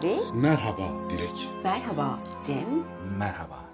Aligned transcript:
abi. 0.00 0.18
Merhaba 0.34 0.88
Dilek. 1.10 1.48
Merhaba 1.64 2.18
Cem. 2.42 2.84
Merhaba. 3.18 3.69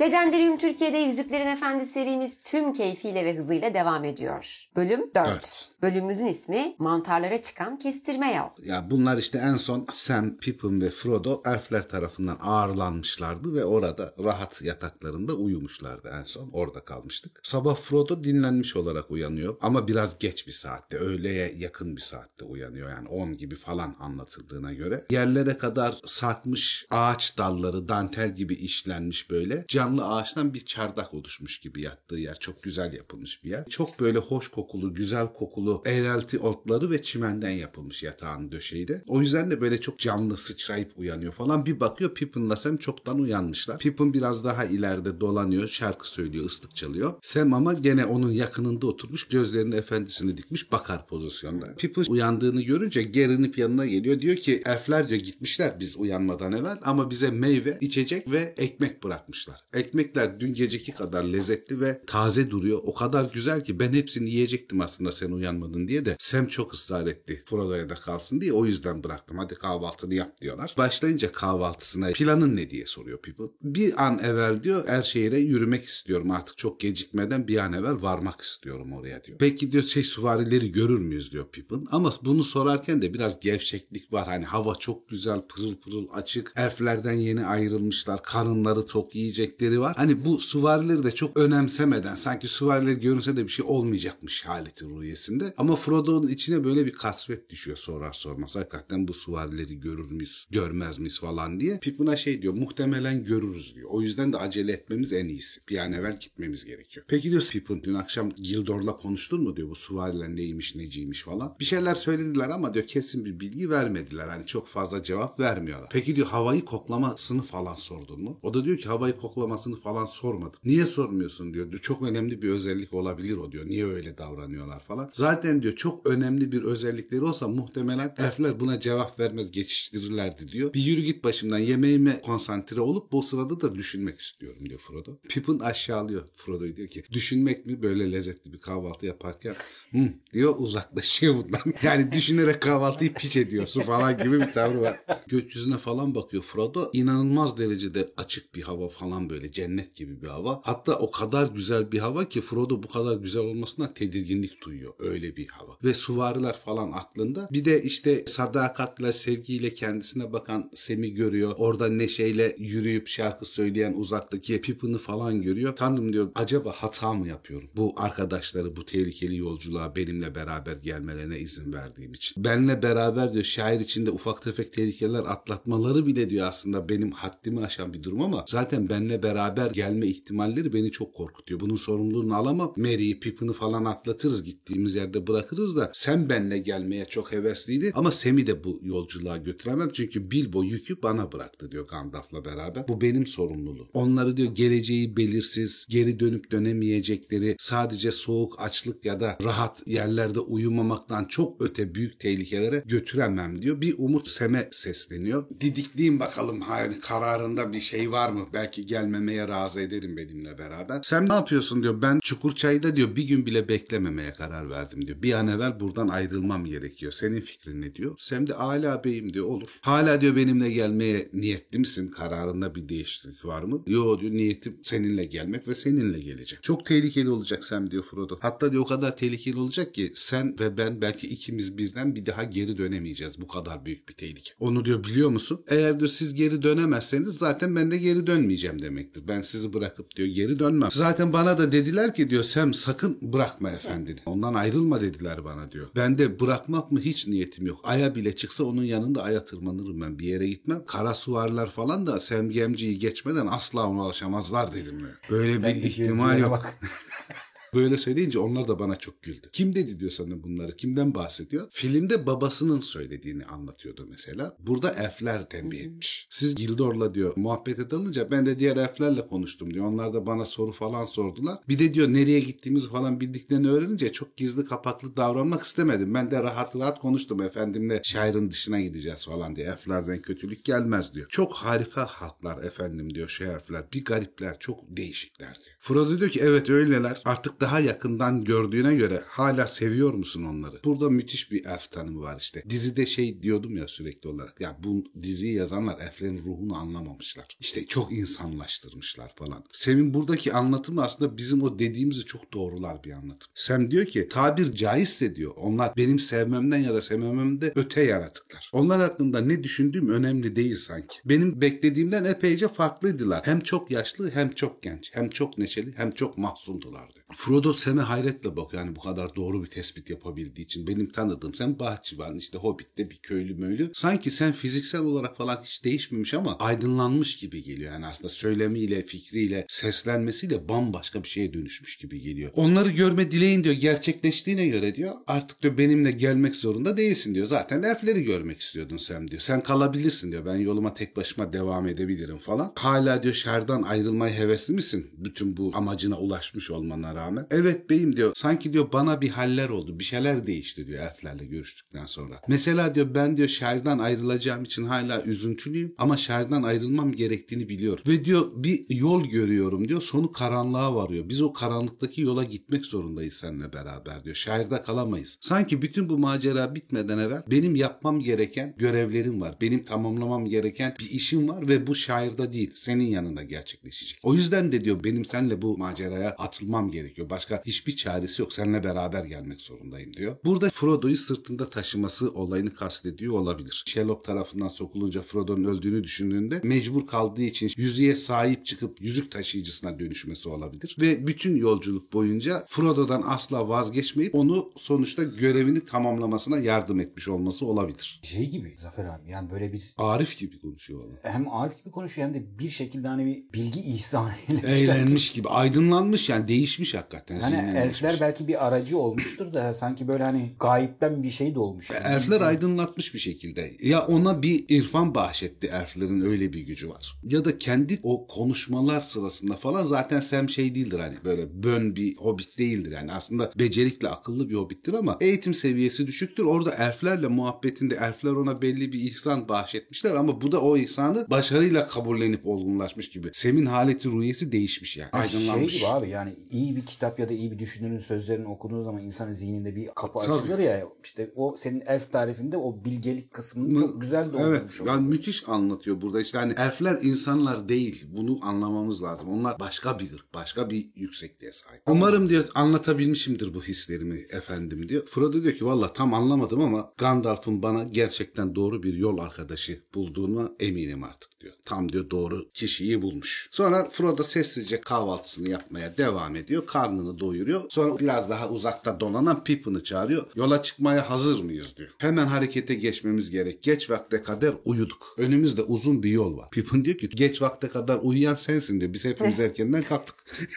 Legendarium 0.00 0.58
Türkiye'de 0.58 0.98
Yüzüklerin 0.98 1.46
Efendi 1.46 1.86
serimiz 1.86 2.36
tüm 2.42 2.72
keyfiyle 2.72 3.24
ve 3.24 3.36
hızıyla 3.36 3.74
devam 3.74 4.04
ediyor. 4.04 4.64
Bölüm 4.76 5.00
4. 5.14 5.28
Evet. 5.28 5.70
Bölümümüzün 5.82 6.26
ismi 6.26 6.74
Mantarlara 6.78 7.42
Çıkan 7.42 7.78
Kestirme 7.78 8.34
Yol. 8.34 8.64
Ya 8.64 8.90
bunlar 8.90 9.18
işte 9.18 9.38
en 9.38 9.56
son 9.56 9.86
Sam, 9.92 10.36
Pippin 10.36 10.80
ve 10.80 10.90
Frodo 10.90 11.42
elfler 11.46 11.88
tarafından 11.88 12.38
ağırlanmışlardı 12.42 13.54
ve 13.54 13.64
orada 13.64 14.14
rahat 14.24 14.62
yataklarında 14.62 15.34
uyumuşlardı 15.34 16.10
en 16.20 16.24
son. 16.24 16.50
Orada 16.52 16.80
kalmıştık. 16.80 17.40
Sabah 17.42 17.76
Frodo 17.76 18.24
dinlenmiş 18.24 18.76
olarak 18.76 19.10
uyanıyor 19.10 19.56
ama 19.60 19.88
biraz 19.88 20.18
geç 20.18 20.46
bir 20.46 20.52
saatte, 20.52 20.96
öğleye 20.96 21.54
yakın 21.56 21.96
bir 21.96 22.00
saatte 22.02 22.44
uyanıyor. 22.44 22.90
Yani 22.90 23.08
10 23.08 23.32
gibi 23.32 23.54
falan 23.54 23.96
anlatıldığına 24.00 24.72
göre. 24.72 25.04
Yerlere 25.10 25.58
kadar 25.58 26.00
sarkmış 26.04 26.86
ağaç 26.90 27.38
dalları 27.38 27.88
dantel 27.88 28.34
gibi 28.34 28.54
işlenmiş 28.54 29.30
böyle. 29.30 29.64
Canlı 29.90 30.06
ağaçtan 30.06 30.54
bir 30.54 30.60
çardak 30.60 31.14
oluşmuş 31.14 31.58
gibi 31.58 31.82
yattığı 31.82 32.16
yer. 32.16 32.36
Çok 32.40 32.62
güzel 32.62 32.92
yapılmış 32.92 33.44
bir 33.44 33.50
yer. 33.50 33.64
Çok 33.68 34.00
böyle 34.00 34.18
hoş 34.18 34.48
kokulu, 34.48 34.94
güzel 34.94 35.32
kokulu 35.32 35.82
eğrelti 35.86 36.38
otları 36.38 36.90
ve 36.90 37.02
çimenden 37.02 37.50
yapılmış 37.50 38.02
yatağın 38.02 38.52
döşeği 38.52 38.88
de. 38.88 39.02
O 39.08 39.20
yüzden 39.20 39.50
de 39.50 39.60
böyle 39.60 39.80
çok 39.80 39.98
canlı 39.98 40.36
sıçrayıp 40.36 40.98
uyanıyor 40.98 41.32
falan. 41.32 41.66
Bir 41.66 41.80
bakıyor 41.80 42.14
Pippin'la 42.14 42.56
Sam 42.56 42.76
çoktan 42.76 43.18
uyanmışlar. 43.18 43.78
Pippin 43.78 44.14
biraz 44.14 44.44
daha 44.44 44.64
ileride 44.64 45.20
dolanıyor, 45.20 45.68
şarkı 45.68 46.08
söylüyor, 46.08 46.46
ıslık 46.46 46.76
çalıyor. 46.76 47.14
Sam 47.22 47.54
ama 47.54 47.72
gene 47.72 48.04
onun 48.04 48.30
yakınında 48.32 48.86
oturmuş, 48.86 49.28
gözlerini 49.28 49.74
efendisini 49.74 50.36
dikmiş, 50.36 50.72
bakar 50.72 51.06
pozisyonda. 51.06 51.74
Pippin 51.74 52.04
uyandığını 52.08 52.62
görünce 52.62 53.02
gerinip 53.02 53.58
yanına 53.58 53.86
geliyor. 53.86 54.20
Diyor 54.20 54.36
ki 54.36 54.62
elfler 54.66 55.08
diyor 55.08 55.20
gitmişler 55.20 55.80
biz 55.80 55.96
uyanmadan 55.96 56.52
evvel 56.52 56.78
ama 56.82 57.10
bize 57.10 57.30
meyve, 57.30 57.78
içecek 57.80 58.30
ve 58.30 58.54
ekmek 58.56 59.04
bırakmışlar. 59.04 59.60
Ekmekler 59.80 60.40
dün 60.40 60.52
geceki 60.52 60.92
kadar 60.92 61.24
lezzetli 61.24 61.80
ve 61.80 62.02
taze 62.06 62.50
duruyor. 62.50 62.80
O 62.82 62.94
kadar 62.94 63.30
güzel 63.32 63.64
ki 63.64 63.80
ben 63.80 63.92
hepsini 63.92 64.30
yiyecektim 64.30 64.80
aslında 64.80 65.12
sen 65.12 65.30
uyanmadın 65.30 65.88
diye 65.88 66.04
de 66.04 66.16
Sam 66.18 66.46
çok 66.46 66.74
ısrar 66.74 67.06
etti. 67.06 67.42
Frodo'ya 67.46 67.88
da 67.88 67.94
kalsın 67.94 68.40
diye 68.40 68.52
o 68.52 68.66
yüzden 68.66 69.04
bıraktım. 69.04 69.38
Hadi 69.38 69.54
kahvaltını 69.54 70.14
yap 70.14 70.40
diyorlar. 70.40 70.74
Başlayınca 70.78 71.32
kahvaltısına 71.32 72.10
planın 72.12 72.56
ne 72.56 72.70
diye 72.70 72.86
soruyor 72.86 73.22
Pippin. 73.22 73.52
Bir 73.62 74.04
an 74.04 74.18
evvel 74.18 74.62
diyor 74.62 74.84
Erşehir'e 74.86 75.38
yürümek 75.38 75.84
istiyorum 75.84 76.30
artık 76.30 76.58
çok 76.58 76.80
gecikmeden 76.80 77.48
bir 77.48 77.56
an 77.56 77.72
evvel 77.72 78.02
varmak 78.02 78.40
istiyorum 78.40 78.92
oraya 78.92 79.24
diyor. 79.24 79.38
Peki 79.38 79.72
diyor 79.72 79.84
şey 79.84 80.02
süvarileri 80.02 80.72
görür 80.72 80.98
müyüz 80.98 81.32
diyor 81.32 81.48
Pippin. 81.52 81.88
Ama 81.90 82.12
bunu 82.24 82.44
sorarken 82.44 83.02
de 83.02 83.14
biraz 83.14 83.40
gevşeklik 83.40 84.12
var. 84.12 84.26
Hani 84.26 84.44
hava 84.44 84.74
çok 84.74 85.08
güzel 85.08 85.40
pırıl 85.48 85.76
pırıl 85.76 86.06
açık. 86.12 86.52
Elflerden 86.56 87.12
yeni 87.12 87.46
ayrılmışlar. 87.46 88.22
Karınları 88.22 88.86
tok 88.86 89.14
yiyecekleri 89.14 89.69
var. 89.78 89.94
Hani 89.96 90.24
bu 90.24 90.38
süvarileri 90.38 91.04
de 91.04 91.10
çok 91.10 91.36
önemsemeden 91.36 92.14
sanki 92.14 92.48
süvarileri 92.48 93.00
görünse 93.00 93.36
de 93.36 93.44
bir 93.44 93.52
şey 93.52 93.64
olmayacakmış 93.68 94.46
haleti 94.46 94.84
ruhiyesinde. 94.84 95.54
Ama 95.56 95.76
Frodo'nun 95.76 96.28
içine 96.28 96.64
böyle 96.64 96.86
bir 96.86 96.92
kasvet 96.92 97.50
düşüyor 97.50 97.76
sorar 97.76 98.12
sormaz. 98.12 98.56
Hakikaten 98.56 99.08
bu 99.08 99.14
süvarileri 99.14 99.80
görür 99.80 100.10
müyüz, 100.10 100.46
görmez 100.50 100.98
miyiz 100.98 101.20
falan 101.20 101.60
diye. 101.60 101.78
Pippin'a 101.78 102.16
şey 102.16 102.42
diyor 102.42 102.54
muhtemelen 102.54 103.24
görürüz 103.24 103.74
diyor. 103.74 103.90
O 103.92 104.02
yüzden 104.02 104.32
de 104.32 104.36
acele 104.36 104.72
etmemiz 104.72 105.12
en 105.12 105.28
iyisi. 105.28 105.60
Bir 105.68 105.78
an 105.78 105.92
evvel 105.92 106.20
gitmemiz 106.20 106.64
gerekiyor. 106.64 107.06
Peki 107.08 107.30
diyor 107.30 107.48
Pippin 107.50 107.82
dün 107.82 107.94
akşam 107.94 108.30
Gildor'la 108.30 108.96
konuştun 108.96 109.42
mu 109.42 109.56
diyor 109.56 109.70
bu 109.70 109.74
süvariler 109.74 110.36
neymiş 110.36 110.74
neciymiş 110.74 111.22
falan. 111.22 111.56
Bir 111.60 111.64
şeyler 111.64 111.94
söylediler 111.94 112.48
ama 112.48 112.74
diyor 112.74 112.86
kesin 112.86 113.24
bir 113.24 113.40
bilgi 113.40 113.70
vermediler. 113.70 114.28
Hani 114.28 114.46
çok 114.46 114.68
fazla 114.68 115.02
cevap 115.02 115.40
vermiyorlar. 115.40 115.88
Peki 115.92 116.16
diyor 116.16 116.26
havayı 116.26 116.64
koklamasını 116.64 117.42
falan 117.42 117.76
sordun 117.76 118.22
mu? 118.22 118.38
O 118.42 118.54
da 118.54 118.64
diyor 118.64 118.78
ki 118.78 118.88
havayı 118.88 119.16
koklamasını 119.50 119.76
falan 119.76 120.06
sormadım. 120.06 120.60
Niye 120.64 120.86
sormuyorsun 120.86 121.54
diyor. 121.54 121.78
Çok 121.78 122.02
önemli 122.02 122.42
bir 122.42 122.50
özellik 122.50 122.94
olabilir 122.94 123.36
o 123.36 123.52
diyor. 123.52 123.66
Niye 123.66 123.86
öyle 123.86 124.18
davranıyorlar 124.18 124.80
falan. 124.80 125.10
Zaten 125.12 125.62
diyor 125.62 125.76
çok 125.76 126.06
önemli 126.06 126.52
bir 126.52 126.62
özellikleri 126.62 127.22
olsa 127.22 127.48
muhtemelen 127.48 128.14
elfler 128.18 128.60
buna 128.60 128.80
cevap 128.80 129.20
vermez 129.20 129.50
geçiştirirlerdi 129.50 130.52
diyor. 130.52 130.74
Bir 130.74 130.80
yürü 130.80 131.00
git 131.00 131.24
başımdan 131.24 131.58
yemeğime 131.58 132.20
konsantre 132.20 132.80
olup 132.80 133.12
bu 133.12 133.22
sırada 133.22 133.60
da 133.60 133.74
düşünmek 133.74 134.20
istiyorum 134.20 134.68
diyor 134.68 134.80
Frodo. 134.80 135.18
Pippin 135.28 135.58
aşağılıyor 135.58 136.22
Frodo'yu 136.34 136.76
diyor 136.76 136.88
ki 136.88 137.02
düşünmek 137.12 137.66
mi 137.66 137.82
böyle 137.82 138.12
lezzetli 138.12 138.52
bir 138.52 138.58
kahvaltı 138.58 139.06
yaparken 139.06 139.54
Hı, 139.92 140.08
diyor 140.32 140.54
uzaklaşıyor 140.58 141.34
bundan. 141.34 141.60
Yani 141.82 142.12
düşünerek 142.12 142.60
kahvaltıyı 142.60 143.14
piç 143.14 143.36
ediyorsun 143.36 143.82
falan 143.82 144.18
gibi 144.18 144.40
bir 144.40 144.52
tavrı 144.52 144.80
var. 144.80 145.00
Gökyüzüne 145.26 145.78
falan 145.78 146.14
bakıyor 146.14 146.42
Frodo. 146.42 146.90
İnanılmaz 146.92 147.58
derecede 147.58 148.08
açık 148.16 148.54
bir 148.54 148.62
hava 148.62 148.88
falan 148.88 149.30
böyle 149.30 149.39
cennet 149.52 149.96
gibi 149.96 150.22
bir 150.22 150.28
hava. 150.28 150.60
Hatta 150.64 150.98
o 150.98 151.10
kadar 151.10 151.46
güzel 151.46 151.92
bir 151.92 151.98
hava 151.98 152.24
ki 152.24 152.40
Frodo 152.40 152.82
bu 152.82 152.88
kadar 152.88 153.16
güzel 153.16 153.42
olmasına 153.42 153.94
tedirginlik 153.94 154.64
duyuyor. 154.64 154.94
Öyle 154.98 155.36
bir 155.36 155.48
hava. 155.48 155.76
Ve 155.84 155.94
suvariler 155.94 156.56
falan 156.56 156.92
aklında. 156.92 157.48
Bir 157.52 157.64
de 157.64 157.82
işte 157.82 158.24
sadakatle, 158.26 159.12
sevgiyle 159.12 159.74
kendisine 159.74 160.32
bakan 160.32 160.70
Sem'i 160.74 161.14
görüyor. 161.14 161.54
Orada 161.58 161.88
neşeyle 161.88 162.56
yürüyüp 162.58 163.08
şarkı 163.08 163.46
söyleyen 163.46 163.92
uzaktaki 163.92 164.60
Pippin'i 164.60 164.98
falan 164.98 165.42
görüyor. 165.42 165.76
Tanrım 165.76 166.12
diyor 166.12 166.30
acaba 166.34 166.72
hata 166.72 167.12
mı 167.12 167.28
yapıyorum? 167.28 167.68
Bu 167.76 167.94
arkadaşları 167.96 168.76
bu 168.76 168.86
tehlikeli 168.86 169.36
yolculuğa 169.36 169.96
benimle 169.96 170.34
beraber 170.34 170.76
gelmelerine 170.76 171.38
izin 171.38 171.72
verdiğim 171.72 172.14
için. 172.14 172.44
Benle 172.44 172.82
beraber 172.82 173.32
diyor 173.32 173.44
şair 173.44 173.80
içinde 173.80 174.10
ufak 174.10 174.42
tefek 174.42 174.72
tehlikeler 174.72 175.20
atlatmaları 175.20 176.06
bile 176.06 176.30
diyor 176.30 176.46
aslında 176.46 176.88
benim 176.88 177.10
haddimi 177.10 177.64
aşan 177.64 177.92
bir 177.92 178.02
durum 178.02 178.22
ama 178.22 178.44
zaten 178.48 178.88
benle 178.88 179.22
beraber 179.22 179.29
gelme 179.74 180.06
ihtimalleri 180.06 180.72
beni 180.72 180.90
çok 180.90 181.14
korkutuyor. 181.14 181.60
Bunun 181.60 181.76
sorumluluğunu 181.76 182.36
alamam. 182.36 182.74
Mary'i, 182.76 183.20
Pippin'i 183.20 183.52
falan 183.52 183.84
atlatırız 183.84 184.44
gittiğimiz 184.44 184.94
yerde 184.94 185.26
bırakırız 185.26 185.76
da 185.76 185.90
sen 185.94 186.28
benle 186.28 186.58
gelmeye 186.58 187.04
çok 187.04 187.32
hevesliydi 187.32 187.92
ama 187.94 188.10
Sam'i 188.10 188.46
de 188.46 188.64
bu 188.64 188.80
yolculuğa 188.82 189.36
götüremem 189.36 189.90
çünkü 189.94 190.30
Bilbo 190.30 190.64
yükü 190.64 191.02
bana 191.02 191.32
bıraktı 191.32 191.70
diyor 191.70 191.88
Gandalf'la 191.88 192.44
beraber. 192.44 192.88
Bu 192.88 193.00
benim 193.00 193.26
sorumluluğum. 193.26 193.88
Onları 193.94 194.36
diyor 194.36 194.54
geleceği 194.54 195.16
belirsiz, 195.16 195.86
geri 195.88 196.20
dönüp 196.20 196.50
dönemeyecekleri, 196.50 197.56
sadece 197.58 198.10
soğuk, 198.12 198.60
açlık 198.60 199.04
ya 199.04 199.20
da 199.20 199.38
rahat 199.44 199.82
yerlerde 199.86 200.40
uyumamaktan 200.40 201.24
çok 201.24 201.62
öte 201.62 201.94
büyük 201.94 202.20
tehlikelere 202.20 202.82
götüremem 202.86 203.62
diyor. 203.62 203.80
Bir 203.80 203.94
umut 203.98 204.28
Sem'e 204.28 204.68
sesleniyor. 204.72 205.46
Didikliğim 205.60 206.20
bakalım 206.20 206.60
hani 206.60 207.00
kararında 207.00 207.72
bir 207.72 207.80
şey 207.80 208.12
var 208.12 208.30
mı? 208.30 208.46
Belki 208.54 208.86
gelmemeye 209.20 209.48
razı 209.48 209.80
ederim 209.80 210.16
benimle 210.16 210.58
beraber. 210.58 211.00
Sen 211.02 211.28
ne 211.28 211.32
yapıyorsun 211.32 211.82
diyor. 211.82 212.02
Ben 212.02 212.20
Çukurçay'da 212.22 212.96
diyor 212.96 213.16
bir 213.16 213.24
gün 213.24 213.46
bile 213.46 213.68
beklememeye 213.68 214.32
karar 214.32 214.70
verdim 214.70 215.06
diyor. 215.06 215.22
Bir 215.22 215.32
an 215.32 215.48
evvel 215.48 215.80
buradan 215.80 216.08
ayrılmam 216.08 216.64
gerekiyor. 216.64 217.12
Senin 217.12 217.40
fikrin 217.40 217.82
ne 217.82 217.94
diyor? 217.94 218.16
Sem 218.18 218.46
de 218.46 218.52
hala 218.52 219.04
beyim 219.04 219.34
diyor 219.34 219.46
olur. 219.46 219.68
Hala 219.80 220.20
diyor 220.20 220.36
benimle 220.36 220.70
gelmeye 220.70 221.28
niyetli 221.32 221.78
misin? 221.78 222.08
Kararında 222.08 222.74
bir 222.74 222.88
değişiklik 222.88 223.44
var 223.44 223.62
mı? 223.62 223.82
Yo 223.86 224.20
diyor 224.20 224.32
niyetim 224.32 224.80
seninle 224.82 225.24
gelmek 225.24 225.68
ve 225.68 225.74
seninle 225.74 226.20
geleceğim. 226.20 226.60
Çok 226.62 226.86
tehlikeli 226.86 227.30
olacak 227.30 227.64
Sam 227.64 227.90
diyor 227.90 228.02
Frodo. 228.02 228.38
Hatta 228.40 228.72
diyor 228.72 228.82
o 228.82 228.86
kadar 228.86 229.16
tehlikeli 229.16 229.58
olacak 229.58 229.94
ki 229.94 230.12
sen 230.14 230.56
ve 230.60 230.76
ben 230.76 231.00
belki 231.00 231.28
ikimiz 231.28 231.78
birden 231.78 232.14
bir 232.14 232.26
daha 232.26 232.44
geri 232.44 232.78
dönemeyeceğiz. 232.78 233.40
Bu 233.40 233.48
kadar 233.48 233.84
büyük 233.84 234.08
bir 234.08 234.14
tehlike. 234.14 234.50
Onu 234.60 234.84
diyor 234.84 235.04
biliyor 235.04 235.30
musun? 235.30 235.64
Eğer 235.68 236.00
diyor 236.00 236.10
siz 236.10 236.34
geri 236.34 236.62
dönemezseniz 236.62 237.34
zaten 237.34 237.76
ben 237.76 237.90
de 237.90 237.98
geri 237.98 238.26
dönmeyeceğim 238.26 238.82
demektir. 239.14 239.28
Ben 239.28 239.42
sizi 239.42 239.72
bırakıp 239.72 240.16
diyor 240.16 240.28
geri 240.28 240.58
dönmem. 240.58 240.88
Zaten 240.92 241.32
bana 241.32 241.58
da 241.58 241.72
dediler 241.72 242.14
ki 242.14 242.30
diyor 242.30 242.42
Sam 242.42 242.74
sakın 242.74 243.18
bırakma 243.22 243.70
efendini. 243.70 244.20
Ondan 244.26 244.54
ayrılma 244.54 245.00
dediler 245.00 245.44
bana 245.44 245.70
diyor. 245.70 245.86
Ben 245.96 246.18
de 246.18 246.40
bırakmak 246.40 246.92
mı 246.92 247.00
hiç 247.00 247.26
niyetim 247.26 247.66
yok. 247.66 247.80
Aya 247.84 248.14
bile 248.14 248.36
çıksa 248.36 248.64
onun 248.64 248.84
yanında 248.84 249.22
aya 249.22 249.44
tırmanırım 249.44 250.00
ben. 250.00 250.18
Bir 250.18 250.24
yere 250.26 250.46
gitmem. 250.46 250.82
Kara 250.86 251.14
suvarlar 251.14 251.70
falan 251.70 252.06
da 252.06 252.20
Sam 252.20 252.50
Gemci'yi 252.50 252.98
geçmeden 252.98 253.46
asla 253.46 253.86
ona 253.86 254.04
ulaşamazlar 254.04 254.74
dedim. 254.74 254.98
diyor. 254.98 255.10
Böyle 255.30 255.58
Sen 255.58 255.74
bir 255.74 255.82
ihtimal 255.82 256.38
yok. 256.38 256.70
Böyle 257.74 257.98
söyleyince 257.98 258.38
onlar 258.38 258.68
da 258.68 258.78
bana 258.78 258.96
çok 258.96 259.22
güldü. 259.22 259.48
Kim 259.52 259.74
dedi 259.74 260.00
diyor 260.00 260.10
sana 260.10 260.42
bunları? 260.42 260.76
Kimden 260.76 261.14
bahsediyor? 261.14 261.68
Filmde 261.70 262.26
babasının 262.26 262.80
söylediğini 262.80 263.44
anlatıyordu 263.44 264.06
mesela. 264.10 264.56
Burada 264.58 264.92
elfler 264.92 265.48
tembih 265.48 265.80
etmiş. 265.80 266.26
Siz 266.30 266.54
Gildor'la 266.54 267.14
diyor 267.14 267.32
muhabbete 267.36 267.90
dalınca 267.90 268.30
ben 268.30 268.46
de 268.46 268.58
diğer 268.58 268.76
elflerle 268.76 269.26
konuştum 269.26 269.74
diyor. 269.74 269.86
Onlar 269.86 270.14
da 270.14 270.26
bana 270.26 270.44
soru 270.44 270.72
falan 270.72 271.04
sordular. 271.04 271.58
Bir 271.68 271.78
de 271.78 271.94
diyor 271.94 272.08
nereye 272.08 272.40
gittiğimizi 272.40 272.88
falan 272.88 273.20
bildiklerini 273.20 273.68
öğrenince 273.70 274.12
çok 274.12 274.36
gizli 274.36 274.64
kapaklı 274.64 275.16
davranmak 275.16 275.62
istemedim. 275.62 276.14
Ben 276.14 276.30
de 276.30 276.42
rahat 276.42 276.76
rahat 276.76 277.00
konuştum 277.00 277.42
efendimle 277.42 278.00
şairin 278.04 278.50
dışına 278.50 278.80
gideceğiz 278.80 279.24
falan 279.24 279.56
diye. 279.56 279.66
Elflerden 279.66 280.22
kötülük 280.22 280.64
gelmez 280.64 281.14
diyor. 281.14 281.26
Çok 281.28 281.52
harika 281.52 282.06
halklar 282.06 282.64
efendim 282.64 283.14
diyor 283.14 283.28
şu 283.28 283.44
elfler. 283.44 283.84
Bir 283.92 284.04
garipler 284.04 284.58
çok 284.58 284.96
değişikler 284.96 285.58
diyor. 285.64 285.69
Frodo 285.82 286.18
diyor 286.18 286.30
ki 286.30 286.40
evet 286.42 286.70
öyleler. 286.70 287.22
Artık 287.24 287.60
daha 287.60 287.80
yakından 287.80 288.44
gördüğüne 288.44 288.94
göre 288.94 289.22
hala 289.26 289.66
seviyor 289.66 290.14
musun 290.14 290.44
onları? 290.44 290.76
Burada 290.84 291.10
müthiş 291.10 291.52
bir 291.52 291.64
elf 291.64 291.90
tanımı 291.90 292.20
var 292.20 292.36
işte. 292.40 292.62
Dizide 292.70 293.06
şey 293.06 293.42
diyordum 293.42 293.76
ya 293.76 293.88
sürekli 293.88 294.28
olarak. 294.28 294.60
Ya 294.60 294.76
bu 294.84 295.04
diziyi 295.22 295.54
yazanlar 295.54 295.98
elflerin 296.00 296.38
ruhunu 296.38 296.76
anlamamışlar. 296.76 297.56
İşte 297.60 297.86
çok 297.86 298.12
insanlaştırmışlar 298.12 299.32
falan. 299.36 299.64
Sem'in 299.72 300.14
buradaki 300.14 300.52
anlatımı 300.52 301.04
aslında 301.04 301.36
bizim 301.36 301.62
o 301.62 301.78
dediğimizi 301.78 302.24
çok 302.24 302.52
doğrular 302.52 303.04
bir 303.04 303.10
anlatım. 303.10 303.50
Sem 303.54 303.90
diyor 303.90 304.06
ki 304.06 304.28
tabir 304.28 304.74
caizse 304.74 305.36
diyor. 305.36 305.52
Onlar 305.56 305.96
benim 305.96 306.18
sevmemden 306.18 306.78
ya 306.78 306.94
da 306.94 307.02
sevmememde 307.02 307.72
öte 307.76 308.02
yaratıklar. 308.02 308.70
Onlar 308.72 309.00
hakkında 309.00 309.40
ne 309.40 309.64
düşündüğüm 309.64 310.08
önemli 310.08 310.56
değil 310.56 310.76
sanki. 310.76 311.18
Benim 311.24 311.60
beklediğimden 311.60 312.24
epeyce 312.24 312.68
farklıydılar. 312.68 313.46
Hem 313.46 313.60
çok 313.60 313.90
yaşlı 313.90 314.30
hem 314.30 314.50
çok 314.50 314.82
genç. 314.82 315.10
Hem 315.14 315.28
çok 315.28 315.58
neşeli 315.58 315.69
hem 315.96 316.10
çok 316.10 316.38
mahzundular. 316.38 317.19
Frodo 317.34 317.72
Sem'e 317.72 318.00
hayretle 318.00 318.56
bakıyor. 318.56 318.84
Yani 318.84 318.96
bu 318.96 319.00
kadar 319.00 319.36
doğru 319.36 319.64
bir 319.64 319.70
tespit 319.70 320.10
yapabildiği 320.10 320.64
için. 320.64 320.86
Benim 320.86 321.12
tanıdığım 321.12 321.54
Sem 321.54 321.78
bahçıvan 321.78 322.36
işte 322.36 322.58
Hobbit'te 322.58 323.10
bir 323.10 323.16
köylü 323.16 323.54
möylü. 323.54 323.90
Sanki 323.94 324.30
sen 324.30 324.52
fiziksel 324.52 325.00
olarak 325.00 325.36
falan 325.36 325.60
hiç 325.64 325.84
değişmemiş 325.84 326.34
ama 326.34 326.56
aydınlanmış 326.58 327.36
gibi 327.36 327.62
geliyor. 327.62 327.92
Yani 327.92 328.06
aslında 328.06 328.28
söylemiyle, 328.28 329.06
fikriyle, 329.06 329.66
seslenmesiyle 329.68 330.68
bambaşka 330.68 331.22
bir 331.22 331.28
şeye 331.28 331.52
dönüşmüş 331.52 331.96
gibi 331.96 332.20
geliyor. 332.20 332.50
Onları 332.54 332.90
görme 332.90 333.30
dileğin 333.30 333.64
diyor 333.64 333.74
gerçekleştiğine 333.74 334.68
göre 334.68 334.94
diyor 334.94 335.14
artık 335.26 335.62
diyor 335.62 335.78
benimle 335.78 336.10
gelmek 336.10 336.56
zorunda 336.56 336.96
değilsin 336.96 337.34
diyor. 337.34 337.46
Zaten 337.46 337.82
elfleri 337.82 338.22
görmek 338.22 338.60
istiyordun 338.60 338.96
Sem 338.98 339.30
diyor. 339.30 339.42
Sen 339.42 339.62
kalabilirsin 339.62 340.32
diyor. 340.32 340.46
Ben 340.46 340.56
yoluma 340.56 340.94
tek 340.94 341.16
başıma 341.16 341.52
devam 341.52 341.86
edebilirim 341.86 342.38
falan. 342.38 342.72
Hala 342.76 343.22
diyor 343.22 343.34
şerden 343.34 343.82
ayrılmaya 343.82 344.34
hevesli 344.34 344.74
misin? 344.74 345.10
Bütün 345.18 345.56
bu 345.56 345.70
amacına 345.74 346.18
ulaşmış 346.18 346.70
olmana 346.70 347.14
rağmen. 347.20 347.46
Evet 347.50 347.90
beyim 347.90 348.16
diyor. 348.16 348.32
Sanki 348.36 348.72
diyor 348.72 348.92
bana 348.92 349.20
bir 349.20 349.28
haller 349.28 349.68
oldu. 349.68 349.98
Bir 349.98 350.04
şeyler 350.04 350.46
değişti 350.46 350.86
diyor 350.86 351.02
elflerle 351.02 351.44
görüştükten 351.44 352.06
sonra. 352.06 352.40
Mesela 352.48 352.94
diyor 352.94 353.14
ben 353.14 353.36
diyor 353.36 353.48
şerden 353.48 353.98
ayrılacağım 353.98 354.64
için 354.64 354.84
hala 354.84 355.22
üzüntülüyüm 355.22 355.94
ama 355.98 356.16
şerden 356.16 356.62
ayrılmam 356.62 357.12
gerektiğini 357.12 357.68
biliyorum. 357.68 358.04
Ve 358.06 358.24
diyor 358.24 358.50
bir 358.54 358.86
yol 358.88 359.24
görüyorum 359.24 359.88
diyor. 359.88 360.02
Sonu 360.02 360.32
karanlığa 360.32 360.94
varıyor. 360.94 361.28
Biz 361.28 361.42
o 361.42 361.52
karanlıktaki 361.52 362.20
yola 362.20 362.44
gitmek 362.44 362.86
zorundayız 362.86 363.34
seninle 363.34 363.72
beraber 363.72 364.24
diyor. 364.24 364.36
Şehirde 364.36 364.82
kalamayız. 364.82 365.38
Sanki 365.40 365.82
bütün 365.82 366.08
bu 366.08 366.18
macera 366.18 366.74
bitmeden 366.74 367.18
evvel 367.18 367.42
benim 367.50 367.76
yapmam 367.76 368.20
gereken 368.20 368.74
görevlerim 368.78 369.40
var. 369.40 369.56
Benim 369.60 369.84
tamamlamam 369.84 370.46
gereken 370.46 370.94
bir 371.00 371.10
işim 371.10 371.48
var 371.48 371.68
ve 371.68 371.86
bu 371.86 371.94
şairde 371.94 372.52
değil. 372.52 372.72
Senin 372.74 373.04
yanında 373.04 373.42
gerçekleşecek. 373.42 374.20
O 374.22 374.34
yüzden 374.34 374.72
de 374.72 374.84
diyor 374.84 375.04
benim 375.04 375.24
seninle 375.24 375.62
bu 375.62 375.78
maceraya 375.78 376.30
atılmam 376.30 376.90
gerekiyor. 376.90 377.09
Başka 377.30 377.62
hiçbir 377.66 377.96
çaresi 377.96 378.42
yok. 378.42 378.52
Seninle 378.52 378.84
beraber 378.84 379.24
gelmek 379.24 379.60
zorundayım 379.60 380.14
diyor. 380.14 380.36
Burada 380.44 380.70
Frodo'yu 380.70 381.16
sırtında 381.16 381.70
taşıması 381.70 382.30
olayını 382.30 382.74
kastediyor 382.74 383.34
olabilir. 383.34 383.84
Sherlock 383.86 384.24
tarafından 384.24 384.68
sokulunca 384.68 385.22
Frodo'nun 385.22 385.64
öldüğünü 385.64 386.04
düşündüğünde 386.04 386.60
mecbur 386.64 387.06
kaldığı 387.06 387.42
için 387.42 387.70
yüzüğe 387.76 388.14
sahip 388.14 388.66
çıkıp 388.66 389.00
yüzük 389.00 389.30
taşıyıcısına 389.32 389.98
dönüşmesi 389.98 390.48
olabilir. 390.48 390.96
Ve 391.00 391.26
bütün 391.26 391.56
yolculuk 391.56 392.12
boyunca 392.12 392.64
Frodo'dan 392.68 393.22
asla 393.26 393.68
vazgeçmeyip 393.68 394.34
onu 394.34 394.70
sonuçta 394.76 395.22
görevini 395.22 395.84
tamamlamasına 395.84 396.58
yardım 396.58 397.00
etmiş 397.00 397.28
olması 397.28 397.66
olabilir. 397.66 398.20
Şey 398.22 398.50
gibi 398.50 398.74
Zafer 398.78 399.04
abi 399.04 399.30
yani 399.30 399.50
böyle 399.50 399.72
bir 399.72 399.82
Arif 399.98 400.38
gibi 400.38 400.58
konuşuyor 400.58 401.00
valla. 401.00 401.14
hem 401.22 401.48
Arif 401.48 401.78
gibi 401.78 401.90
konuşuyor 401.90 402.28
hem 402.28 402.34
de 402.34 402.58
bir 402.58 402.70
şekilde 402.70 403.08
hani 403.08 403.26
bir 403.26 403.52
bilgi 403.60 403.80
ihsan 403.80 404.30
eylemişler. 404.48 404.70
Eğlenmiş 404.76 405.32
gibi, 405.32 405.48
aydınlanmış 405.48 406.28
yani 406.28 406.48
değişmiş 406.48 406.94
hakikaten. 407.00 407.40
Yani 407.40 407.78
elfler 407.78 408.16
belki 408.20 408.48
bir 408.48 408.66
aracı 408.66 408.98
olmuştur 408.98 409.54
da 409.54 409.74
sanki 409.74 410.08
böyle 410.08 410.22
hani 410.22 410.52
gayipten 410.60 411.22
bir 411.22 411.30
şey 411.30 411.54
de 411.54 411.58
olmuş. 411.58 411.90
Elfler 411.90 412.40
aydınlatmış 412.40 413.14
bir 413.14 413.18
şekilde. 413.18 413.72
Ya 413.82 414.06
ona 414.06 414.42
bir 414.42 414.64
irfan 414.68 415.14
bahşetti 415.14 415.66
elflerin 415.66 416.20
öyle 416.20 416.52
bir 416.52 416.60
gücü 416.60 416.90
var. 416.90 417.18
Ya 417.24 417.44
da 417.44 417.58
kendi 417.58 418.00
o 418.02 418.26
konuşmalar 418.26 419.00
sırasında 419.00 419.56
falan 419.56 419.82
zaten 419.86 420.20
Sam 420.20 420.48
şey 420.48 420.74
değildir 420.74 420.98
hani 420.98 421.16
böyle 421.24 421.62
bön 421.62 421.96
bir 421.96 422.16
hobbit 422.16 422.58
değildir 422.58 422.92
yani. 422.92 423.12
Aslında 423.12 423.52
becerikli 423.58 424.08
akıllı 424.08 424.50
bir 424.50 424.54
hobbittir 424.54 424.92
ama 424.92 425.16
eğitim 425.20 425.54
seviyesi 425.54 426.06
düşüktür. 426.06 426.44
Orada 426.44 426.74
elflerle 426.74 427.28
muhabbetinde 427.28 427.94
elfler 427.94 428.30
ona 428.30 428.62
belli 428.62 428.92
bir 428.92 429.00
ihsan 429.00 429.48
bahşetmişler 429.48 430.14
ama 430.14 430.40
bu 430.40 430.52
da 430.52 430.60
o 430.60 430.76
ihsanı 430.76 431.26
başarıyla 431.30 431.86
kabullenip 431.86 432.46
olgunlaşmış 432.46 433.10
gibi. 433.10 433.30
Sem'in 433.32 433.66
haleti 433.66 434.08
ruhiyesi 434.08 434.52
değişmiş 434.52 434.96
yani. 434.96 435.10
Şey 435.10 435.20
Aydınlanmış. 435.20 435.74
gibi 435.74 435.86
abi 435.86 436.08
yani 436.08 436.34
iyi 436.50 436.76
bir 436.76 436.86
kitap 436.90 437.18
ya 437.18 437.28
da 437.28 437.32
iyi 437.32 437.52
bir 437.52 437.58
düşünürün 437.58 437.98
sözlerini 437.98 438.48
okuduğu 438.48 438.82
zaman 438.82 439.02
insanın 439.02 439.32
zihninde 439.32 439.76
bir 439.76 439.88
kapı 439.96 440.18
Tabii. 440.18 440.32
açılır 440.32 440.58
ya 440.58 440.84
işte 441.04 441.32
o 441.36 441.56
senin 441.58 441.82
elf 441.86 442.12
tarifinde 442.12 442.56
o 442.56 442.84
bilgelik 442.84 443.30
kısmını 443.32 443.78
çok 443.78 444.00
güzel 444.00 444.22
Evet 444.24 444.32
doldurmuş. 444.32 444.80
yani 444.86 445.08
müthiş 445.08 445.48
anlatıyor 445.48 446.00
burada 446.00 446.20
işte 446.20 446.38
hani 446.38 446.54
elfler 446.56 446.98
insanlar 447.02 447.68
değil 447.68 448.06
bunu 448.16 448.38
anlamamız 448.42 449.02
lazım. 449.02 449.28
Onlar 449.28 449.58
başka 449.60 449.98
bir 449.98 450.12
ırk 450.12 450.34
başka 450.34 450.70
bir 450.70 450.90
yüksekliğe 450.94 451.52
sahip. 451.52 451.82
Umarım 451.86 452.28
diyor 452.28 452.44
anlatabilmişimdir 452.54 453.54
bu 453.54 453.62
hislerimi 453.62 454.24
efendim 454.32 454.88
diyor. 454.88 455.06
Frodo 455.06 455.42
diyor 455.42 455.54
ki 455.54 455.66
valla 455.66 455.92
tam 455.92 456.14
anlamadım 456.14 456.60
ama 456.60 456.92
Gandalf'ın 456.98 457.62
bana 457.62 457.82
gerçekten 457.82 458.54
doğru 458.54 458.82
bir 458.82 458.94
yol 458.94 459.18
arkadaşı 459.18 459.82
bulduğuna 459.94 460.48
eminim 460.60 461.04
artık 461.04 461.39
diyor. 461.40 461.54
Tam 461.64 461.92
diyor 461.92 462.10
doğru 462.10 462.46
kişiyi 462.54 463.02
bulmuş. 463.02 463.48
Sonra 463.50 463.88
Frodo 463.90 464.22
sessizce 464.22 464.80
kahvaltısını 464.80 465.48
yapmaya 465.50 465.96
devam 465.96 466.36
ediyor. 466.36 466.66
Karnını 466.66 467.18
doyuruyor. 467.18 467.62
Sonra 467.70 467.98
biraz 467.98 468.30
daha 468.30 468.48
uzakta 468.48 469.00
donanan 469.00 469.44
Pippin'i 469.44 469.84
çağırıyor. 469.84 470.26
Yola 470.34 470.62
çıkmaya 470.62 471.10
hazır 471.10 471.40
mıyız 471.40 471.76
diyor. 471.76 471.88
Hemen 471.98 472.26
harekete 472.26 472.74
geçmemiz 472.74 473.30
gerek. 473.30 473.62
Geç 473.62 473.90
vakte 473.90 474.22
kadar 474.22 474.54
uyuduk. 474.64 475.14
Önümüzde 475.16 475.62
uzun 475.62 476.02
bir 476.02 476.10
yol 476.10 476.36
var. 476.36 476.50
Pippin 476.50 476.84
diyor 476.84 476.98
ki 476.98 477.08
geç 477.08 477.42
vakte 477.42 477.68
kadar 477.68 477.98
uyuyan 478.02 478.34
sensin 478.34 478.80
diyor. 478.80 478.92
Biz 478.92 479.04
hepimiz 479.04 479.40
erkenden 479.40 479.82
kalktık. 479.82 480.16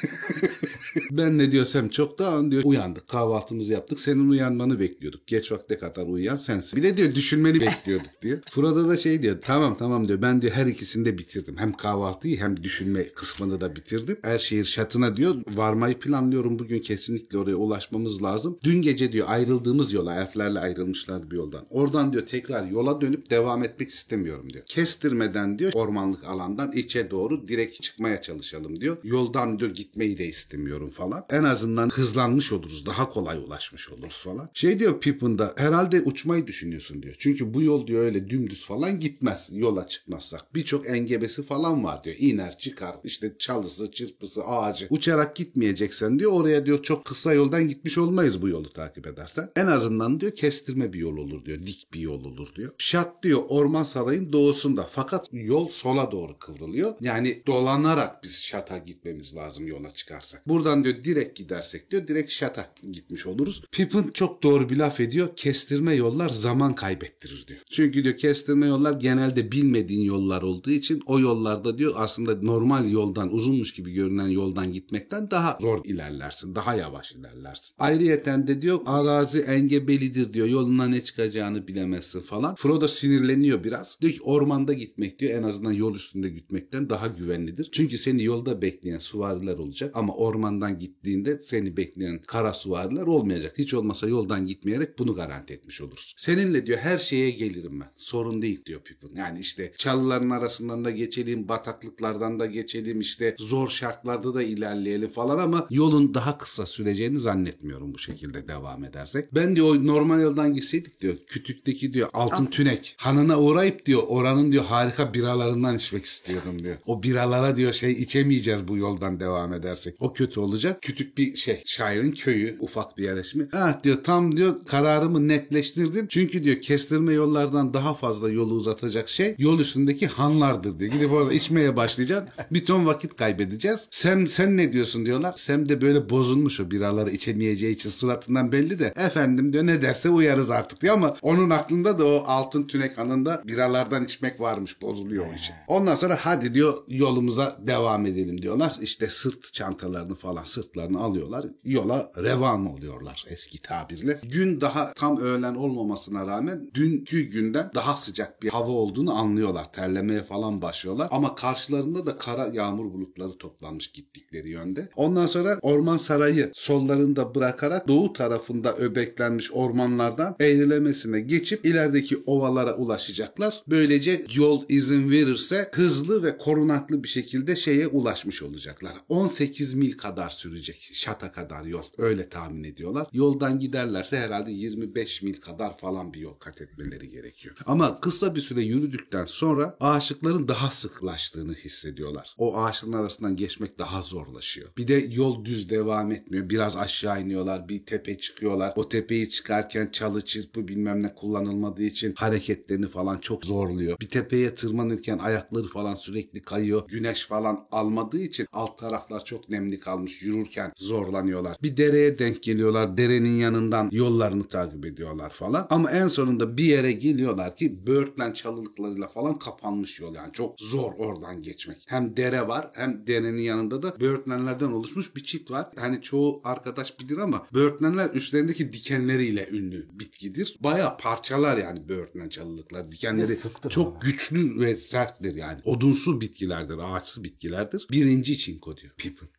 ben 1.11 1.37
ne 1.37 1.51
diyorsam 1.51 1.89
çoktan 1.89 2.51
diyor 2.51 2.63
uyandık 2.65 3.07
kahvaltımızı 3.07 3.73
yaptık 3.73 3.99
senin 3.99 4.29
uyanmanı 4.29 4.79
bekliyorduk. 4.79 5.27
Geç 5.27 5.51
vakte 5.51 5.77
kadar 5.77 6.07
uyuyan 6.07 6.35
sensin. 6.35 6.77
Bir 6.77 6.83
de 6.83 6.97
diyor 6.97 7.15
düşünmeni 7.15 7.61
bekliyorduk 7.61 8.21
diyor. 8.21 8.39
Frodo 8.51 8.89
da 8.89 8.97
şey 8.97 9.21
diyor 9.21 9.37
tamam 9.41 9.77
tamam 9.77 10.07
diyor 10.07 10.21
ben 10.21 10.41
diyor 10.41 10.53
her 10.53 10.65
ikisini 10.65 11.05
de 11.05 11.17
bitirdim. 11.17 11.57
Hem 11.57 11.71
kahvaltıyı 11.71 12.39
hem 12.39 12.63
düşünme 12.63 13.09
kısmını 13.09 13.61
da 13.61 13.75
bitirdim. 13.75 14.17
Erşehir 14.23 14.65
şatına 14.65 15.17
diyor 15.17 15.35
varmayı 15.55 15.99
planlıyorum 15.99 16.59
bugün 16.59 16.79
kesinlikle 16.79 17.37
oraya 17.37 17.55
ulaşmamız 17.55 18.23
lazım. 18.23 18.59
Dün 18.63 18.81
gece 18.81 19.11
diyor 19.11 19.27
ayrıldığımız 19.29 19.93
yola 19.93 20.15
elflerle 20.15 20.59
ayrılmışlar 20.59 21.31
bir 21.31 21.35
yoldan. 21.35 21.65
Oradan 21.69 22.13
diyor 22.13 22.25
tekrar 22.25 22.67
yola 22.67 23.01
dönüp 23.01 23.29
devam 23.29 23.63
etmek 23.63 23.89
istemiyorum 23.89 24.53
diyor. 24.53 24.65
Kestirmeden 24.65 25.59
diyor 25.59 25.71
ormanlık 25.73 26.23
alandan 26.23 26.71
içe 26.71 27.11
doğru 27.11 27.47
direkt 27.47 27.81
çıkmaya 27.81 28.21
çalışalım 28.21 28.81
diyor. 28.81 28.97
Yoldan 29.03 29.59
diyor 29.59 29.71
gitmeyi 29.71 30.17
de 30.17 30.25
istemiyorum 30.25 30.82
falan. 30.89 31.25
En 31.29 31.43
azından 31.43 31.89
hızlanmış 31.89 32.51
oluruz. 32.51 32.85
Daha 32.85 33.09
kolay 33.09 33.37
ulaşmış 33.37 33.89
oluruz 33.89 34.21
falan. 34.23 34.49
Şey 34.53 34.79
diyor 34.79 34.99
Pippin 34.99 35.37
da 35.37 35.53
herhalde 35.57 36.01
uçmayı 36.01 36.47
düşünüyorsun 36.47 37.03
diyor. 37.03 37.15
Çünkü 37.19 37.53
bu 37.53 37.61
yol 37.61 37.87
diyor 37.87 38.03
öyle 38.03 38.29
dümdüz 38.29 38.65
falan 38.65 38.99
gitmez 38.99 39.49
yola 39.53 39.87
çıkmazsak. 39.87 40.55
Birçok 40.55 40.89
engebesi 40.89 41.43
falan 41.43 41.83
var 41.83 42.03
diyor. 42.03 42.15
İner 42.19 42.57
çıkar 42.57 42.95
işte 43.03 43.35
çalısı 43.39 43.91
çırpısı 43.91 44.43
ağacı. 44.43 44.87
Uçarak 44.89 45.35
gitmeyeceksen 45.35 46.19
diyor 46.19 46.31
oraya 46.31 46.65
diyor 46.65 46.83
çok 46.83 47.05
kısa 47.05 47.33
yoldan 47.33 47.67
gitmiş 47.67 47.97
olmayız 47.97 48.41
bu 48.41 48.49
yolu 48.49 48.73
takip 48.73 49.07
edersen. 49.07 49.49
En 49.55 49.67
azından 49.67 50.19
diyor 50.19 50.35
kestirme 50.35 50.93
bir 50.93 50.99
yol 50.99 51.17
olur 51.17 51.45
diyor. 51.45 51.61
Dik 51.65 51.93
bir 51.93 51.99
yol 51.99 52.23
olur 52.23 52.55
diyor. 52.55 52.71
Şat 52.77 53.23
diyor 53.23 53.41
orman 53.49 53.83
sarayın 53.83 54.33
doğusunda 54.33 54.87
fakat 54.91 55.29
yol 55.31 55.69
sola 55.69 56.11
doğru 56.11 56.39
kıvrılıyor. 56.39 56.93
Yani 57.01 57.41
dolanarak 57.47 58.23
biz 58.23 58.43
Şat'a 58.43 58.77
gitmemiz 58.77 59.35
lazım 59.35 59.67
yola 59.67 59.91
çıkarsak. 59.91 60.47
Buradan 60.47 60.72
diyor 60.83 61.03
direkt 61.03 61.37
gidersek 61.37 61.91
diyor 61.91 62.07
direkt 62.07 62.31
Şat'a 62.31 62.73
gitmiş 62.91 63.25
oluruz. 63.25 63.63
Pippin 63.71 64.11
çok 64.13 64.43
doğru 64.43 64.69
bir 64.69 64.77
laf 64.77 64.99
ediyor. 64.99 65.29
Kestirme 65.35 65.93
yollar 65.93 66.29
zaman 66.29 66.75
kaybettirir 66.75 67.47
diyor. 67.47 67.59
Çünkü 67.71 68.03
diyor 68.03 68.17
kestirme 68.17 68.67
yollar 68.67 68.99
genelde 68.99 69.51
bilmediğin 69.51 70.05
yollar 70.05 70.41
olduğu 70.41 70.71
için 70.71 71.01
o 71.05 71.19
yollarda 71.19 71.77
diyor 71.77 71.93
aslında 71.95 72.41
normal 72.41 72.91
yoldan 72.91 73.33
uzunmuş 73.33 73.73
gibi 73.73 73.93
görünen 73.93 74.27
yoldan 74.27 74.73
gitmekten 74.73 75.31
daha 75.31 75.57
zor 75.61 75.85
ilerlersin. 75.85 76.55
Daha 76.55 76.75
yavaş 76.75 77.11
ilerlersin. 77.11 77.75
Ayrıyeten 77.79 78.47
de 78.47 78.61
diyor 78.61 78.79
arazi 78.85 79.39
engebelidir 79.39 80.33
diyor. 80.33 80.47
Yoluna 80.47 80.87
ne 80.87 81.03
çıkacağını 81.03 81.67
bilemezsin 81.67 82.21
falan. 82.21 82.55
Frodo 82.55 82.87
sinirleniyor 82.87 83.63
biraz. 83.63 83.97
Diyor 84.01 84.13
ki 84.13 84.23
ormanda 84.23 84.73
gitmek 84.73 85.19
diyor 85.19 85.39
en 85.39 85.43
azından 85.43 85.71
yol 85.71 85.95
üstünde 85.95 86.29
gitmekten 86.29 86.89
daha 86.89 87.07
güvenlidir. 87.07 87.69
Çünkü 87.71 87.97
seni 87.97 88.23
yolda 88.23 88.61
bekleyen 88.61 88.99
süvariler 88.99 89.57
olacak 89.57 89.91
ama 89.93 90.15
ormandan 90.15 90.62
yoldan 90.63 90.79
gittiğinde 90.79 91.39
seni 91.43 91.77
bekleyen 91.77 92.21
kara 92.27 92.53
süvariler 92.53 93.01
olmayacak. 93.01 93.55
Hiç 93.57 93.73
olmasa 93.73 94.07
yoldan 94.07 94.45
gitmeyerek 94.45 94.99
bunu 94.99 95.13
garanti 95.13 95.53
etmiş 95.53 95.81
olursun. 95.81 96.13
Seninle 96.17 96.65
diyor 96.65 96.77
her 96.77 96.97
şeye 96.97 97.31
gelirim 97.31 97.79
ben. 97.79 97.91
Sorun 97.95 98.41
değil 98.41 98.65
diyor 98.65 98.81
Pippin. 98.81 99.15
Yani 99.15 99.39
işte 99.39 99.73
çalıların 99.77 100.29
arasından 100.29 100.85
da 100.85 100.91
geçelim, 100.91 101.47
bataklıklardan 101.47 102.39
da 102.39 102.45
geçelim, 102.45 103.01
işte 103.01 103.35
zor 103.39 103.69
şartlarda 103.69 104.33
da 104.33 104.43
ilerleyelim 104.43 105.09
falan 105.09 105.39
ama 105.39 105.67
yolun 105.69 106.13
daha 106.13 106.37
kısa 106.37 106.65
süreceğini 106.65 107.19
zannetmiyorum 107.19 107.93
bu 107.93 107.99
şekilde 107.99 108.47
devam 108.47 108.83
edersek. 108.83 109.35
Ben 109.35 109.55
diyor 109.55 109.85
normal 109.85 110.21
yoldan 110.21 110.53
gitseydik 110.53 111.01
diyor 111.01 111.15
kütükteki 111.27 111.93
diyor 111.93 112.09
altın 112.13 112.45
tünek 112.45 112.95
hanına 112.97 113.39
uğrayıp 113.39 113.85
diyor 113.85 114.03
oranın 114.07 114.51
diyor 114.51 114.65
harika 114.65 115.13
biralarından 115.13 115.75
içmek 115.75 116.05
istiyordum 116.05 116.63
diyor. 116.63 116.77
O 116.85 117.03
biralara 117.03 117.55
diyor 117.55 117.73
şey 117.73 117.91
içemeyeceğiz 117.91 118.67
bu 118.67 118.77
yoldan 118.77 119.19
devam 119.19 119.53
edersek. 119.53 119.95
O 119.99 120.13
kötü 120.13 120.39
olacak. 120.53 120.81
Kütük 120.81 121.17
bir 121.17 121.35
şey 121.35 121.61
şairin 121.65 122.11
köyü 122.11 122.57
ufak 122.59 122.97
bir 122.97 123.03
yerleşimi. 123.03 123.47
Ah 123.53 123.83
diyor 123.83 124.03
tam 124.03 124.37
diyor 124.37 124.65
kararımı 124.65 125.27
netleştirdim. 125.27 126.07
Çünkü 126.09 126.43
diyor 126.43 126.61
kestirme 126.61 127.13
yollardan 127.13 127.73
daha 127.73 127.93
fazla 127.93 128.29
yolu 128.29 128.53
uzatacak 128.53 129.09
şey 129.09 129.35
yol 129.37 129.59
üstündeki 129.59 130.07
hanlardır 130.07 130.79
diyor. 130.79 130.91
Gidip 130.91 131.11
orada 131.11 131.33
içmeye 131.33 131.75
başlayacaksın. 131.75 132.29
Bir 132.51 132.65
ton 132.65 132.85
vakit 132.85 133.15
kaybedeceğiz. 133.15 133.87
Sen 133.91 134.25
sen 134.25 134.57
ne 134.57 134.73
diyorsun 134.73 135.05
diyorlar. 135.05 135.33
Sem 135.37 135.69
de 135.69 135.81
böyle 135.81 136.09
bozulmuş 136.09 136.59
o 136.59 136.71
biraları 136.71 137.09
içemeyeceği 137.09 137.75
için 137.75 137.89
suratından 137.89 138.51
belli 138.51 138.79
de. 138.79 138.93
Efendim 138.95 139.53
diyor 139.53 139.65
ne 139.65 139.81
derse 139.81 140.09
uyarız 140.09 140.51
artık 140.51 140.81
diyor 140.81 140.93
ama 140.93 141.15
onun 141.21 141.49
aklında 141.49 141.99
da 141.99 142.05
o 142.05 142.23
altın 142.27 142.63
tünek 142.63 142.97
hanında 142.97 143.41
biralardan 143.45 144.03
içmek 144.03 144.39
varmış. 144.39 144.81
Bozuluyor 144.81 145.25
o 145.25 145.33
için. 145.33 145.55
Ondan 145.67 145.95
sonra 145.95 146.17
hadi 146.21 146.53
diyor 146.53 146.77
yolumuza 146.87 147.57
devam 147.67 148.05
edelim 148.05 148.41
diyorlar. 148.41 148.75
İşte 148.81 149.07
sırt 149.07 149.53
çantalarını 149.53 150.15
falan 150.15 150.32
sırtlarını 150.45 150.99
alıyorlar. 150.99 151.45
Yola 151.63 152.11
revan 152.17 152.73
oluyorlar 152.73 153.25
eski 153.27 153.61
tabirle. 153.61 154.19
Gün 154.23 154.61
daha 154.61 154.93
tam 154.93 155.17
öğlen 155.17 155.55
olmamasına 155.55 156.27
rağmen 156.27 156.69
dünkü 156.73 157.21
günden 157.21 157.71
daha 157.75 157.97
sıcak 157.97 158.43
bir 158.43 158.49
hava 158.49 158.71
olduğunu 158.71 159.15
anlıyorlar. 159.15 159.73
Terlemeye 159.73 160.23
falan 160.23 160.61
başlıyorlar. 160.61 161.07
Ama 161.11 161.35
karşılarında 161.35 162.05
da 162.05 162.15
kara 162.17 162.49
yağmur 162.53 162.93
bulutları 162.93 163.37
toplanmış 163.37 163.91
gittikleri 163.91 164.49
yönde. 164.49 164.89
Ondan 164.95 165.27
sonra 165.27 165.59
orman 165.61 165.97
sarayı 165.97 166.51
sollarında 166.53 167.35
bırakarak 167.35 167.87
doğu 167.87 168.13
tarafında 168.13 168.77
öbeklenmiş 168.77 169.51
ormanlardan 169.51 170.35
eğrilemesine 170.39 171.19
geçip 171.21 171.65
ilerideki 171.65 172.23
ovalara 172.25 172.77
ulaşacaklar. 172.77 173.63
Böylece 173.67 174.25
yol 174.35 174.63
izin 174.69 175.11
verirse 175.11 175.69
hızlı 175.73 176.23
ve 176.23 176.37
korunaklı 176.37 177.03
bir 177.03 177.07
şekilde 177.07 177.55
şeye 177.55 177.87
ulaşmış 177.87 178.43
olacaklar. 178.43 178.93
18 179.09 179.73
mil 179.73 179.97
kadar 179.97 180.22
sürecek 180.29 180.89
şata 180.93 181.31
kadar 181.31 181.63
yol. 181.63 181.83
Öyle 181.97 182.29
tahmin 182.29 182.63
ediyorlar. 182.63 183.07
Yoldan 183.11 183.59
giderlerse 183.59 184.17
herhalde 184.17 184.51
25 184.51 185.21
mil 185.21 185.35
kadar 185.35 185.77
falan 185.77 186.13
bir 186.13 186.19
yol 186.19 186.33
kat 186.33 186.61
etmeleri 186.61 187.09
gerekiyor. 187.09 187.55
Ama 187.65 187.99
kısa 187.99 188.35
bir 188.35 188.41
süre 188.41 188.61
yürüdükten 188.61 189.25
sonra 189.25 189.77
ağaçlıkların 189.79 190.47
daha 190.47 190.71
sıklaştığını 190.71 191.53
hissediyorlar. 191.53 192.35
O 192.37 192.57
ağaçların 192.57 192.93
arasından 192.93 193.35
geçmek 193.35 193.79
daha 193.79 194.01
zorlaşıyor. 194.01 194.69
Bir 194.77 194.87
de 194.87 194.93
yol 194.93 195.45
düz 195.45 195.69
devam 195.69 196.11
etmiyor. 196.11 196.49
Biraz 196.49 196.77
aşağı 196.77 197.21
iniyorlar. 197.21 197.69
Bir 197.69 197.85
tepe 197.85 198.17
çıkıyorlar. 198.17 198.73
O 198.75 198.89
tepeyi 198.89 199.29
çıkarken 199.29 199.89
çalı 199.91 200.25
çırpı 200.25 200.67
bilmem 200.67 201.03
ne 201.03 201.15
kullanılmadığı 201.15 201.83
için 201.83 202.13
hareketlerini 202.15 202.87
falan 202.87 203.17
çok 203.17 203.45
zorluyor. 203.45 203.99
Bir 203.99 204.09
tepeye 204.09 204.55
tırmanırken 204.55 205.17
ayakları 205.17 205.67
falan 205.67 205.93
sürekli 205.93 206.41
kayıyor. 206.41 206.87
Güneş 206.87 207.25
falan 207.25 207.67
almadığı 207.71 208.19
için 208.19 208.47
alt 208.51 208.79
taraflar 208.79 209.25
çok 209.25 209.49
nemli 209.49 209.79
kalmış. 209.79 210.12
Yürürken 210.21 210.71
zorlanıyorlar. 210.75 211.57
Bir 211.63 211.77
dereye 211.77 212.19
denk 212.19 212.43
geliyorlar. 212.43 212.97
Derenin 212.97 213.37
yanından 213.37 213.89
yollarını 213.91 214.47
takip 214.47 214.85
ediyorlar 214.85 215.29
falan. 215.29 215.67
Ama 215.69 215.91
en 215.91 216.07
sonunda 216.07 216.57
bir 216.57 216.63
yere 216.63 216.91
geliyorlar 216.91 217.55
ki 217.55 217.87
böğürtlen 217.87 218.31
çalılıklarıyla 218.33 219.07
falan 219.07 219.39
kapanmış 219.39 219.99
yol 219.99 220.15
yani. 220.15 220.33
Çok 220.33 220.61
zor 220.61 220.93
oradan 220.97 221.41
geçmek. 221.41 221.83
Hem 221.87 222.17
dere 222.17 222.47
var 222.47 222.71
hem 222.73 223.07
derenin 223.07 223.41
yanında 223.41 223.83
da 223.83 223.99
böğürtlenlerden 223.99 224.71
oluşmuş 224.71 225.15
bir 225.15 225.23
çit 225.23 225.51
var. 225.51 225.67
Hani 225.75 226.01
çoğu 226.01 226.41
arkadaş 226.43 226.99
bilir 226.99 227.17
ama 227.17 227.47
böğürtlenler 227.53 228.09
üstlerindeki 228.09 228.73
dikenleriyle 228.73 229.49
ünlü 229.51 229.87
bitkidir. 229.99 230.57
Baya 230.59 230.97
parçalar 230.97 231.57
yani 231.57 231.89
böğürtlen 231.89 232.29
çalılıklar. 232.29 232.91
Dikenleri 232.91 233.37
çok 233.69 233.93
bana. 233.93 234.03
güçlü 234.03 234.59
ve 234.59 234.75
serttir 234.75 235.35
yani. 235.35 235.61
Odunsu 235.65 236.21
bitkilerdir, 236.21 236.77
ağaçsız 236.77 237.23
bitkilerdir. 237.23 237.87
Birinci 237.91 238.37
çinko 238.37 238.77
diyor 238.77 238.93
Pippin. 238.97 239.29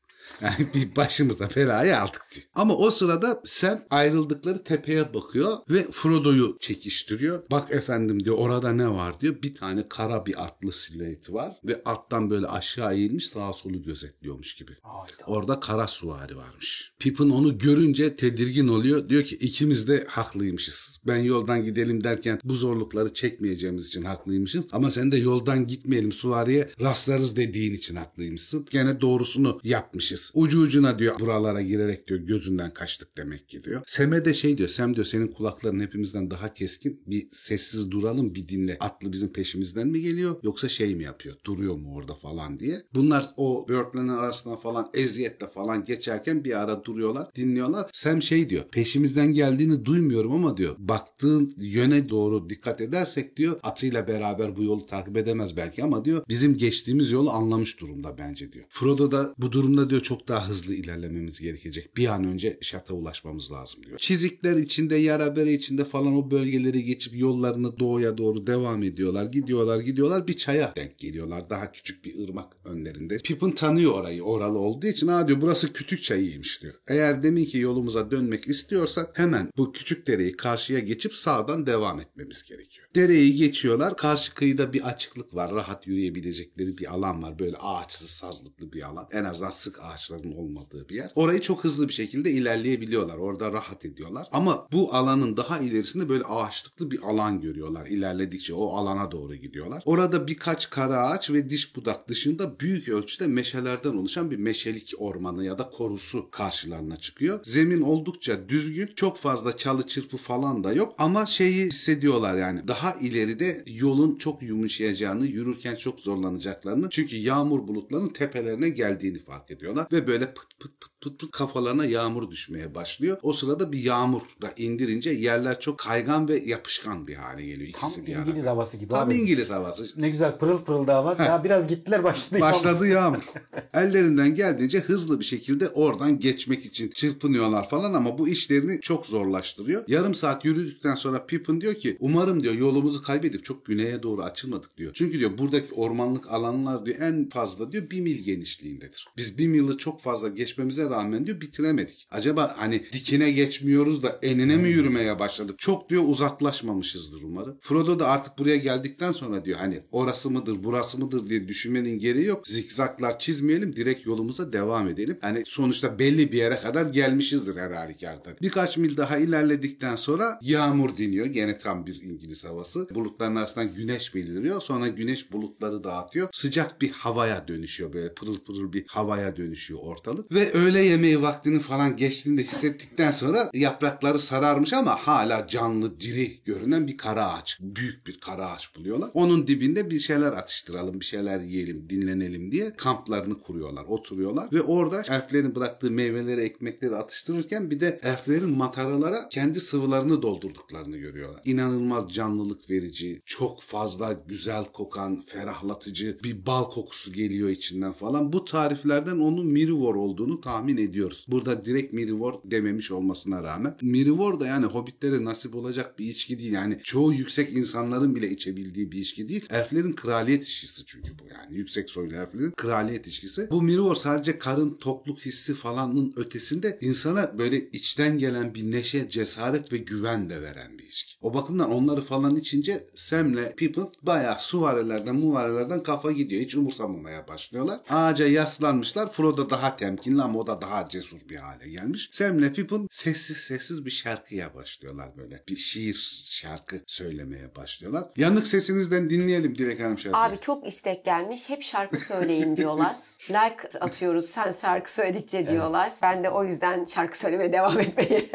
Yani 0.43 0.69
bir 0.75 0.97
başımıza 0.97 1.49
belayı 1.57 2.00
aldık 2.00 2.26
diyor. 2.35 2.47
Ama 2.54 2.76
o 2.76 2.90
sırada 2.90 3.43
Sam 3.45 3.81
ayrıldıkları 3.90 4.64
tepeye 4.64 5.14
bakıyor 5.14 5.59
ve 5.71 5.90
Frodo'yu 5.90 6.57
çekiştiriyor. 6.61 7.43
Bak 7.50 7.71
efendim 7.71 8.25
diyor 8.25 8.38
orada 8.38 8.73
ne 8.73 8.88
var 8.88 9.21
diyor. 9.21 9.43
Bir 9.43 9.54
tane 9.54 9.88
kara 9.88 10.26
bir 10.26 10.45
atlı 10.45 10.73
silüeti 10.73 11.33
var 11.33 11.57
ve 11.64 11.83
attan 11.85 12.31
böyle 12.31 12.47
aşağı 12.47 12.95
eğilmiş 12.95 13.28
sağa 13.28 13.52
solu 13.52 13.83
gözetliyormuş 13.83 14.54
gibi. 14.54 14.73
Hayda. 14.83 15.25
Orada 15.26 15.61
kara 15.61 15.87
suvari 15.87 16.37
varmış. 16.37 16.93
Pippin 16.99 17.31
onu 17.31 17.59
görünce 17.59 18.16
tedirgin 18.16 18.69
oluyor. 18.69 19.09
Diyor 19.09 19.25
ki 19.25 19.37
ikimiz 19.37 19.88
de 19.88 20.07
haklıymışız. 20.09 20.94
Ben 21.07 21.17
yoldan 21.17 21.65
gidelim 21.65 22.05
derken 22.05 22.39
bu 22.45 22.55
zorlukları 22.55 23.15
çekmeyeceğimiz 23.15 23.87
için 23.87 24.03
haklıymışız. 24.03 24.65
Ama 24.73 24.91
sen 24.91 25.13
de 25.13 25.17
yoldan 25.17 25.67
gitmeyelim 25.67 26.13
suvariye 26.13 26.69
rastlarız 26.81 27.37
dediğin 27.37 27.75
için 27.75 27.97
haklıymışsın. 27.97 28.67
Gene 28.71 29.01
doğrusunu 29.01 29.61
yapmışız. 29.65 30.31
Ucu 30.35 30.61
ucuna 30.61 30.99
diyor 30.99 31.21
buralara 31.21 31.63
girerek 31.63 32.09
diyor 32.09 32.21
gözünden 32.21 32.75
kaçtık 32.75 33.17
demek 33.17 33.49
ki 33.49 33.65
diyor. 33.65 33.83
Sem'e 33.87 34.25
de 34.25 34.35
şey 34.35 34.59
diyor. 34.59 34.69
Sem 34.69 34.95
diyor 34.95 35.07
senin 35.07 35.29
kulakların 35.29 35.81
hepimizden 35.81 36.31
daha 36.31 36.55
keskin. 36.55 37.03
Bir 37.07 37.29
sessiz 37.33 37.91
duralım 37.91 38.35
bir 38.35 38.49
dinle. 38.49 38.77
Atlı 38.81 39.13
bizim 39.13 39.33
peşimizden 39.33 39.89
mi 39.89 40.01
geliyor 40.01 40.37
yoksa 40.43 40.69
şey 40.69 40.95
mi 40.95 41.05
yapıyor? 41.05 41.37
Duruyor 41.45 41.77
mu 41.77 41.95
orada 41.95 42.15
falan 42.15 42.59
diye. 42.59 42.83
Bunlar 42.95 43.27
o 43.37 43.69
börtlerin 43.69 44.09
arasından 44.09 44.59
falan 44.59 44.91
eziyetle 44.95 45.49
falan 45.49 45.85
geçerken 45.85 46.45
bir 46.45 46.61
ara 46.61 46.85
duruyorlar 46.85 47.35
dinliyorlar. 47.35 47.91
Sem 47.93 48.23
şey 48.23 48.51
diyor. 48.51 48.65
Peşimizden 48.71 49.33
geldiğini 49.33 49.85
duymuyorum 49.85 50.33
ama 50.33 50.57
diyor 50.57 50.77
baktığın 50.95 51.55
yöne 51.59 52.09
doğru 52.09 52.49
dikkat 52.49 52.81
edersek 52.81 53.37
diyor 53.37 53.61
atıyla 53.63 54.09
beraber 54.09 54.57
bu 54.57 54.63
yolu 54.63 54.87
takip 54.87 55.17
edemez 55.17 55.57
belki 55.57 55.85
ama 55.85 56.05
diyor 56.05 56.25
bizim 56.29 56.57
geçtiğimiz 56.57 57.11
yolu 57.11 57.31
anlamış 57.31 57.81
durumda 57.81 58.19
bence 58.19 58.53
diyor. 58.53 58.65
Frodo 58.69 59.11
da 59.11 59.35
bu 59.39 59.53
durumda 59.53 59.91
diyor 59.91 60.01
çok 60.01 60.29
daha 60.29 60.49
hızlı 60.49 60.75
ilerlememiz 60.75 61.41
gerekecek. 61.41 61.97
Bir 61.97 62.07
an 62.07 62.25
önce 62.25 62.59
şata 62.61 62.95
ulaşmamız 62.95 63.53
lazım 63.53 63.83
diyor. 63.87 63.99
Çizikler 63.99 64.57
içinde, 64.57 64.97
yara 64.97 65.37
bere 65.37 65.53
içinde 65.53 65.85
falan 65.85 66.15
o 66.17 66.31
bölgeleri 66.31 66.85
geçip 66.85 67.19
yollarını 67.19 67.79
doğuya 67.79 68.19
doğru 68.19 68.47
devam 68.47 68.83
ediyorlar. 68.83 69.25
Gidiyorlar 69.25 69.81
gidiyorlar 69.81 70.27
bir 70.27 70.37
çaya 70.37 70.73
denk 70.77 70.99
geliyorlar. 70.99 71.51
Daha 71.51 71.73
küçük 71.73 72.05
bir 72.05 72.29
ırmak 72.29 72.57
önlerinde. 72.65 73.19
Pippin 73.19 73.51
tanıyor 73.51 73.93
orayı 73.93 74.23
oralı 74.23 74.59
olduğu 74.59 74.87
için 74.87 75.07
aa 75.07 75.29
diyor 75.29 75.41
burası 75.41 75.73
kütük 75.73 76.03
çayıymış 76.03 76.63
diyor. 76.63 76.75
Eğer 76.89 77.23
demin 77.23 77.45
ki 77.45 77.59
yolumuza 77.59 78.11
dönmek 78.11 78.49
istiyorsak 78.49 79.19
hemen 79.19 79.51
bu 79.57 79.73
küçük 79.73 80.07
dereyi 80.07 80.37
karşıya 80.37 80.84
geçip 80.85 81.14
sağdan 81.14 81.67
devam 81.67 82.00
etmemiz 82.00 82.43
gerekiyor. 82.43 82.84
Dereyi 82.95 83.37
geçiyorlar. 83.37 83.97
Karşı 83.97 84.35
kıyıda 84.35 84.73
bir 84.73 84.89
açıklık 84.89 85.35
var. 85.35 85.55
Rahat 85.55 85.87
yürüyebilecekleri 85.87 86.79
bir 86.79 86.93
alan 86.93 87.23
var. 87.23 87.39
Böyle 87.39 87.57
ağaçsız 87.57 88.11
sazlıklı 88.11 88.73
bir 88.73 88.83
alan. 88.83 89.09
En 89.13 89.25
azından 89.25 89.51
sık 89.51 89.79
ağaçların 89.83 90.33
olmadığı 90.33 90.89
bir 90.89 90.95
yer. 90.95 91.11
Orayı 91.15 91.41
çok 91.41 91.65
hızlı 91.65 91.89
bir 91.89 91.93
şekilde 91.93 92.31
ilerleyebiliyorlar. 92.31 93.17
Orada 93.17 93.53
rahat 93.53 93.85
ediyorlar. 93.85 94.27
Ama 94.33 94.69
bu 94.73 94.95
alanın 94.95 95.37
daha 95.37 95.59
ilerisinde 95.59 96.09
böyle 96.09 96.25
ağaçlıklı 96.25 96.91
bir 96.91 97.03
alan 97.03 97.41
görüyorlar. 97.41 97.87
İlerledikçe 97.87 98.55
o 98.55 98.77
alana 98.77 99.11
doğru 99.11 99.35
gidiyorlar. 99.35 99.83
Orada 99.87 100.27
birkaç 100.27 100.71
kara 100.71 101.09
ağaç 101.09 101.31
ve 101.31 101.51
diş 101.51 101.77
budak 101.77 102.09
dışında 102.09 102.61
büyük 102.61 102.89
ölçüde 102.89 103.27
meşelerden 103.27 103.93
oluşan 103.93 104.31
bir 104.31 104.37
meşelik 104.37 104.93
ormanı 104.99 105.45
ya 105.45 105.59
da 105.59 105.71
korusu 105.71 106.31
karşılarına 106.31 106.97
çıkıyor. 106.97 107.41
Zemin 107.45 107.81
oldukça 107.81 108.49
düzgün. 108.49 108.91
Çok 108.97 109.17
fazla 109.17 109.57
çalı 109.57 109.87
çırpı 109.87 110.17
falan 110.17 110.65
da 110.65 110.73
yok 110.73 110.95
ama 110.99 111.27
şeyi 111.27 111.65
hissediyorlar 111.67 112.37
yani. 112.37 112.69
Daha 112.69 112.84
ileride 112.93 113.62
yolun 113.67 114.17
çok 114.17 114.43
yumuşayacağını, 114.43 115.26
yürürken 115.26 115.75
çok 115.75 116.00
zorlanacaklarını 116.00 116.91
çünkü 116.91 117.17
yağmur 117.17 117.69
bulutlarının 117.69 118.09
tepelerine 118.09 118.69
geldiğini 118.69 119.19
fark 119.19 119.50
ediyorlar 119.50 119.87
ve 119.93 120.07
böyle 120.07 120.35
pıt 120.35 120.59
pıt 120.61 120.81
pıt 120.81 121.00
pıt 121.00 121.21
pıt 121.21 121.31
kafalarına 121.31 121.85
yağmur 121.85 122.31
düşmeye 122.31 122.75
başlıyor. 122.75 123.19
O 123.23 123.33
sırada 123.33 123.73
bir 123.73 123.79
yağmur 123.79 124.23
da 124.43 124.53
indirince 124.57 125.11
yerler 125.11 125.61
çok 125.61 125.79
kaygan 125.79 126.29
ve 126.29 126.38
yapışkan 126.38 127.07
bir 127.07 127.14
hale 127.14 127.47
geliyor. 127.47 127.73
Tam 127.73 127.93
İngiliz 128.07 128.47
havası 128.47 128.76
gibi 128.76 128.91
Tam 128.91 129.09
abi. 129.09 129.14
İngiliz 129.14 129.50
havası. 129.50 129.87
Ne 129.97 130.11
güzel 130.11 130.38
pırıl 130.38 130.64
pırıl 130.64 130.87
da 130.87 131.05
var. 131.05 131.19
Ya 131.19 131.45
biraz 131.45 131.67
gittiler 131.67 132.05
başladı. 132.05 132.41
Başladı 132.41 132.88
yağmur. 132.88 133.23
Ellerinden 133.75 134.35
geldiğince 134.35 134.81
hızlı 134.81 135.21
bir 135.21 135.25
şekilde 135.25 135.69
oradan 135.69 136.21
geçmek 136.21 136.64
için 136.64 136.91
çırpınıyorlar 136.91 137.69
falan 137.69 137.95
ama 137.95 138.19
bu 138.19 138.29
işlerini 138.29 138.81
çok 138.81 139.07
zorlaştırıyor. 139.07 139.85
Yarım 139.87 140.14
saat 140.14 140.45
yürüdükten 140.45 140.95
sonra 140.95 141.26
Pippin 141.26 141.61
diyor 141.61 141.75
ki 141.75 141.97
umarım 142.00 142.43
diyor 142.43 142.55
yol 142.55 142.74
yolumuzu 142.75 143.02
kaybedip 143.02 143.45
çok 143.45 143.66
güneye 143.66 144.02
doğru 144.02 144.23
açılmadık 144.23 144.76
diyor. 144.76 144.93
Çünkü 144.95 145.19
diyor 145.19 145.38
buradaki 145.38 145.75
ormanlık 145.75 146.33
alanlar 146.33 146.87
diyor 146.87 146.97
en 147.00 147.28
fazla 147.28 147.73
diyor 147.73 147.90
bir 147.90 148.00
mil 148.00 148.19
genişliğindedir. 148.19 149.07
Biz 149.16 149.38
bir 149.38 149.49
mili 149.49 149.78
çok 149.78 150.00
fazla 150.00 150.28
geçmemize 150.28 150.85
rağmen 150.85 151.26
diyor 151.26 151.40
bitiremedik. 151.40 152.07
Acaba 152.11 152.54
hani 152.59 152.85
dikine 152.93 153.31
geçmiyoruz 153.31 154.02
da 154.02 154.19
enine 154.23 154.57
mi 154.57 154.69
yürümeye 154.69 155.19
başladık? 155.19 155.59
Çok 155.59 155.90
diyor 155.90 156.02
uzaklaşmamışızdır 156.07 157.23
umarım. 157.23 157.59
Frodo 157.61 157.99
da 157.99 158.09
artık 158.09 158.38
buraya 158.38 158.57
geldikten 158.57 159.12
sonra 159.12 159.45
diyor 159.45 159.59
hani 159.59 159.83
orası 159.93 160.31
mıdır 160.31 160.64
burası 160.64 160.99
mıdır 160.99 161.31
diye 161.31 161.49
düşünmenin 161.49 161.99
gereği 161.99 162.26
yok. 162.26 162.49
Zikzaklar 162.49 163.19
çizmeyelim 163.19 163.76
direkt 163.76 164.07
yolumuza 164.07 164.52
devam 164.52 164.88
edelim. 164.88 165.19
Hani 165.21 165.43
sonuçta 165.47 165.99
belli 165.99 166.33
bir 166.33 166.38
yere 166.38 166.61
kadar 166.61 166.87
gelmişizdir 166.87 167.57
her 167.57 167.71
halükarda. 167.71 168.37
Birkaç 168.43 168.76
mil 168.76 168.97
daha 168.97 169.19
ilerledikten 169.19 169.97
sonra 169.97 170.38
yağmur 170.43 170.97
diniyor. 170.97 171.26
Gene 171.26 171.59
tam 171.59 171.87
bir 171.87 172.02
İngiliz 172.02 172.45
havası. 172.64 172.94
Bulutların 172.94 173.37
arasından 173.37 173.75
güneş 173.75 174.14
beliriyor. 174.14 174.61
Sonra 174.61 174.88
güneş 174.88 175.33
bulutları 175.33 175.85
dağıtıyor. 175.85 176.28
Sıcak 176.33 176.80
bir 176.80 176.90
havaya 176.90 177.49
dönüşüyor 177.49 177.92
böyle 177.92 178.14
pırıl 178.14 178.38
pırıl 178.38 178.73
bir 178.73 178.85
havaya 178.88 179.37
dönüşüyor 179.37 179.80
ortalık. 179.83 180.33
Ve 180.33 180.52
öğle 180.52 180.83
yemeği 180.83 181.23
vaktinin 181.23 181.59
falan 181.59 181.97
geçtiğinde 181.97 182.42
hissettikten 182.42 183.11
sonra 183.11 183.50
yaprakları 183.54 184.18
sararmış 184.18 184.73
ama 184.73 184.97
hala 184.97 185.47
canlı 185.47 186.00
diri 186.00 186.38
görünen 186.44 186.87
bir 186.87 186.97
kara 186.97 187.33
ağaç. 187.33 187.59
Büyük 187.61 188.06
bir 188.06 188.21
kara 188.21 188.50
ağaç 188.50 188.76
buluyorlar. 188.76 189.11
Onun 189.14 189.47
dibinde 189.47 189.90
bir 189.90 190.00
şeyler 190.00 190.33
atıştıralım, 190.33 191.00
bir 191.00 191.04
şeyler 191.04 191.40
yiyelim, 191.40 191.90
dinlenelim 191.90 192.52
diye 192.52 192.76
kamplarını 192.76 193.40
kuruyorlar, 193.40 193.85
oturuyorlar. 193.85 194.49
Ve 194.52 194.62
orada 194.62 195.02
elflerin 195.09 195.54
bıraktığı 195.54 195.90
meyveleri, 195.90 196.40
ekmekleri 196.40 196.97
atıştırırken 196.97 197.71
bir 197.71 197.80
de 197.80 198.00
elflerin 198.02 198.56
mataralara 198.56 199.28
kendi 199.28 199.61
sıvılarını 199.61 200.23
doldurduklarını 200.23 200.97
görüyorlar. 200.97 201.40
İnanılmaz 201.44 202.12
canlılık 202.12 202.54
verici, 202.71 203.23
çok 203.27 203.63
fazla 203.63 204.13
güzel 204.29 204.65
kokan, 204.65 205.21
ferahlatıcı 205.27 206.19
bir 206.25 206.47
bal 206.47 206.65
kokusu 206.65 207.13
geliyor 207.13 207.49
içinden 207.49 207.93
falan. 207.93 208.33
Bu 208.33 208.45
tariflerden 208.45 209.19
onun 209.19 209.47
mirivor 209.47 209.95
olduğunu 209.95 210.41
tahmin 210.41 210.77
ediyoruz. 210.77 211.27
Burada 211.29 211.65
direkt 211.65 211.93
mirivor 211.93 212.35
dememiş 212.45 212.91
olmasına 212.91 213.43
rağmen. 213.43 213.77
Mirivor 213.83 214.41
da 214.41 214.47
yani 214.47 214.67
hobbitlere 214.67 215.25
nasip 215.25 215.55
olacak 215.55 215.99
bir 215.99 216.09
içki 216.09 216.39
değil. 216.39 216.53
Yani 216.53 216.81
çoğu 216.85 217.13
yüksek 217.13 217.53
insanların 217.53 218.15
bile 218.15 218.31
içebildiği 218.31 218.93
bir 218.93 218.99
içki 218.99 219.29
değil. 219.29 219.47
Elflerin 219.51 219.93
kraliyet 219.93 220.45
içkisi 220.45 220.85
çünkü 220.87 221.19
bu 221.19 221.23
yani. 221.27 221.57
Yüksek 221.57 221.91
soylu 221.91 222.15
elflerin 222.15 222.51
kraliyet 222.51 223.07
içkisi. 223.07 223.49
Bu 223.51 223.63
mirivor 223.63 223.95
sadece 223.95 224.39
karın 224.39 224.75
tokluk 224.75 225.19
hissi 225.19 225.55
falanın 225.55 226.13
ötesinde 226.17 226.79
insana 226.81 227.39
böyle 227.39 227.71
içten 227.71 228.19
gelen 228.19 228.55
bir 228.55 228.71
neşe, 228.71 229.09
cesaret 229.11 229.73
ve 229.73 229.77
güven 229.79 230.31
de 230.31 230.43
veren 230.43 230.79
bir 230.79 230.85
içki. 230.85 231.15
O 231.21 231.35
bakımdan 231.35 231.71
onları 231.71 232.01
falan 232.01 232.34
içince 232.37 232.87
Sam'le 232.95 233.53
Pippin 233.57 233.93
bayağı 234.03 234.41
suvarelerden 234.41 235.14
muvarelerden 235.17 235.83
kafa 235.83 236.12
gidiyor. 236.12 236.43
Hiç 236.43 236.55
umursamamaya 236.57 237.29
başlıyorlar. 237.29 237.81
Ağaca 237.91 238.26
yaslanmışlar. 238.26 239.12
Frodo 239.12 239.50
daha 239.50 239.76
temkinli 239.76 240.23
ama 240.23 240.38
o 240.38 240.47
da 240.47 240.61
daha 240.61 240.88
cesur 240.88 241.21
bir 241.29 241.37
hale 241.37 241.69
gelmiş. 241.69 242.09
Sam'le 242.12 242.53
Pippin 242.53 242.88
sessiz 242.91 243.37
sessiz 243.37 243.85
bir 243.87 243.91
şarkıya 243.91 244.55
başlıyorlar 244.55 245.17
böyle. 245.17 245.43
Bir 245.49 245.57
şiir 245.57 246.25
şarkı 246.25 246.81
söylemeye 246.87 247.57
başlıyorlar. 247.57 248.05
Yanık 248.17 248.47
sesinizden 248.47 249.11
dinleyelim 249.11 249.59
Dilek 249.59 249.81
Hanım 249.81 249.99
şarkıyı. 249.99 250.23
Abi 250.25 250.41
çok 250.41 250.67
istek 250.67 251.05
gelmiş. 251.05 251.49
Hep 251.49 251.62
şarkı 251.62 251.97
söyleyin 251.97 252.57
diyorlar. 252.57 252.97
like 253.29 253.79
atıyoruz 253.81 254.31
sen 254.31 254.55
şarkı 254.61 254.93
söyledikçe 254.93 255.47
diyorlar. 255.50 255.93
Ben 256.03 256.25
de 256.25 256.31
o 256.31 256.45
yüzden 256.45 256.85
şarkı 256.85 257.19
söylemeye 257.19 257.53
devam 257.53 257.81
etmeyi 257.81 258.31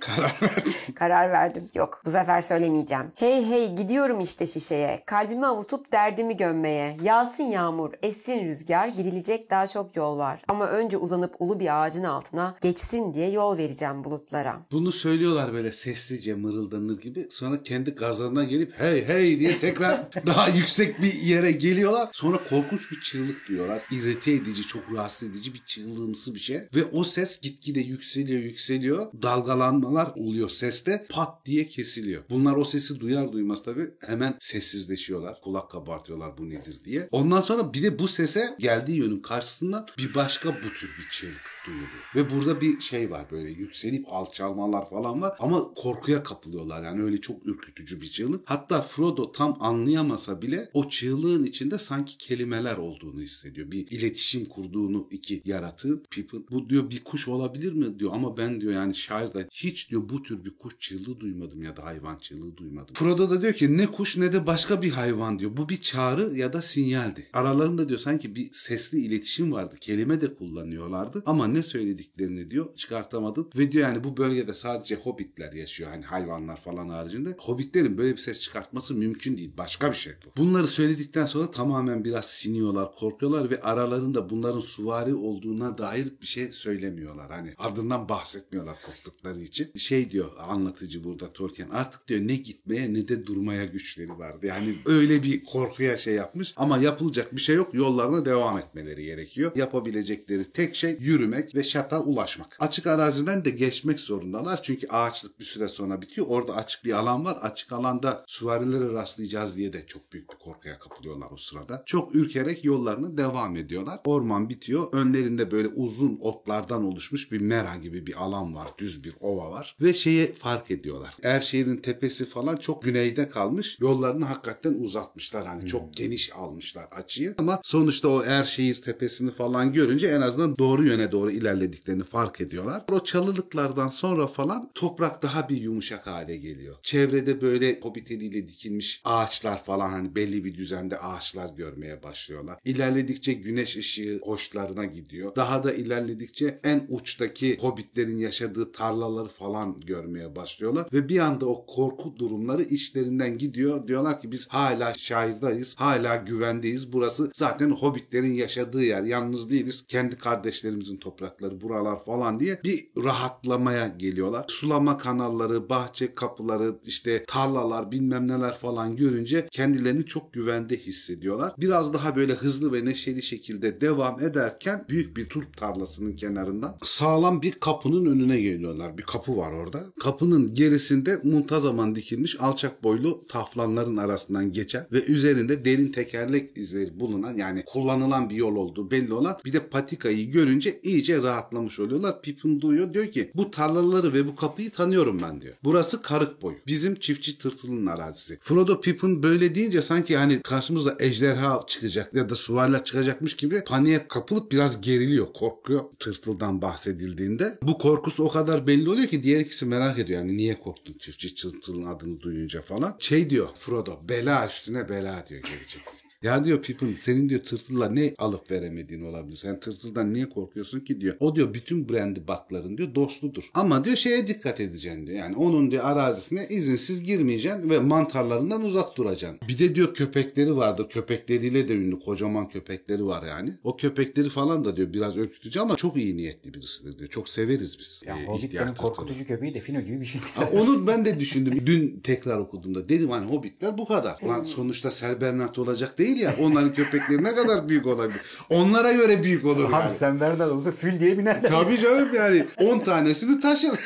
Karar 0.00 0.38
verdim. 0.42 0.72
karar 0.94 1.32
verdim. 1.32 1.70
Yok 1.74 2.02
bu 2.04 2.10
sefer 2.10 2.40
söylemeyeceğim. 2.40 3.12
Hey 3.14 3.31
hey 3.40 3.74
gidiyorum 3.74 4.20
işte 4.20 4.46
şişeye. 4.46 5.02
Kalbimi 5.06 5.46
avutup 5.46 5.92
derdimi 5.92 6.36
gömmeye. 6.36 6.96
Yağsın 7.02 7.42
yağmur, 7.42 7.90
essin 8.02 8.44
rüzgar. 8.44 8.88
Gidilecek 8.88 9.50
daha 9.50 9.66
çok 9.66 9.96
yol 9.96 10.18
var. 10.18 10.42
Ama 10.48 10.68
önce 10.68 10.96
uzanıp 10.96 11.34
ulu 11.38 11.60
bir 11.60 11.82
ağacın 11.82 12.04
altına 12.04 12.56
geçsin 12.60 13.14
diye 13.14 13.30
yol 13.30 13.56
vereceğim 13.56 14.04
bulutlara. 14.04 14.66
Bunu 14.72 14.92
söylüyorlar 14.92 15.52
böyle 15.52 15.72
sessizce 15.72 16.34
mırıldanır 16.34 17.00
gibi. 17.00 17.26
Sonra 17.30 17.62
kendi 17.62 17.90
gazlarına 17.90 18.44
gelip 18.44 18.80
hey 18.80 19.08
hey 19.08 19.38
diye 19.40 19.58
tekrar 19.58 20.08
daha 20.26 20.48
yüksek 20.48 21.02
bir 21.02 21.14
yere 21.14 21.52
geliyorlar. 21.52 22.08
Sonra 22.12 22.44
korkunç 22.48 22.90
bir 22.90 23.00
çığlık 23.00 23.48
duyuyorlar. 23.48 23.82
İrite 23.90 24.32
edici, 24.32 24.62
çok 24.62 24.92
rahatsız 24.92 25.28
edici 25.28 25.54
bir 25.54 25.62
çığlığımsı 25.66 26.34
bir 26.34 26.40
şey. 26.40 26.56
Ve 26.74 26.84
o 26.92 27.04
ses 27.04 27.40
gitgide 27.40 27.80
yükseliyor 27.80 28.42
yükseliyor. 28.42 29.06
Dalgalanmalar 29.22 30.12
oluyor 30.16 30.48
seste. 30.48 31.06
Pat 31.08 31.46
diye 31.46 31.68
kesiliyor. 31.68 32.22
Bunlar 32.30 32.56
o 32.56 32.64
sesi 32.64 33.00
duyar 33.22 33.32
duymaz 33.32 33.62
tabii 33.62 33.90
hemen 34.00 34.36
sessizleşiyorlar. 34.40 35.40
Kulak 35.40 35.70
kabartıyorlar 35.70 36.38
bu 36.38 36.48
nedir 36.48 36.84
diye. 36.84 37.08
Ondan 37.10 37.40
sonra 37.40 37.72
bir 37.72 37.82
de 37.82 37.98
bu 37.98 38.08
sese 38.08 38.56
geldiği 38.58 38.96
yönün 38.96 39.20
karşısından 39.20 39.86
bir 39.98 40.14
başka 40.14 40.48
bu 40.48 40.74
tür 40.80 40.90
bir 40.98 41.08
çığlık 41.10 41.40
duyuluyor. 41.66 41.88
Ve 42.14 42.30
burada 42.30 42.60
bir 42.60 42.80
şey 42.80 43.10
var 43.10 43.26
böyle 43.30 43.50
yükselip 43.50 44.06
alçalmalar 44.08 44.90
falan 44.90 45.22
var 45.22 45.36
ama 45.38 45.74
korkuya 45.74 46.22
kapılıyorlar 46.22 46.82
yani 46.82 47.02
öyle 47.02 47.20
çok 47.20 47.46
ürkütücü 47.46 48.00
bir 48.00 48.10
çığlık. 48.10 48.50
Hatta 48.50 48.82
Frodo 48.82 49.32
tam 49.32 49.56
anlayamasa 49.60 50.42
bile 50.42 50.70
o 50.74 50.88
çığlığın 50.88 51.44
içinde 51.44 51.78
sanki 51.78 52.18
kelimeler 52.18 52.76
olduğunu 52.76 53.20
hissediyor. 53.20 53.70
Bir 53.70 53.90
iletişim 53.90 54.44
kurduğunu 54.44 55.08
iki 55.10 55.42
yaratığın 55.44 56.04
Pippin. 56.10 56.46
Bu 56.50 56.68
diyor 56.70 56.90
bir 56.90 57.04
kuş 57.04 57.28
olabilir 57.28 57.72
mi 57.72 57.98
diyor 57.98 58.10
ama 58.14 58.36
ben 58.36 58.60
diyor 58.60 58.72
yani 58.72 58.94
şairde 58.94 59.48
hiç 59.50 59.90
diyor 59.90 60.08
bu 60.08 60.22
tür 60.22 60.44
bir 60.44 60.50
kuş 60.58 60.74
çığlığı 60.78 61.20
duymadım 61.20 61.62
ya 61.62 61.76
da 61.76 61.84
hayvan 61.84 62.18
çığlığı 62.18 62.56
duymadım. 62.56 62.94
Frodo 62.94 63.30
da 63.30 63.42
diyor 63.42 63.52
ki 63.52 63.76
ne 63.76 63.86
kuş 63.86 64.16
ne 64.16 64.32
de 64.32 64.46
başka 64.46 64.82
bir 64.82 64.90
hayvan 64.90 65.38
diyor. 65.38 65.56
Bu 65.56 65.68
bir 65.68 65.80
çağrı 65.80 66.36
ya 66.36 66.52
da 66.52 66.62
sinyaldi. 66.62 67.26
Aralarında 67.32 67.88
diyor 67.88 68.00
sanki 68.00 68.34
bir 68.34 68.52
sesli 68.52 68.98
iletişim 68.98 69.52
vardı. 69.52 69.76
Kelime 69.80 70.20
de 70.20 70.34
kullanıyorlardı 70.34 71.22
ama 71.26 71.51
ne 71.54 71.62
söylediklerini 71.62 72.50
diyor 72.50 72.76
çıkartamadım. 72.76 73.50
Ve 73.56 73.72
diyor 73.72 73.88
yani 73.88 74.04
bu 74.04 74.16
bölgede 74.16 74.54
sadece 74.54 74.94
hobbitler 74.94 75.52
yaşıyor. 75.52 75.90
Hani 75.90 76.04
hayvanlar 76.04 76.56
falan 76.56 76.88
haricinde. 76.88 77.36
Hobbitlerin 77.38 77.98
böyle 77.98 78.12
bir 78.12 78.20
ses 78.20 78.40
çıkartması 78.40 78.94
mümkün 78.94 79.36
değil. 79.36 79.52
Başka 79.58 79.90
bir 79.90 79.96
şey 79.96 80.12
bu. 80.26 80.42
Bunları 80.42 80.66
söyledikten 80.66 81.26
sonra 81.26 81.50
tamamen 81.50 82.04
biraz 82.04 82.24
siniyorlar, 82.24 82.94
korkuyorlar 82.94 83.50
ve 83.50 83.60
aralarında 83.60 84.30
bunların 84.30 84.60
suvari 84.60 85.14
olduğuna 85.14 85.78
dair 85.78 86.08
bir 86.22 86.26
şey 86.26 86.52
söylemiyorlar. 86.52 87.30
Hani 87.30 87.54
adından 87.58 88.08
bahsetmiyorlar 88.08 88.76
korktukları 88.86 89.40
için. 89.40 89.72
Şey 89.76 90.10
diyor 90.10 90.30
anlatıcı 90.38 91.04
burada 91.04 91.32
Tolkien 91.32 91.68
artık 91.70 92.08
diyor 92.08 92.20
ne 92.20 92.36
gitmeye 92.36 92.94
ne 92.94 93.08
de 93.08 93.26
durmaya 93.26 93.64
güçleri 93.64 94.18
vardı. 94.18 94.46
Yani 94.46 94.74
öyle 94.86 95.22
bir 95.22 95.44
korkuya 95.44 95.96
şey 95.96 96.14
yapmış 96.14 96.54
ama 96.56 96.78
yapılacak 96.78 97.36
bir 97.36 97.40
şey 97.40 97.56
yok. 97.56 97.74
Yollarına 97.74 98.24
devam 98.24 98.58
etmeleri 98.58 99.04
gerekiyor. 99.04 99.52
Yapabilecekleri 99.56 100.44
tek 100.44 100.76
şey 100.76 100.96
yürümek 101.00 101.41
ve 101.54 101.64
şata 101.64 102.00
ulaşmak. 102.00 102.56
Açık 102.60 102.86
araziden 102.86 103.44
de 103.44 103.50
geçmek 103.50 104.00
zorundalar. 104.00 104.62
Çünkü 104.62 104.86
ağaçlık 104.88 105.40
bir 105.40 105.44
süre 105.44 105.68
sonra 105.68 106.02
bitiyor. 106.02 106.26
Orada 106.30 106.54
açık 106.54 106.84
bir 106.84 106.92
alan 106.92 107.24
var. 107.24 107.38
Açık 107.42 107.72
alanda 107.72 108.24
süvarilere 108.26 108.92
rastlayacağız 108.92 109.56
diye 109.56 109.72
de 109.72 109.86
çok 109.86 110.12
büyük 110.12 110.32
bir 110.32 110.38
korkuya 110.38 110.78
kapılıyorlar 110.78 111.28
o 111.30 111.36
sırada. 111.36 111.82
Çok 111.86 112.14
ürkerek 112.14 112.64
yollarına 112.64 113.18
devam 113.18 113.56
ediyorlar. 113.56 114.00
Orman 114.04 114.48
bitiyor. 114.48 114.92
Önlerinde 114.92 115.50
böyle 115.50 115.68
uzun 115.68 116.18
otlardan 116.20 116.84
oluşmuş 116.84 117.32
bir 117.32 117.40
mera 117.40 117.76
gibi 117.76 118.06
bir 118.06 118.22
alan 118.22 118.54
var. 118.54 118.68
Düz 118.78 119.04
bir 119.04 119.14
ova 119.20 119.50
var. 119.50 119.76
Ve 119.80 119.94
şeyi 119.94 120.32
fark 120.32 120.70
ediyorlar. 120.70 121.14
Erşehir'in 121.22 121.76
tepesi 121.76 122.26
falan 122.26 122.56
çok 122.56 122.82
güneyde 122.82 123.28
kalmış. 123.28 123.76
Yollarını 123.80 124.24
hakikaten 124.24 124.74
uzatmışlar. 124.74 125.46
Hani 125.46 125.66
çok 125.66 125.94
geniş 125.94 126.32
almışlar 126.32 126.84
açıyı. 126.90 127.34
Ama 127.38 127.60
sonuçta 127.62 128.08
o 128.08 128.22
Erşehir 128.22 128.74
tepesini 128.74 129.30
falan 129.30 129.72
görünce 129.72 130.06
en 130.06 130.20
azından 130.20 130.58
doğru 130.58 130.84
yöne 130.86 131.12
doğru 131.12 131.30
ilerlediklerini 131.32 132.04
fark 132.04 132.40
ediyorlar. 132.40 132.84
O 132.92 133.04
çalılıklardan 133.04 133.88
sonra 133.88 134.26
falan 134.26 134.70
toprak 134.74 135.22
daha 135.22 135.48
bir 135.48 135.56
yumuşak 135.56 136.06
hale 136.06 136.36
geliyor. 136.36 136.76
Çevrede 136.82 137.40
böyle 137.40 137.80
hobbit 137.80 138.10
eliyle 138.10 138.48
dikilmiş 138.48 139.00
ağaçlar 139.04 139.64
falan 139.64 139.90
hani 139.90 140.14
belli 140.14 140.44
bir 140.44 140.54
düzende 140.54 140.98
ağaçlar 140.98 141.50
görmeye 141.54 142.02
başlıyorlar. 142.02 142.58
İlerledikçe 142.64 143.32
güneş 143.32 143.76
ışığı 143.76 144.20
hoşlarına 144.22 144.84
gidiyor. 144.84 145.36
Daha 145.36 145.64
da 145.64 145.72
ilerledikçe 145.72 146.60
en 146.64 146.86
uçtaki 146.88 147.58
hobbitlerin 147.60 148.18
yaşadığı 148.18 148.72
tarlaları 148.72 149.28
falan 149.28 149.80
görmeye 149.80 150.36
başlıyorlar. 150.36 150.86
Ve 150.92 151.08
bir 151.08 151.18
anda 151.18 151.46
o 151.46 151.66
korku 151.66 152.16
durumları 152.18 152.62
içlerinden 152.62 153.38
gidiyor. 153.38 153.88
Diyorlar 153.88 154.20
ki 154.20 154.32
biz 154.32 154.48
hala 154.48 154.94
şahirdayız. 154.94 155.74
Hala 155.78 156.16
güvendeyiz. 156.16 156.92
Burası 156.92 157.30
zaten 157.34 157.70
hobbitlerin 157.70 158.32
yaşadığı 158.32 158.82
yer. 158.82 159.02
Yalnız 159.02 159.50
değiliz. 159.50 159.84
Kendi 159.88 160.18
kardeşlerimizin 160.18 160.96
toprakları 161.22 161.60
buralar 161.60 162.04
falan 162.04 162.40
diye 162.40 162.60
bir 162.64 162.86
rahatlamaya 163.04 163.88
geliyorlar. 163.88 164.44
Sulama 164.48 164.98
kanalları, 164.98 165.68
bahçe 165.68 166.14
kapıları, 166.14 166.74
işte 166.86 167.24
tarlalar 167.28 167.90
bilmem 167.90 168.26
neler 168.30 168.56
falan 168.56 168.96
görünce 168.96 169.48
kendilerini 169.50 170.06
çok 170.06 170.32
güvende 170.32 170.76
hissediyorlar. 170.76 171.52
Biraz 171.58 171.92
daha 171.92 172.16
böyle 172.16 172.32
hızlı 172.32 172.72
ve 172.72 172.84
neşeli 172.84 173.22
şekilde 173.22 173.80
devam 173.80 174.20
ederken 174.20 174.84
büyük 174.88 175.16
bir 175.16 175.28
turp 175.28 175.56
tarlasının 175.56 176.16
kenarından 176.16 176.76
sağlam 176.84 177.42
bir 177.42 177.52
kapının 177.52 178.06
önüne 178.06 178.40
geliyorlar. 178.40 178.98
Bir 178.98 179.02
kapı 179.02 179.36
var 179.36 179.52
orada. 179.52 179.80
Kapının 180.00 180.54
gerisinde 180.54 181.20
muntazaman 181.24 181.94
dikilmiş 181.94 182.40
alçak 182.40 182.84
boylu 182.84 183.26
taflanların 183.28 183.96
arasından 183.96 184.52
geçen 184.52 184.86
ve 184.92 185.04
üzerinde 185.04 185.64
derin 185.64 185.92
tekerlek 185.92 186.58
izleri 186.58 187.00
bulunan 187.00 187.34
yani 187.34 187.64
kullanılan 187.66 188.30
bir 188.30 188.36
yol 188.36 188.56
olduğu 188.56 188.90
belli 188.90 189.12
olan 189.12 189.36
bir 189.44 189.52
de 189.52 189.60
patikayı 189.60 190.30
görünce 190.30 190.80
iyice 191.12 191.28
rahatlamış 191.28 191.80
oluyorlar. 191.80 192.22
Pippin 192.22 192.60
duyuyor 192.60 192.94
diyor 192.94 193.06
ki 193.06 193.30
bu 193.34 193.50
tarlaları 193.50 194.12
ve 194.14 194.26
bu 194.26 194.36
kapıyı 194.36 194.70
tanıyorum 194.70 195.22
ben 195.22 195.40
diyor. 195.40 195.54
Burası 195.64 196.02
karık 196.02 196.42
boyu. 196.42 196.56
Bizim 196.66 196.94
çiftçi 196.94 197.38
tırtılın 197.38 197.86
arazisi. 197.86 198.38
Frodo 198.40 198.80
Pippin 198.80 199.22
böyle 199.22 199.54
deyince 199.54 199.82
sanki 199.82 200.16
hani 200.16 200.42
karşımızda 200.42 200.96
ejderha 201.00 201.60
çıkacak 201.66 202.14
ya 202.14 202.30
da 202.30 202.34
suvarlar 202.34 202.84
çıkacakmış 202.84 203.36
gibi 203.36 203.64
paniğe 203.64 204.08
kapılıp 204.08 204.52
biraz 204.52 204.80
geriliyor. 204.80 205.32
Korkuyor 205.32 205.80
tırtıldan 205.98 206.62
bahsedildiğinde. 206.62 207.58
Bu 207.62 207.78
korkusu 207.78 208.24
o 208.24 208.28
kadar 208.28 208.66
belli 208.66 208.90
oluyor 208.90 209.08
ki 209.08 209.22
diğer 209.22 209.40
ikisi 209.40 209.66
merak 209.66 209.98
ediyor. 209.98 210.20
Yani 210.20 210.36
niye 210.36 210.60
korktun 210.60 210.94
çiftçi 210.98 211.34
tırtılın 211.34 211.86
adını 211.86 212.20
duyunca 212.20 212.62
falan. 212.62 212.96
Şey 212.98 213.30
diyor 213.30 213.48
Frodo 213.54 214.00
bela 214.08 214.46
üstüne 214.46 214.88
bela 214.88 215.24
diyor 215.28 215.42
gelecek. 215.42 216.01
Ya 216.22 216.44
diyor 216.44 216.62
Pippin 216.62 216.94
senin 216.94 217.28
diyor 217.28 217.40
tırtılla 217.42 217.88
ne 217.88 218.14
alıp 218.18 218.50
veremediğin 218.50 219.04
olabilir. 219.04 219.36
Sen 219.36 219.60
tırtıldan 219.60 220.14
niye 220.14 220.28
korkuyorsun 220.28 220.80
ki 220.80 221.00
diyor. 221.00 221.16
O 221.20 221.36
diyor 221.36 221.54
bütün 221.54 221.88
brandy 221.88 222.20
bakların 222.28 222.78
diyor 222.78 222.94
dostludur. 222.94 223.50
Ama 223.54 223.84
diyor 223.84 223.96
şeye 223.96 224.26
dikkat 224.26 224.60
edeceksin 224.60 225.06
diyor. 225.06 225.18
Yani 225.18 225.36
onun 225.36 225.70
diyor 225.70 225.84
arazisine 225.84 226.46
izinsiz 226.50 227.02
girmeyeceksin 227.04 227.70
ve 227.70 227.78
mantarlarından 227.78 228.64
uzak 228.64 228.96
duracaksın. 228.96 229.40
Bir 229.48 229.58
de 229.58 229.74
diyor 229.74 229.94
köpekleri 229.94 230.56
vardır. 230.56 230.88
Köpekleriyle 230.88 231.68
de 231.68 231.74
ünlü 231.74 232.00
kocaman 232.00 232.48
köpekleri 232.48 233.06
var 233.06 233.26
yani. 233.26 233.54
O 233.64 233.76
köpekleri 233.76 234.28
falan 234.28 234.64
da 234.64 234.76
diyor 234.76 234.92
biraz 234.92 235.16
ürkütücü 235.16 235.60
ama 235.60 235.76
çok 235.76 235.96
iyi 235.96 236.16
niyetli 236.16 236.54
birisidir 236.54 236.98
diyor. 236.98 237.10
Çok 237.10 237.28
severiz 237.28 237.78
biz. 237.78 238.00
Yani 238.06 238.22
Ee, 238.22 238.26
Hobbitlerin 238.26 238.74
korkutucu 238.74 239.24
köpeği 239.24 239.54
Defino 239.54 239.80
gibi 239.80 240.00
bir 240.00 240.06
şey. 240.06 240.20
Ha, 240.34 240.48
onu 240.52 240.86
ben 240.86 241.04
de 241.04 241.20
düşündüm. 241.20 241.62
Dün 241.66 242.00
tekrar 242.04 242.38
okuduğumda 242.38 242.88
dedim 242.88 243.10
hani 243.10 243.30
hobbitler 243.30 243.78
bu 243.78 243.88
kadar. 243.88 244.22
Lan 244.22 244.42
sonuçta 244.42 244.90
Ser 244.90 245.20
Bernard 245.20 245.56
olacak 245.56 245.98
değil 245.98 246.11
ya. 246.16 246.34
Onların 246.40 246.74
köpekleri 246.74 247.24
ne 247.24 247.34
kadar 247.34 247.68
büyük 247.68 247.86
olabilir. 247.86 248.20
Onlara 248.50 248.92
göre 248.92 249.22
büyük 249.22 249.44
olur 249.44 249.64
Abi 249.64 249.72
yani. 249.72 249.90
sen 249.90 250.20
Bernard 250.20 250.50
olsa 250.50 250.70
fül 250.72 251.00
diye 251.00 251.18
binerler. 251.18 251.50
Tabii 251.50 251.80
canım 251.80 252.08
yani 252.14 252.46
10 252.56 252.78
tanesini 252.78 253.40
taşır. 253.40 253.70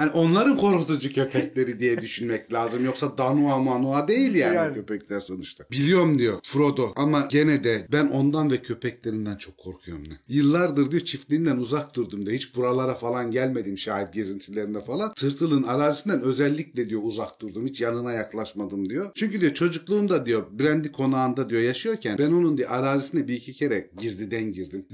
hani 0.00 0.10
onların 0.10 0.56
korkutucu 0.56 1.12
köpekleri 1.12 1.80
diye 1.80 2.00
düşünmek 2.00 2.52
lazım. 2.52 2.84
Yoksa 2.84 3.18
Danua 3.18 3.58
Manua 3.58 4.08
değil 4.08 4.34
yani, 4.34 4.56
Yani. 4.56 4.74
köpekler 4.74 5.20
sonuçta. 5.20 5.64
Biliyorum 5.70 6.18
diyor 6.18 6.38
Frodo 6.42 6.92
ama 6.96 7.28
gene 7.30 7.64
de 7.64 7.86
ben 7.92 8.06
ondan 8.06 8.50
ve 8.50 8.62
köpeklerinden 8.62 9.36
çok 9.36 9.58
korkuyorum 9.58 10.04
ne. 10.08 10.14
Yıllardır 10.28 10.90
diyor 10.90 11.02
çiftliğinden 11.04 11.56
uzak 11.56 11.94
durdum 11.96 12.26
da 12.26 12.30
hiç 12.30 12.56
buralara 12.56 12.94
falan 12.94 13.30
gelmedim 13.30 13.78
şahit 13.78 14.14
gezintilerinde 14.14 14.80
falan. 14.80 15.14
Tırtılın 15.14 15.62
arazisinden 15.62 16.20
özellikle 16.20 16.90
diyor 16.90 17.00
uzak 17.04 17.40
durdum. 17.40 17.66
Hiç 17.66 17.80
yanına 17.80 18.12
yaklaşmadım 18.12 18.90
diyor. 18.90 19.10
Çünkü 19.14 19.40
diyor 19.40 19.54
çocukluğumda 19.54 20.26
diyor 20.26 20.46
Brandy 20.58 20.88
konağında 20.88 21.50
diyor 21.50 21.62
yaşıyorken 21.62 22.18
ben 22.18 22.32
onun 22.32 22.58
diyor 22.58 22.70
arazisine 22.70 23.28
bir 23.28 23.34
iki 23.34 23.52
kere 23.52 23.90
gizliden 23.98 24.52
girdim. 24.52 24.86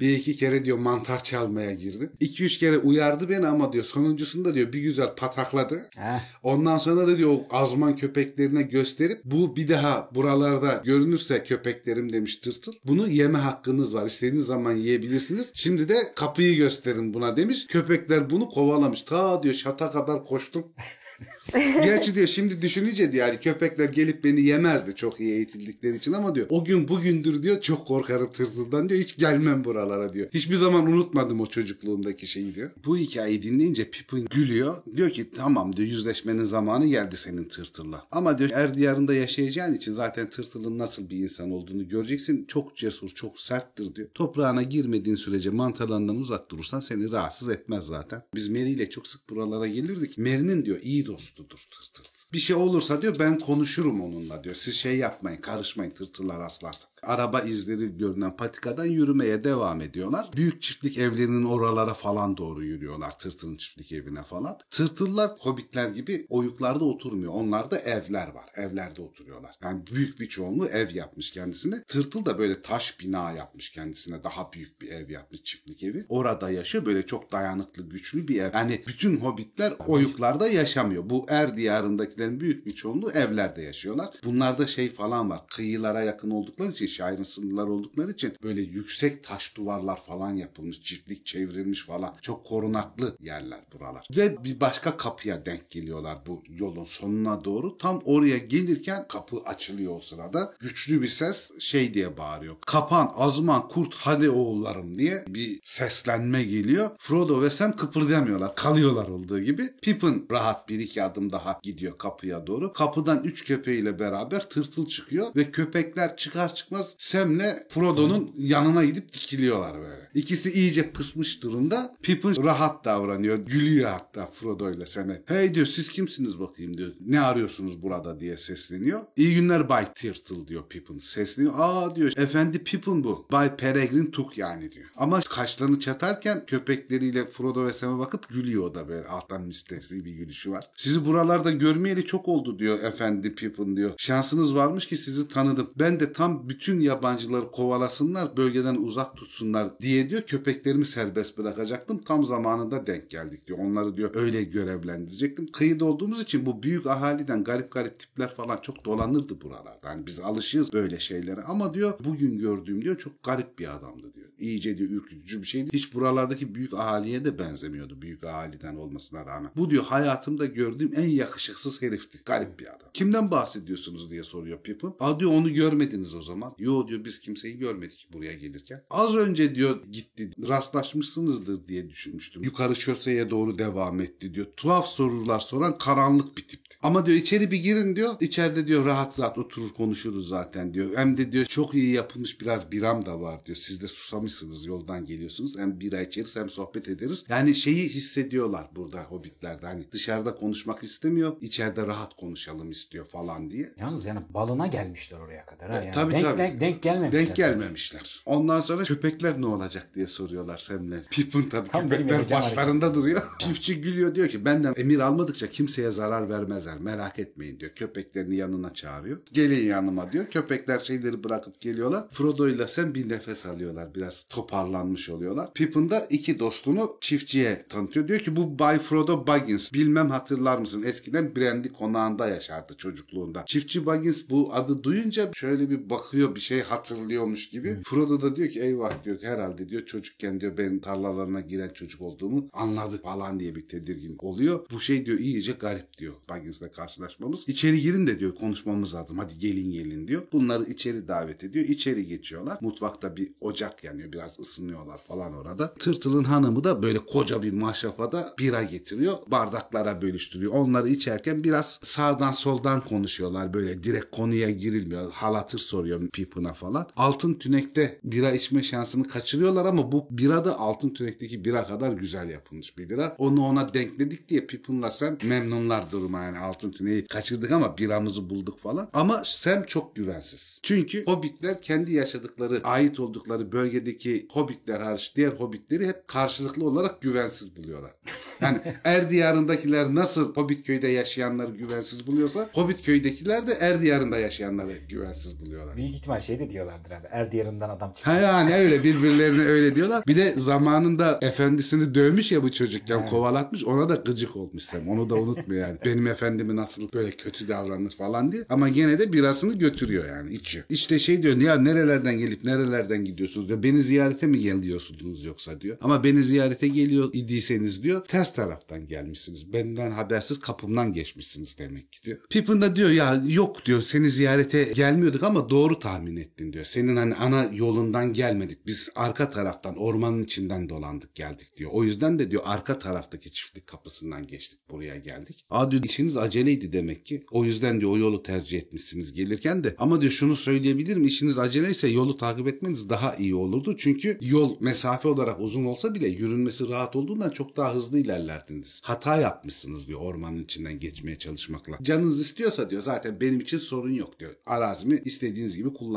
Bir 0.00 0.16
iki 0.16 0.36
kere 0.36 0.64
diyor 0.64 0.78
mantar 0.78 1.24
çalmaya 1.24 1.74
girdim. 1.74 2.10
İki 2.20 2.44
üç 2.44 2.58
kere 2.58 2.78
uyardı 2.78 3.28
beni 3.28 3.46
ama 3.46 3.72
diyor 3.72 3.84
sonuncusunda 3.84 4.49
diyor 4.54 4.72
bir 4.72 4.80
güzel 4.80 5.14
patakladı. 5.14 5.90
Heh. 5.96 6.20
Ondan 6.42 6.78
sonra 6.78 7.06
da 7.06 7.16
diyor 7.16 7.38
azman 7.50 7.96
köpeklerine 7.96 8.62
gösterip 8.62 9.20
bu 9.24 9.56
bir 9.56 9.68
daha 9.68 10.08
buralarda 10.14 10.82
görünürse 10.84 11.44
köpeklerim 11.44 12.12
demiş 12.12 12.36
tırtıl. 12.36 12.72
Bunu 12.86 13.08
yeme 13.08 13.38
hakkınız 13.38 13.94
var. 13.94 14.06
İstediğiniz 14.06 14.46
zaman 14.46 14.72
yiyebilirsiniz. 14.72 15.50
Şimdi 15.54 15.88
de 15.88 15.96
kapıyı 16.16 16.56
gösterin 16.56 17.14
buna 17.14 17.36
demiş. 17.36 17.66
Köpekler 17.66 18.30
bunu 18.30 18.48
kovalamış. 18.48 19.02
Ta 19.02 19.42
diyor 19.42 19.54
şata 19.54 19.90
kadar 19.90 20.24
koştum. 20.24 20.64
Gerçi 21.84 22.14
diyor 22.14 22.26
şimdi 22.26 22.62
düşününce 22.62 23.12
diyor 23.12 23.26
yani 23.26 23.40
köpekler 23.40 23.88
gelip 23.88 24.24
beni 24.24 24.40
yemezdi 24.40 24.94
çok 24.94 25.20
iyi 25.20 25.32
eğitildikleri 25.32 25.96
için 25.96 26.12
ama 26.12 26.34
diyor 26.34 26.46
o 26.50 26.64
gün 26.64 26.88
bugündür 26.88 27.42
diyor 27.42 27.60
çok 27.60 27.86
korkarım 27.86 28.32
tırtıldan 28.32 28.88
diyor 28.88 29.00
hiç 29.00 29.16
gelmem 29.16 29.64
buralara 29.64 30.12
diyor. 30.12 30.28
Hiçbir 30.34 30.56
zaman 30.56 30.86
unutmadım 30.86 31.40
o 31.40 31.46
çocukluğumdaki 31.46 32.26
şeyi 32.26 32.54
diyor. 32.54 32.70
Bu 32.84 32.96
hikayeyi 32.96 33.42
dinleyince 33.42 33.90
Pippin 33.90 34.26
gülüyor. 34.30 34.74
Diyor 34.96 35.10
ki 35.10 35.30
tamam 35.30 35.76
diyor 35.76 35.88
yüzleşmenin 35.88 36.44
zamanı 36.44 36.86
geldi 36.86 37.16
senin 37.16 37.44
tırtılla. 37.44 38.06
Ama 38.12 38.38
diyor 38.38 38.50
er 38.54 38.74
diyarında 38.74 39.14
yaşayacağın 39.14 39.74
için 39.74 39.92
zaten 39.92 40.30
tırtılın 40.30 40.78
nasıl 40.78 41.10
bir 41.10 41.16
insan 41.16 41.50
olduğunu 41.50 41.88
göreceksin. 41.88 42.44
Çok 42.48 42.76
cesur 42.76 43.08
çok 43.08 43.40
serttir 43.40 43.94
diyor. 43.94 44.08
Toprağına 44.14 44.62
girmediğin 44.62 45.16
sürece 45.16 45.50
mantarlarından 45.50 46.16
uzak 46.16 46.50
durursan 46.50 46.80
seni 46.80 47.12
rahatsız 47.12 47.48
etmez 47.48 47.84
zaten. 47.84 48.22
Biz 48.34 48.48
Mary 48.48 48.72
ile 48.72 48.90
çok 48.90 49.06
sık 49.06 49.30
buralara 49.30 49.66
gelirdik. 49.66 50.18
Mary'nin 50.18 50.64
diyor 50.64 50.78
iyi 50.82 51.06
dostudur 51.50 51.84
tırtıl. 51.84 52.04
Bir 52.32 52.38
şey 52.38 52.56
olursa 52.56 53.02
diyor 53.02 53.16
ben 53.18 53.38
konuşurum 53.38 54.00
onunla 54.00 54.44
diyor. 54.44 54.54
Siz 54.54 54.74
şey 54.74 54.96
yapmayın 54.96 55.40
karışmayın 55.40 55.90
tırtılar 55.90 56.38
rastlarsak. 56.38 56.89
Araba 57.02 57.40
izleri 57.40 57.98
görünen 57.98 58.36
patikadan 58.36 58.84
yürümeye 58.84 59.44
devam 59.44 59.80
ediyorlar. 59.80 60.30
Büyük 60.36 60.62
çiftlik 60.62 60.98
evlerinin 60.98 61.44
oralara 61.44 61.94
falan 61.94 62.36
doğru 62.36 62.64
yürüyorlar. 62.64 63.18
Tırtılın 63.18 63.56
çiftlik 63.56 63.92
evine 63.92 64.22
falan. 64.22 64.58
Tırtıllar 64.70 65.30
hobbitler 65.38 65.88
gibi 65.88 66.26
oyuklarda 66.28 66.84
oturmuyor. 66.84 67.32
Onlarda 67.32 67.78
evler 67.78 68.28
var. 68.28 68.44
Evlerde 68.54 69.02
oturuyorlar. 69.02 69.54
Yani 69.62 69.82
büyük 69.86 70.20
bir 70.20 70.28
çoğunluğu 70.28 70.66
ev 70.66 70.94
yapmış 70.94 71.30
kendisine. 71.30 71.82
Tırtıl 71.82 72.24
da 72.24 72.38
böyle 72.38 72.62
taş 72.62 73.00
bina 73.00 73.32
yapmış 73.32 73.70
kendisine. 73.70 74.24
Daha 74.24 74.52
büyük 74.52 74.82
bir 74.82 74.88
ev 74.88 75.10
yapmış 75.10 75.44
çiftlik 75.44 75.82
evi. 75.82 76.06
Orada 76.08 76.50
yaşıyor. 76.50 76.86
Böyle 76.86 77.06
çok 77.06 77.32
dayanıklı, 77.32 77.88
güçlü 77.88 78.28
bir 78.28 78.42
ev. 78.42 78.50
Yani 78.54 78.82
bütün 78.86 79.16
hobbitler 79.16 79.72
oyuklarda 79.86 80.48
yaşamıyor. 80.48 81.10
Bu 81.10 81.26
er 81.28 81.56
diyarındakilerin 81.56 82.40
büyük 82.40 82.66
bir 82.66 82.70
çoğunluğu 82.70 83.10
evlerde 83.10 83.62
yaşıyorlar. 83.62 84.08
Bunlarda 84.24 84.66
şey 84.66 84.90
falan 84.90 85.30
var. 85.30 85.46
Kıyılara 85.46 86.02
yakın 86.02 86.30
oldukları 86.30 86.70
için, 86.70 86.86
şairin 86.90 87.22
sınırlar 87.22 87.66
oldukları 87.66 88.10
için 88.10 88.36
böyle 88.42 88.60
yüksek 88.60 89.24
taş 89.24 89.56
duvarlar 89.56 90.00
falan 90.02 90.34
yapılmış. 90.34 90.82
Çiftlik 90.82 91.26
çevrilmiş 91.26 91.84
falan. 91.84 92.14
Çok 92.22 92.46
korunaklı 92.46 93.16
yerler 93.20 93.60
buralar. 93.72 94.06
Ve 94.16 94.44
bir 94.44 94.60
başka 94.60 94.96
kapıya 94.96 95.46
denk 95.46 95.70
geliyorlar 95.70 96.18
bu 96.26 96.42
yolun 96.48 96.84
sonuna 96.84 97.44
doğru. 97.44 97.78
Tam 97.78 98.02
oraya 98.04 98.38
gelirken 98.38 99.08
kapı 99.08 99.36
açılıyor 99.46 99.96
o 99.96 100.00
sırada. 100.00 100.54
Güçlü 100.60 101.02
bir 101.02 101.08
ses 101.08 101.50
şey 101.58 101.94
diye 101.94 102.16
bağırıyor. 102.16 102.56
Kapan, 102.66 103.12
azman, 103.14 103.68
kurt 103.68 103.94
hadi 103.94 104.30
oğullarım 104.30 104.98
diye 104.98 105.24
bir 105.28 105.60
seslenme 105.64 106.42
geliyor. 106.42 106.90
Frodo 106.98 107.42
ve 107.42 107.50
Sam 107.50 107.76
kıpırdamıyorlar. 107.76 108.54
Kalıyorlar 108.54 109.08
olduğu 109.08 109.40
gibi. 109.40 109.76
Pippin 109.82 110.26
rahat 110.30 110.68
bir 110.68 110.78
iki 110.78 111.02
adım 111.02 111.32
daha 111.32 111.60
gidiyor 111.62 111.98
kapıya 111.98 112.46
doğru. 112.46 112.72
Kapıdan 112.72 113.24
üç 113.24 113.44
köpeğiyle 113.44 113.98
beraber 113.98 114.50
tırtıl 114.50 114.86
çıkıyor 114.86 115.26
ve 115.36 115.50
köpekler 115.50 116.16
çıkar 116.16 116.54
çıkmaz 116.54 116.79
Sam'le 116.98 117.66
Frodo'nun 117.68 118.32
yanına 118.38 118.84
gidip 118.84 119.12
dikiliyorlar 119.12 119.80
böyle. 119.80 120.10
İkisi 120.14 120.52
iyice 120.52 120.90
pısmış 120.90 121.42
durumda. 121.42 121.96
Pippin 122.02 122.44
rahat 122.44 122.84
davranıyor. 122.84 123.38
Gülüyor 123.38 123.90
hatta 123.90 124.26
Frodo 124.26 124.70
ile 124.70 124.86
Sam'e. 124.86 125.22
Hey 125.26 125.54
diyor 125.54 125.66
siz 125.66 125.88
kimsiniz 125.88 126.40
bakayım 126.40 126.78
diyor. 126.78 126.92
Ne 127.00 127.20
arıyorsunuz 127.20 127.82
burada 127.82 128.20
diye 128.20 128.38
sesleniyor. 128.38 129.00
İyi 129.16 129.34
günler 129.34 129.68
Bay 129.68 129.92
Tırtıl 129.94 130.46
diyor 130.46 130.68
Pippin. 130.68 130.98
Sesleniyor. 130.98 131.54
Aa 131.56 131.96
diyor 131.96 132.12
efendi 132.16 132.64
Pippin 132.64 133.04
bu. 133.04 133.26
Bay 133.32 133.56
Peregrin 133.56 134.10
Tuk 134.10 134.38
yani 134.38 134.72
diyor. 134.72 134.86
Ama 134.96 135.20
kaşlarını 135.20 135.80
çatarken 135.80 136.46
köpekleriyle 136.46 137.26
Frodo 137.26 137.66
ve 137.66 137.72
Sam'e 137.72 137.98
bakıp 137.98 138.28
gülüyor 138.28 138.62
o 138.64 138.74
da 138.74 138.88
böyle 138.88 139.08
alttan 139.08 139.42
müstehsi 139.42 140.04
bir 140.04 140.12
gülüşü 140.12 140.50
var. 140.50 140.70
Sizi 140.76 141.06
buralarda 141.06 141.50
görmeyeli 141.50 142.04
çok 142.04 142.28
oldu 142.28 142.58
diyor 142.58 142.82
efendi 142.82 143.34
Pippin 143.34 143.76
diyor. 143.76 143.90
Şansınız 143.96 144.54
varmış 144.54 144.86
ki 144.86 144.96
sizi 144.96 145.28
tanıdım. 145.28 145.70
Ben 145.78 146.00
de 146.00 146.12
tam 146.12 146.48
bütün 146.48 146.69
yabancıları 146.78 147.50
kovalasınlar 147.50 148.36
bölgeden 148.36 148.74
uzak 148.74 149.16
tutsunlar 149.16 149.78
diye 149.80 150.10
diyor 150.10 150.22
köpeklerimi 150.22 150.86
serbest 150.86 151.38
bırakacaktım. 151.38 151.98
Tam 151.98 152.24
zamanında 152.24 152.86
denk 152.86 153.10
geldik 153.10 153.46
diyor. 153.46 153.58
Onları 153.58 153.96
diyor 153.96 154.10
öyle 154.14 154.42
görevlendirecektim. 154.44 155.46
Kıyıda 155.52 155.84
olduğumuz 155.84 156.22
için 156.22 156.46
bu 156.46 156.62
büyük 156.62 156.86
ahaliden 156.86 157.44
garip 157.44 157.72
garip 157.72 157.98
tipler 157.98 158.34
falan 158.34 158.58
çok 158.62 158.84
dolanırdı 158.84 159.40
buralarda. 159.40 159.88
Hani 159.88 160.06
biz 160.06 160.20
alışığız 160.20 160.72
böyle 160.72 161.00
şeylere 161.00 161.42
ama 161.42 161.74
diyor 161.74 161.92
bugün 162.04 162.38
gördüğüm 162.38 162.84
diyor 162.84 162.98
çok 162.98 163.22
garip 163.22 163.58
bir 163.58 163.76
adamdı 163.76 164.14
diyor. 164.14 164.26
İyice 164.38 164.78
diyor 164.78 164.90
ürkütücü 164.90 165.42
bir 165.42 165.46
şeydi. 165.46 165.70
Hiç 165.72 165.94
buralardaki 165.94 166.54
büyük 166.54 166.74
ahaliye 166.74 167.24
de 167.24 167.38
benzemiyordu 167.38 168.02
büyük 168.02 168.24
ahaliden 168.24 168.76
olmasına 168.76 169.26
rağmen. 169.26 169.50
Bu 169.56 169.70
diyor 169.70 169.84
hayatımda 169.84 170.46
gördüğüm 170.46 170.92
en 170.96 171.08
yakışıksız 171.08 171.82
herifti. 171.82 172.18
Garip 172.24 172.60
bir 172.60 172.66
adam. 172.66 172.88
Kimden 172.94 173.30
bahsediyorsunuz 173.30 174.10
diye 174.10 174.24
soruyor 174.24 174.58
Pippin. 174.62 174.94
Aa 175.00 175.20
diyor 175.20 175.32
onu 175.32 175.54
görmediniz 175.54 176.14
o 176.14 176.22
zaman. 176.22 176.52
Yo 176.60 176.88
diyor 176.88 177.04
biz 177.04 177.20
kimseyi 177.20 177.58
görmedik 177.58 178.08
buraya 178.12 178.32
gelirken. 178.32 178.82
Az 178.90 179.16
önce 179.16 179.54
diyor 179.54 179.82
gitti 179.92 180.30
rastlaşmışsınızdır 180.48 181.68
diye 181.68 181.88
düşünmüştüm. 181.90 182.42
Yukarı 182.42 182.76
şoseye 182.76 183.30
doğru 183.30 183.58
devam 183.58 184.00
etti 184.00 184.34
diyor. 184.34 184.46
Tuhaf 184.56 184.86
sorular 184.86 185.40
soran 185.40 185.78
karanlık 185.78 186.36
bir 186.36 186.48
tipti. 186.48 186.76
Ama 186.82 187.06
diyor 187.06 187.18
içeri 187.18 187.50
bir 187.50 187.56
girin 187.62 187.96
diyor. 187.96 188.14
İçeride 188.20 188.66
diyor 188.66 188.84
rahat 188.84 189.20
rahat 189.20 189.38
oturur 189.38 189.70
konuşuruz 189.74 190.28
zaten 190.28 190.74
diyor. 190.74 190.96
Hem 190.96 191.16
de 191.16 191.32
diyor 191.32 191.44
çok 191.44 191.74
iyi 191.74 191.92
yapılmış 191.92 192.40
biraz 192.40 192.72
biram 192.72 193.06
da 193.06 193.20
var 193.20 193.46
diyor. 193.46 193.56
Siz 193.56 193.82
de 193.82 193.88
susamışsınız 193.88 194.66
yoldan 194.66 195.04
geliyorsunuz. 195.06 195.58
Hem 195.58 195.80
bira 195.80 196.00
içeriz 196.02 196.36
hem 196.36 196.50
sohbet 196.50 196.88
ederiz. 196.88 197.24
Yani 197.28 197.54
şeyi 197.54 197.88
hissediyorlar 197.88 198.68
burada 198.76 199.02
hobbitlerde. 199.02 199.66
Hani 199.66 199.92
dışarıda 199.92 200.34
konuşmak 200.34 200.82
istemiyor. 200.82 201.36
içeride 201.40 201.86
rahat 201.86 202.16
konuşalım 202.16 202.70
istiyor 202.70 203.06
falan 203.06 203.50
diye. 203.50 203.72
Yalnız 203.78 204.04
yani 204.04 204.20
balına 204.30 204.66
gelmişler 204.66 205.18
oraya 205.18 205.46
kadar. 205.46 205.70
Ha? 205.70 205.80
E, 205.80 205.84
Yani 205.84 205.94
tabii, 205.94 206.12
denk, 206.12 206.24
tabii. 206.24 206.38
Denk, 206.50 206.60
denk 206.60 206.82
gelmemişler. 206.82 207.26
Denk 207.26 207.36
gelmemişler. 207.36 208.22
Ondan 208.26 208.60
sonra 208.60 208.84
köpekler 208.84 209.40
ne 209.40 209.46
olacak 209.46 209.88
diye 209.94 210.06
soruyorlar 210.06 210.58
Sem'le. 210.58 211.02
Pippin 211.10 211.42
tabii 211.42 211.68
Tam 211.68 211.88
köpekler 211.88 212.30
başlarında 212.30 212.94
duruyor. 212.94 213.22
Çiftçi 213.38 213.80
gülüyor 213.80 214.14
diyor 214.14 214.28
ki 214.28 214.44
benden 214.44 214.74
emir 214.76 214.98
almadıkça 214.98 215.50
kimseye 215.50 215.90
zarar 215.90 216.28
vermezler. 216.28 216.78
Merak 216.78 217.18
etmeyin 217.18 217.60
diyor. 217.60 217.72
Köpeklerini 217.74 218.36
yanına 218.36 218.74
çağırıyor. 218.74 219.18
Gelin 219.32 219.66
yanıma 219.66 220.12
diyor. 220.12 220.26
Köpekler 220.26 220.78
şeyleri 220.78 221.24
bırakıp 221.24 221.60
geliyorlar. 221.60 222.08
Frodo 222.10 222.48
ile 222.48 222.68
Sam 222.68 222.94
bir 222.94 223.08
nefes 223.08 223.46
alıyorlar. 223.46 223.94
Biraz 223.94 224.26
toparlanmış 224.30 225.08
oluyorlar. 225.08 225.52
Pippin 225.54 225.90
da 225.90 226.06
iki 226.10 226.38
dostunu 226.38 226.96
çiftçiye 227.00 227.66
tanıtıyor. 227.68 228.08
Diyor 228.08 228.20
ki 228.20 228.36
bu 228.36 228.58
Bay 228.58 228.78
Frodo 228.78 229.26
Baggins. 229.26 229.72
Bilmem 229.72 230.10
hatırlar 230.10 230.58
mısın? 230.58 230.82
Eskiden 230.82 231.36
Brandy 231.36 231.68
konağında 231.68 232.28
yaşardı 232.28 232.74
çocukluğunda. 232.76 233.42
Çiftçi 233.46 233.86
Baggins 233.86 234.22
bu 234.30 234.54
adı 234.54 234.82
duyunca 234.82 235.30
şöyle 235.34 235.70
bir 235.70 235.90
bakıyor 235.90 236.29
bir 236.34 236.40
şey 236.40 236.60
hatırlıyormuş 236.60 237.48
gibi. 237.48 237.78
Frodo 237.84 238.20
da 238.20 238.36
diyor 238.36 238.48
ki 238.48 238.60
eyvah 238.60 239.04
diyor 239.04 239.18
herhalde 239.22 239.68
diyor 239.68 239.86
çocukken 239.86 240.40
diyor 240.40 240.58
benim 240.58 240.80
tarlalarına 240.80 241.40
giren 241.40 241.68
çocuk 241.68 242.02
olduğumu 242.02 242.48
anladı 242.52 243.02
falan 243.02 243.40
diye 243.40 243.54
bir 243.54 243.68
tedirgin 243.68 244.16
oluyor. 244.18 244.66
Bu 244.70 244.80
şey 244.80 245.06
diyor 245.06 245.18
iyice 245.18 245.52
garip 245.52 245.98
diyor 245.98 246.14
Baggins'le 246.28 246.72
karşılaşmamız. 246.76 247.48
İçeri 247.48 247.80
girin 247.80 248.06
de 248.06 248.18
diyor 248.18 248.34
konuşmamız 248.34 248.94
lazım 248.94 249.18
hadi 249.18 249.38
gelin 249.38 249.70
gelin 249.70 250.08
diyor. 250.08 250.22
Bunları 250.32 250.64
içeri 250.64 251.08
davet 251.08 251.44
ediyor. 251.44 251.64
İçeri 251.64 252.06
geçiyorlar. 252.06 252.58
Mutfakta 252.60 253.16
bir 253.16 253.32
ocak 253.40 253.84
yanıyor 253.84 254.12
biraz 254.12 254.40
ısınıyorlar 254.40 254.96
falan 254.96 255.34
orada. 255.34 255.74
Tırtıl'ın 255.74 256.24
hanımı 256.24 256.64
da 256.64 256.82
böyle 256.82 256.98
koca 256.98 257.42
bir 257.42 257.52
maşrafada 257.52 258.34
bira 258.38 258.62
getiriyor. 258.62 259.14
Bardaklara 259.26 260.02
bölüştürüyor. 260.02 260.52
Onları 260.52 260.88
içerken 260.88 261.44
biraz 261.44 261.80
sağdan 261.82 262.32
soldan 262.32 262.80
konuşuyorlar. 262.80 263.54
Böyle 263.54 263.82
direkt 263.82 264.10
konuya 264.10 264.50
girilmiyor. 264.50 265.12
Hal 265.12 265.34
hatır 265.34 265.58
soruyor 265.58 266.00
Pippin'a 266.20 266.54
falan. 266.54 266.86
Altın 266.96 267.34
Tünek'te 267.34 267.98
bira 268.04 268.32
içme 268.32 268.62
şansını 268.62 269.08
kaçırıyorlar 269.08 269.64
ama 269.64 269.92
bu 269.92 270.06
bira 270.10 270.44
da 270.44 270.58
Altın 270.58 270.94
Tünek'teki 270.94 271.44
bira 271.44 271.66
kadar 271.66 271.92
güzel 271.92 272.30
yapılmış 272.30 272.78
bir 272.78 272.90
bira. 272.90 273.14
Onu 273.18 273.44
ona 273.46 273.74
denkledik 273.74 274.28
diye 274.28 274.46
Pippin'la 274.46 274.90
Sam 274.90 275.16
memnunlar 275.24 275.92
duruma 275.92 276.22
yani 276.22 276.38
Altın 276.38 276.72
Tünek'i 276.72 277.08
kaçırdık 277.08 277.52
ama 277.52 277.78
biramızı 277.78 278.30
bulduk 278.30 278.58
falan. 278.58 278.88
Ama 278.92 279.22
Sam 279.24 279.62
çok 279.62 279.96
güvensiz. 279.96 280.60
Çünkü 280.62 281.04
Hobbitler 281.04 281.62
kendi 281.62 281.92
yaşadıkları, 281.92 282.60
ait 282.64 283.00
oldukları 283.00 283.52
bölgedeki 283.52 284.26
Hobbitler 284.30 284.80
hariç 284.80 285.12
diğer 285.16 285.32
Hobbitleri 285.32 285.88
hep 285.88 286.08
karşılıklı 286.08 286.64
olarak 286.64 287.00
güvensiz 287.02 287.56
buluyorlar. 287.56 287.92
Yani 288.40 288.60
Er 288.84 289.10
Diyarı'ndakiler 289.10 289.94
nasıl 289.94 290.34
Hobbit 290.34 290.66
köyde 290.66 290.88
yaşayanları 290.88 291.50
güvensiz 291.50 292.06
buluyorsa 292.06 292.48
Hobbit 292.52 292.82
köydekiler 292.82 293.46
de 293.46 293.52
Er 293.52 293.80
Diyarı'nda 293.80 294.18
yaşayanları 294.18 294.72
güvensiz 294.88 295.40
buluyorlar. 295.40 295.76
Büyük 295.76 295.94
ihtimal 295.94 296.09
şey 296.18 296.38
de 296.38 296.50
diyorlardır 296.50 296.90
abi. 296.90 297.06
Er 297.10 297.32
diyarından 297.32 297.70
adam 297.70 297.92
çıktı. 297.92 298.10
Ha 298.10 298.18
yani 298.18 298.54
öyle 298.54 298.84
birbirlerine 298.84 299.42
öyle 299.42 299.74
diyorlar. 299.74 300.02
Bir 300.06 300.16
de 300.16 300.34
zamanında 300.36 301.18
efendisini 301.22 301.94
dövmüş 301.94 302.32
ya 302.32 302.42
bu 302.42 302.52
çocukken 302.52 303.08
kovalatmış. 303.08 303.64
Ona 303.64 303.88
da 303.88 303.94
gıcık 303.94 304.36
olmuş 304.36 304.62
Sam. 304.62 304.88
Onu 304.88 305.10
da 305.10 305.14
unutmuyor 305.14 305.68
yani. 305.68 305.78
Benim 305.84 306.06
efendimi 306.06 306.56
nasıl 306.56 306.92
böyle 306.92 307.10
kötü 307.10 307.48
davranır 307.48 307.90
falan 307.90 308.32
diye. 308.32 308.44
Ama 308.48 308.68
gene 308.68 308.98
de 308.98 309.12
birasını 309.12 309.54
götürüyor 309.54 310.08
yani 310.08 310.32
içiyor. 310.32 310.64
İşte 310.68 310.98
şey 310.98 311.22
diyor 311.22 311.36
ya 311.36 311.56
nerelerden 311.56 312.18
gelip 312.18 312.44
nerelerden 312.44 313.04
gidiyorsunuz 313.04 313.48
diyor. 313.48 313.62
Beni 313.62 313.82
ziyarete 313.82 314.26
mi 314.26 314.40
geliyorsunuz 314.40 315.24
yoksa 315.24 315.60
diyor. 315.60 315.76
Ama 315.80 316.04
beni 316.04 316.22
ziyarete 316.22 316.68
geliyor 316.68 317.10
idiyseniz 317.12 317.82
diyor 317.82 318.04
ters 318.04 318.34
taraftan 318.34 318.86
gelmişsiniz. 318.86 319.52
Benden 319.52 319.90
habersiz 319.90 320.40
kapımdan 320.40 320.92
geçmişsiniz 320.92 321.58
demek 321.58 321.92
ki 321.92 322.02
diyor. 322.04 322.18
Pippin 322.30 322.62
de 322.62 322.76
diyor 322.76 322.90
ya 322.90 323.22
yok 323.26 323.64
diyor 323.64 323.82
seni 323.82 324.10
ziyarete 324.10 324.64
gelmiyorduk 324.64 325.22
ama 325.22 325.50
doğru 325.50 325.78
tahmin 325.78 325.99
ettin 326.06 326.52
diyor. 326.52 326.64
Senin 326.64 326.96
hani 326.96 327.14
ana 327.14 327.50
yolundan 327.52 328.12
gelmedik. 328.12 328.66
Biz 328.66 328.88
arka 328.96 329.30
taraftan 329.30 329.76
ormanın 329.76 330.22
içinden 330.22 330.68
dolandık 330.68 331.14
geldik 331.14 331.56
diyor. 331.56 331.70
O 331.74 331.84
yüzden 331.84 332.18
de 332.18 332.30
diyor 332.30 332.42
arka 332.44 332.78
taraftaki 332.78 333.32
çiftlik 333.32 333.66
kapısından 333.66 334.26
geçtik 334.26 334.60
buraya 334.70 334.96
geldik. 334.96 335.44
Aa 335.50 335.70
diyor 335.70 335.82
işiniz 335.82 336.16
aceleydi 336.16 336.72
demek 336.72 337.06
ki. 337.06 337.24
O 337.30 337.44
yüzden 337.44 337.80
diyor 337.80 337.90
o 337.90 337.98
yolu 337.98 338.22
tercih 338.22 338.58
etmişsiniz 338.58 339.12
gelirken 339.12 339.64
de. 339.64 339.74
Ama 339.78 340.00
diyor 340.00 340.12
şunu 340.12 340.36
söyleyebilirim 340.36 341.04
işiniz 341.04 341.38
aceleyse 341.38 341.88
yolu 341.88 342.16
takip 342.16 342.48
etmeniz 342.48 342.88
daha 342.88 343.16
iyi 343.16 343.34
olurdu. 343.34 343.76
Çünkü 343.78 344.18
yol 344.20 344.60
mesafe 344.60 345.08
olarak 345.08 345.40
uzun 345.40 345.64
olsa 345.64 345.94
bile 345.94 346.08
yürünmesi 346.08 346.68
rahat 346.68 346.96
olduğundan 346.96 347.30
çok 347.30 347.56
daha 347.56 347.74
hızlı 347.74 347.98
ilerlerdiniz. 347.98 348.80
Hata 348.84 349.16
yapmışsınız 349.16 349.88
diyor 349.88 350.00
ormanın 350.00 350.44
içinden 350.44 350.78
geçmeye 350.78 351.18
çalışmakla. 351.18 351.78
Canınız 351.82 352.20
istiyorsa 352.20 352.70
diyor 352.70 352.82
zaten 352.82 353.20
benim 353.20 353.40
için 353.40 353.58
sorun 353.58 353.92
yok 353.92 354.20
diyor. 354.20 354.34
Arazimi 354.46 355.02
istediğiniz 355.04 355.56
gibi 355.56 355.68
kullanabilirsiniz. 355.68 355.89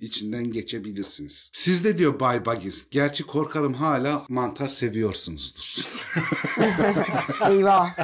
İçinden 0.00 0.52
geçebilirsiniz. 0.52 1.50
Siz 1.52 1.84
de 1.84 1.98
diyor 1.98 2.20
Bay 2.20 2.46
Baggins. 2.46 2.84
Gerçi 2.90 3.22
korkarım 3.22 3.74
hala 3.74 4.24
mantar 4.28 4.68
seviyorsunuzdur. 4.68 5.74
Eyvah. 7.50 7.96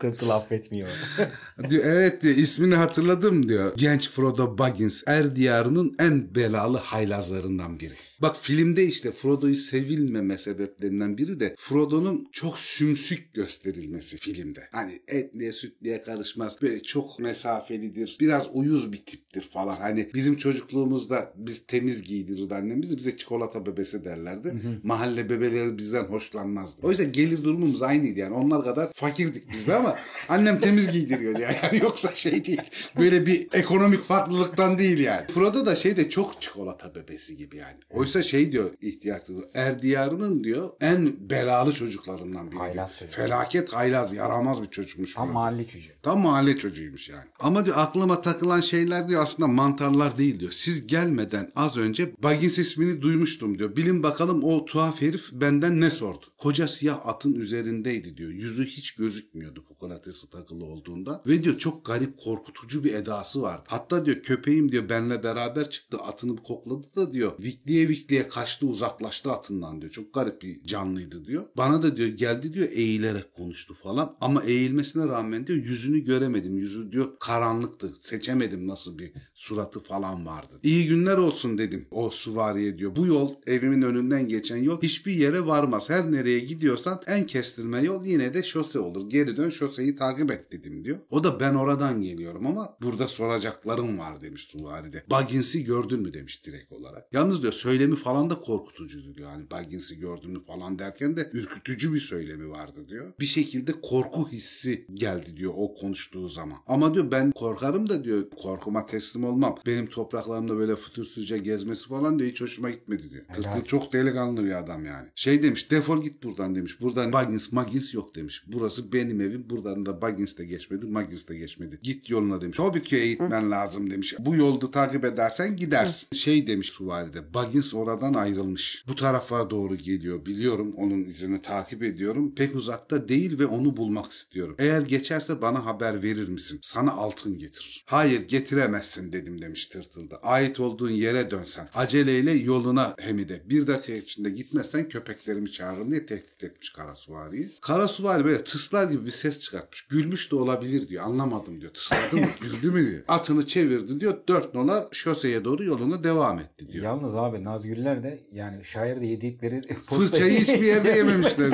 Tırtıl 0.00 0.30
affetmiyor. 0.30 0.88
diyor 1.70 1.84
evet 1.84 2.22
diyor 2.22 2.36
ismini 2.36 2.74
hatırladım 2.74 3.48
diyor. 3.48 3.72
Genç 3.76 4.10
Frodo 4.10 4.58
Baggins 4.58 5.02
Er 5.06 5.36
diyarının 5.36 5.96
en 5.98 6.34
belalı 6.34 6.76
haylazlarından 6.78 7.80
biri. 7.80 7.94
Bak 8.22 8.36
filmde 8.42 8.84
işte 8.84 9.12
Frodo'yu 9.12 9.56
sevilmeme 9.56 10.38
sebeplerinden 10.38 11.18
biri 11.18 11.40
de 11.40 11.54
Frodo'nun 11.58 12.28
çok 12.32 12.58
sümsük 12.58 13.34
gösterilmesi 13.34 14.16
filmde. 14.16 14.68
Hani 14.72 15.02
etliye 15.08 15.52
sütliye 15.52 16.02
karışmaz. 16.02 16.62
Böyle 16.62 16.82
çok 16.82 17.18
mesafelidir. 17.18 18.16
Biraz 18.20 18.48
uyuz 18.52 18.92
bir 18.92 19.04
tiptir 19.06 19.42
falan. 19.42 19.76
Hani 19.76 20.10
bizim 20.14 20.36
çocukluğumuzda 20.62 21.32
biz 21.36 21.66
temiz 21.66 22.02
giydirirdi 22.02 22.54
annemiz. 22.54 22.96
Bize 22.96 23.16
çikolata 23.16 23.66
bebesi 23.66 24.04
derlerdi. 24.04 24.54
Mahalle 24.82 25.30
bebeleri 25.30 25.78
bizden 25.78 26.04
hoşlanmazdı. 26.04 26.86
O 26.86 26.90
yüzden 26.90 27.12
gelir 27.12 27.44
durumumuz 27.44 27.82
aynıydı 27.82 28.20
yani. 28.20 28.34
Onlar 28.34 28.64
kadar 28.64 28.92
fakirdik 28.94 29.52
biz 29.52 29.66
de 29.66 29.74
ama 29.74 29.96
annem 30.28 30.60
temiz 30.60 30.90
giydiriyordu 30.90 31.40
yani. 31.40 31.56
yani. 31.62 31.78
Yoksa 31.82 32.14
şey 32.14 32.44
değil. 32.44 32.62
Böyle 32.98 33.26
bir 33.26 33.48
ekonomik 33.52 34.04
farklılıktan 34.04 34.78
değil 34.78 34.98
yani. 34.98 35.26
Frodo 35.26 35.66
da 35.66 35.76
şey 35.76 35.96
de 35.96 36.10
çok 36.10 36.40
çikolata 36.40 36.94
bebesi 36.94 37.36
gibi 37.36 37.56
yani. 37.56 37.76
Oysa 37.90 38.22
şey 38.22 38.52
diyor 38.52 38.70
ihtiyacı 38.80 39.32
Er 39.54 39.82
diyarının 39.82 40.44
diyor 40.44 40.70
en 40.80 41.30
belalı 41.30 41.72
çocuklarından 41.72 42.50
biri. 42.50 42.58
Haylaz 42.58 42.98
çocuk. 42.98 43.14
Felaket 43.14 43.72
haylaz 43.72 44.14
yaramaz 44.14 44.62
bir 44.62 44.70
çocukmuş. 44.70 45.14
Tam 45.14 45.24
Frodo. 45.24 45.34
mahalle 45.34 45.66
çocuğu. 45.66 45.92
Tam 46.02 46.20
mahalle 46.20 46.56
çocuğuymuş 46.56 47.08
yani. 47.08 47.24
Ama 47.40 47.64
diyor 47.64 47.76
aklıma 47.78 48.22
takılan 48.22 48.60
şeyler 48.60 49.08
diyor 49.08 49.22
aslında 49.22 49.48
mantarlar 49.48 50.18
değil 50.18 50.40
diyor. 50.40 50.51
Siz 50.52 50.86
gelmeden 50.86 51.52
az 51.56 51.76
önce 51.76 52.14
Baggins 52.22 52.58
ismini 52.58 53.02
duymuştum 53.02 53.58
diyor. 53.58 53.76
Bilin 53.76 54.02
bakalım 54.02 54.44
o 54.44 54.64
tuhaf 54.64 55.02
herif 55.02 55.32
benden 55.32 55.80
ne 55.80 55.90
sordu. 55.90 56.26
Koca 56.38 56.68
siyah 56.68 57.06
atın 57.06 57.32
üzerindeydi 57.32 58.16
diyor. 58.16 58.30
Yüzü 58.30 58.64
hiç 58.66 58.94
gözükmüyordu 58.94 59.64
kokolatesi 59.64 60.30
takılı 60.30 60.64
olduğunda. 60.64 61.22
Ve 61.26 61.44
diyor 61.44 61.58
çok 61.58 61.84
garip 61.84 62.18
korkutucu 62.18 62.84
bir 62.84 62.94
edası 62.94 63.42
vardı. 63.42 63.64
Hatta 63.66 64.06
diyor 64.06 64.22
köpeğim 64.22 64.72
diyor 64.72 64.88
benle 64.88 65.22
beraber 65.22 65.70
çıktı 65.70 65.96
atını 65.96 66.36
kokladı 66.36 66.86
da 66.96 67.12
diyor 67.12 67.32
vikliye 67.40 67.88
vikliye 67.88 68.28
kaçtı 68.28 68.66
uzaklaştı 68.66 69.32
atından 69.32 69.80
diyor. 69.80 69.92
Çok 69.92 70.14
garip 70.14 70.42
bir 70.42 70.64
canlıydı 70.64 71.24
diyor. 71.24 71.44
Bana 71.56 71.82
da 71.82 71.96
diyor 71.96 72.08
geldi 72.08 72.54
diyor 72.54 72.68
eğilerek 72.70 73.34
konuştu 73.34 73.74
falan. 73.74 74.16
Ama 74.20 74.44
eğilmesine 74.44 75.08
rağmen 75.08 75.46
diyor 75.46 75.58
yüzünü 75.58 75.98
göremedim. 75.98 76.58
Yüzü 76.58 76.92
diyor 76.92 77.18
karanlıktı. 77.20 77.94
Seçemedim 78.00 78.66
nasıl 78.68 78.98
bir 78.98 79.12
suratı 79.34 79.80
falan 79.80 80.26
vardı. 80.42 80.60
İyi 80.62 80.86
günler 80.86 81.16
olsun 81.16 81.58
dedim 81.58 81.86
o 81.90 82.10
süvariye 82.10 82.78
diyor. 82.78 82.96
Bu 82.96 83.06
yol 83.06 83.34
evimin 83.46 83.82
önünden 83.82 84.28
geçen 84.28 84.56
yol 84.56 84.82
hiçbir 84.82 85.12
yere 85.12 85.46
varmaz. 85.46 85.90
Her 85.90 86.12
nereye 86.12 86.38
gidiyorsan 86.38 87.00
en 87.06 87.26
kestirme 87.26 87.82
yol 87.82 88.04
yine 88.04 88.34
de 88.34 88.42
şose 88.42 88.78
olur. 88.78 89.10
Geri 89.10 89.36
dön 89.36 89.50
şoseyi 89.50 89.96
takip 89.96 90.30
et 90.30 90.52
dedim 90.52 90.84
diyor. 90.84 90.98
O 91.10 91.24
da 91.24 91.40
ben 91.40 91.54
oradan 91.54 92.02
geliyorum 92.02 92.46
ama 92.46 92.76
burada 92.82 93.08
soracaklarım 93.08 93.98
var 93.98 94.20
demiş 94.20 94.42
Suvari 94.42 94.92
Baggins'i 95.10 95.64
gördün 95.64 96.00
mü 96.00 96.14
demiş 96.14 96.46
direkt 96.46 96.72
olarak. 96.72 97.12
Yalnız 97.12 97.42
diyor 97.42 97.52
söylemi 97.52 97.96
falan 97.96 98.30
da 98.30 98.34
korkutucuydu 98.40 99.14
diyor. 99.14 99.30
Hani 99.30 99.50
Baggins'i 99.50 99.98
gördün 99.98 100.30
mü 100.30 100.40
falan 100.40 100.78
derken 100.78 101.16
de 101.16 101.30
ürkütücü 101.32 101.94
bir 101.94 102.00
söylemi 102.00 102.50
vardı 102.50 102.88
diyor. 102.88 103.12
Bir 103.20 103.26
şekilde 103.26 103.72
korku 103.82 104.28
hissi 104.28 104.86
geldi 104.94 105.36
diyor 105.36 105.52
o 105.56 105.74
konuştuğu 105.74 106.28
zaman. 106.28 106.58
Ama 106.66 106.94
diyor 106.94 107.10
ben 107.10 107.30
korkarım 107.30 107.88
da 107.88 108.04
diyor 108.04 108.30
korkuma 108.30 108.86
teslim 108.86 109.24
olmam. 109.24 109.54
Benim 109.66 109.86
topraklarımda 110.32 110.56
böyle 110.58 110.76
fütursuzca 110.76 111.36
gezmesi 111.36 111.88
falan 111.88 112.18
diyor 112.18 112.30
hiç 112.30 112.40
hoşuma 112.40 112.70
gitmedi 112.70 113.10
diyor. 113.10 113.24
Tırtıl 113.34 113.64
çok 113.64 113.92
delikanlı 113.92 114.44
bir 114.44 114.58
adam 114.58 114.84
yani. 114.84 115.08
Şey 115.14 115.42
demiş 115.42 115.70
defol 115.70 116.02
git 116.02 116.22
buradan 116.22 116.54
demiş. 116.54 116.80
Buradan 116.80 117.12
Baggins 117.12 117.52
Maggins 117.52 117.94
yok 117.94 118.14
demiş. 118.14 118.42
Burası 118.46 118.92
benim 118.92 119.20
evim. 119.20 119.50
Buradan 119.50 119.86
da 119.86 120.02
Baggins 120.02 120.36
de 120.38 120.44
geçmedi 120.44 120.86
Maggins 120.86 121.28
de 121.28 121.36
geçmedi. 121.36 121.78
Git 121.82 122.10
yoluna 122.10 122.40
demiş. 122.40 122.58
Hobbitköy 122.58 123.08
gitmen 123.08 123.50
lazım 123.50 123.90
demiş. 123.90 124.14
Bu 124.18 124.36
yolda 124.36 124.70
takip 124.70 125.04
edersen 125.04 125.56
gidersin. 125.56 126.16
Şey 126.16 126.46
demiş 126.46 126.68
Suvalide. 126.68 127.34
Baggins 127.34 127.74
oradan 127.74 128.14
ayrılmış. 128.14 128.84
Bu 128.88 128.94
tarafa 128.94 129.50
doğru 129.50 129.76
geliyor. 129.76 130.26
Biliyorum 130.26 130.74
onun 130.76 131.04
izini 131.04 131.42
takip 131.42 131.82
ediyorum. 131.82 132.34
Pek 132.34 132.56
uzakta 132.56 133.08
değil 133.08 133.38
ve 133.38 133.46
onu 133.46 133.76
bulmak 133.76 134.12
istiyorum. 134.12 134.56
Eğer 134.58 134.82
geçerse 134.82 135.42
bana 135.42 135.66
haber 135.66 136.02
verir 136.02 136.28
misin? 136.28 136.58
Sana 136.62 136.92
altın 136.92 137.38
getirir. 137.38 137.84
Hayır 137.86 138.28
getiremezsin 138.28 139.12
dedim 139.12 139.42
demiş 139.42 139.66
tırtılda. 140.12 140.28
Ait 140.28 140.60
olduğun 140.60 140.90
yere 140.90 141.30
dönsen. 141.30 141.68
Aceleyle 141.74 142.32
yoluna 142.32 142.94
Hemide. 142.98 143.42
Bir 143.48 143.66
dakika 143.66 143.92
içinde 143.92 144.30
gitmezsen 144.30 144.88
köpeklerimi 144.88 145.52
çağırırım 145.52 145.90
diye 145.90 146.06
tehdit 146.06 146.44
etmiş 146.44 146.70
Karasuvari. 146.72 147.48
Karasuvari 147.60 148.24
böyle 148.24 148.44
tıslar 148.44 148.90
gibi 148.90 149.06
bir 149.06 149.10
ses 149.10 149.40
çıkartmış. 149.40 149.82
Gülmüş 149.82 150.30
de 150.30 150.36
olabilir 150.36 150.88
diyor. 150.88 151.04
Anlamadım 151.04 151.60
diyor. 151.60 151.74
Tısladı 151.74 152.16
mı? 152.16 152.28
Güldü 152.40 152.70
mü 152.70 152.90
diyor. 152.90 153.02
Atını 153.08 153.46
çevirdi 153.46 154.00
diyor. 154.00 154.14
Dört 154.28 154.54
nola 154.54 154.88
şoseye 154.92 155.44
doğru 155.44 155.64
yoluna 155.64 156.04
devam 156.04 156.38
etti 156.38 156.68
diyor. 156.68 156.84
Yalnız 156.84 157.14
abi 157.14 157.44
Nazgüller 157.44 158.02
de 158.02 158.20
yani 158.32 158.64
şairde 158.64 159.06
yedikleri 159.06 159.62
Fırçayı 159.86 160.38
hiçbir 160.38 160.66
yerde 160.66 160.90
yememişler. 160.96 161.52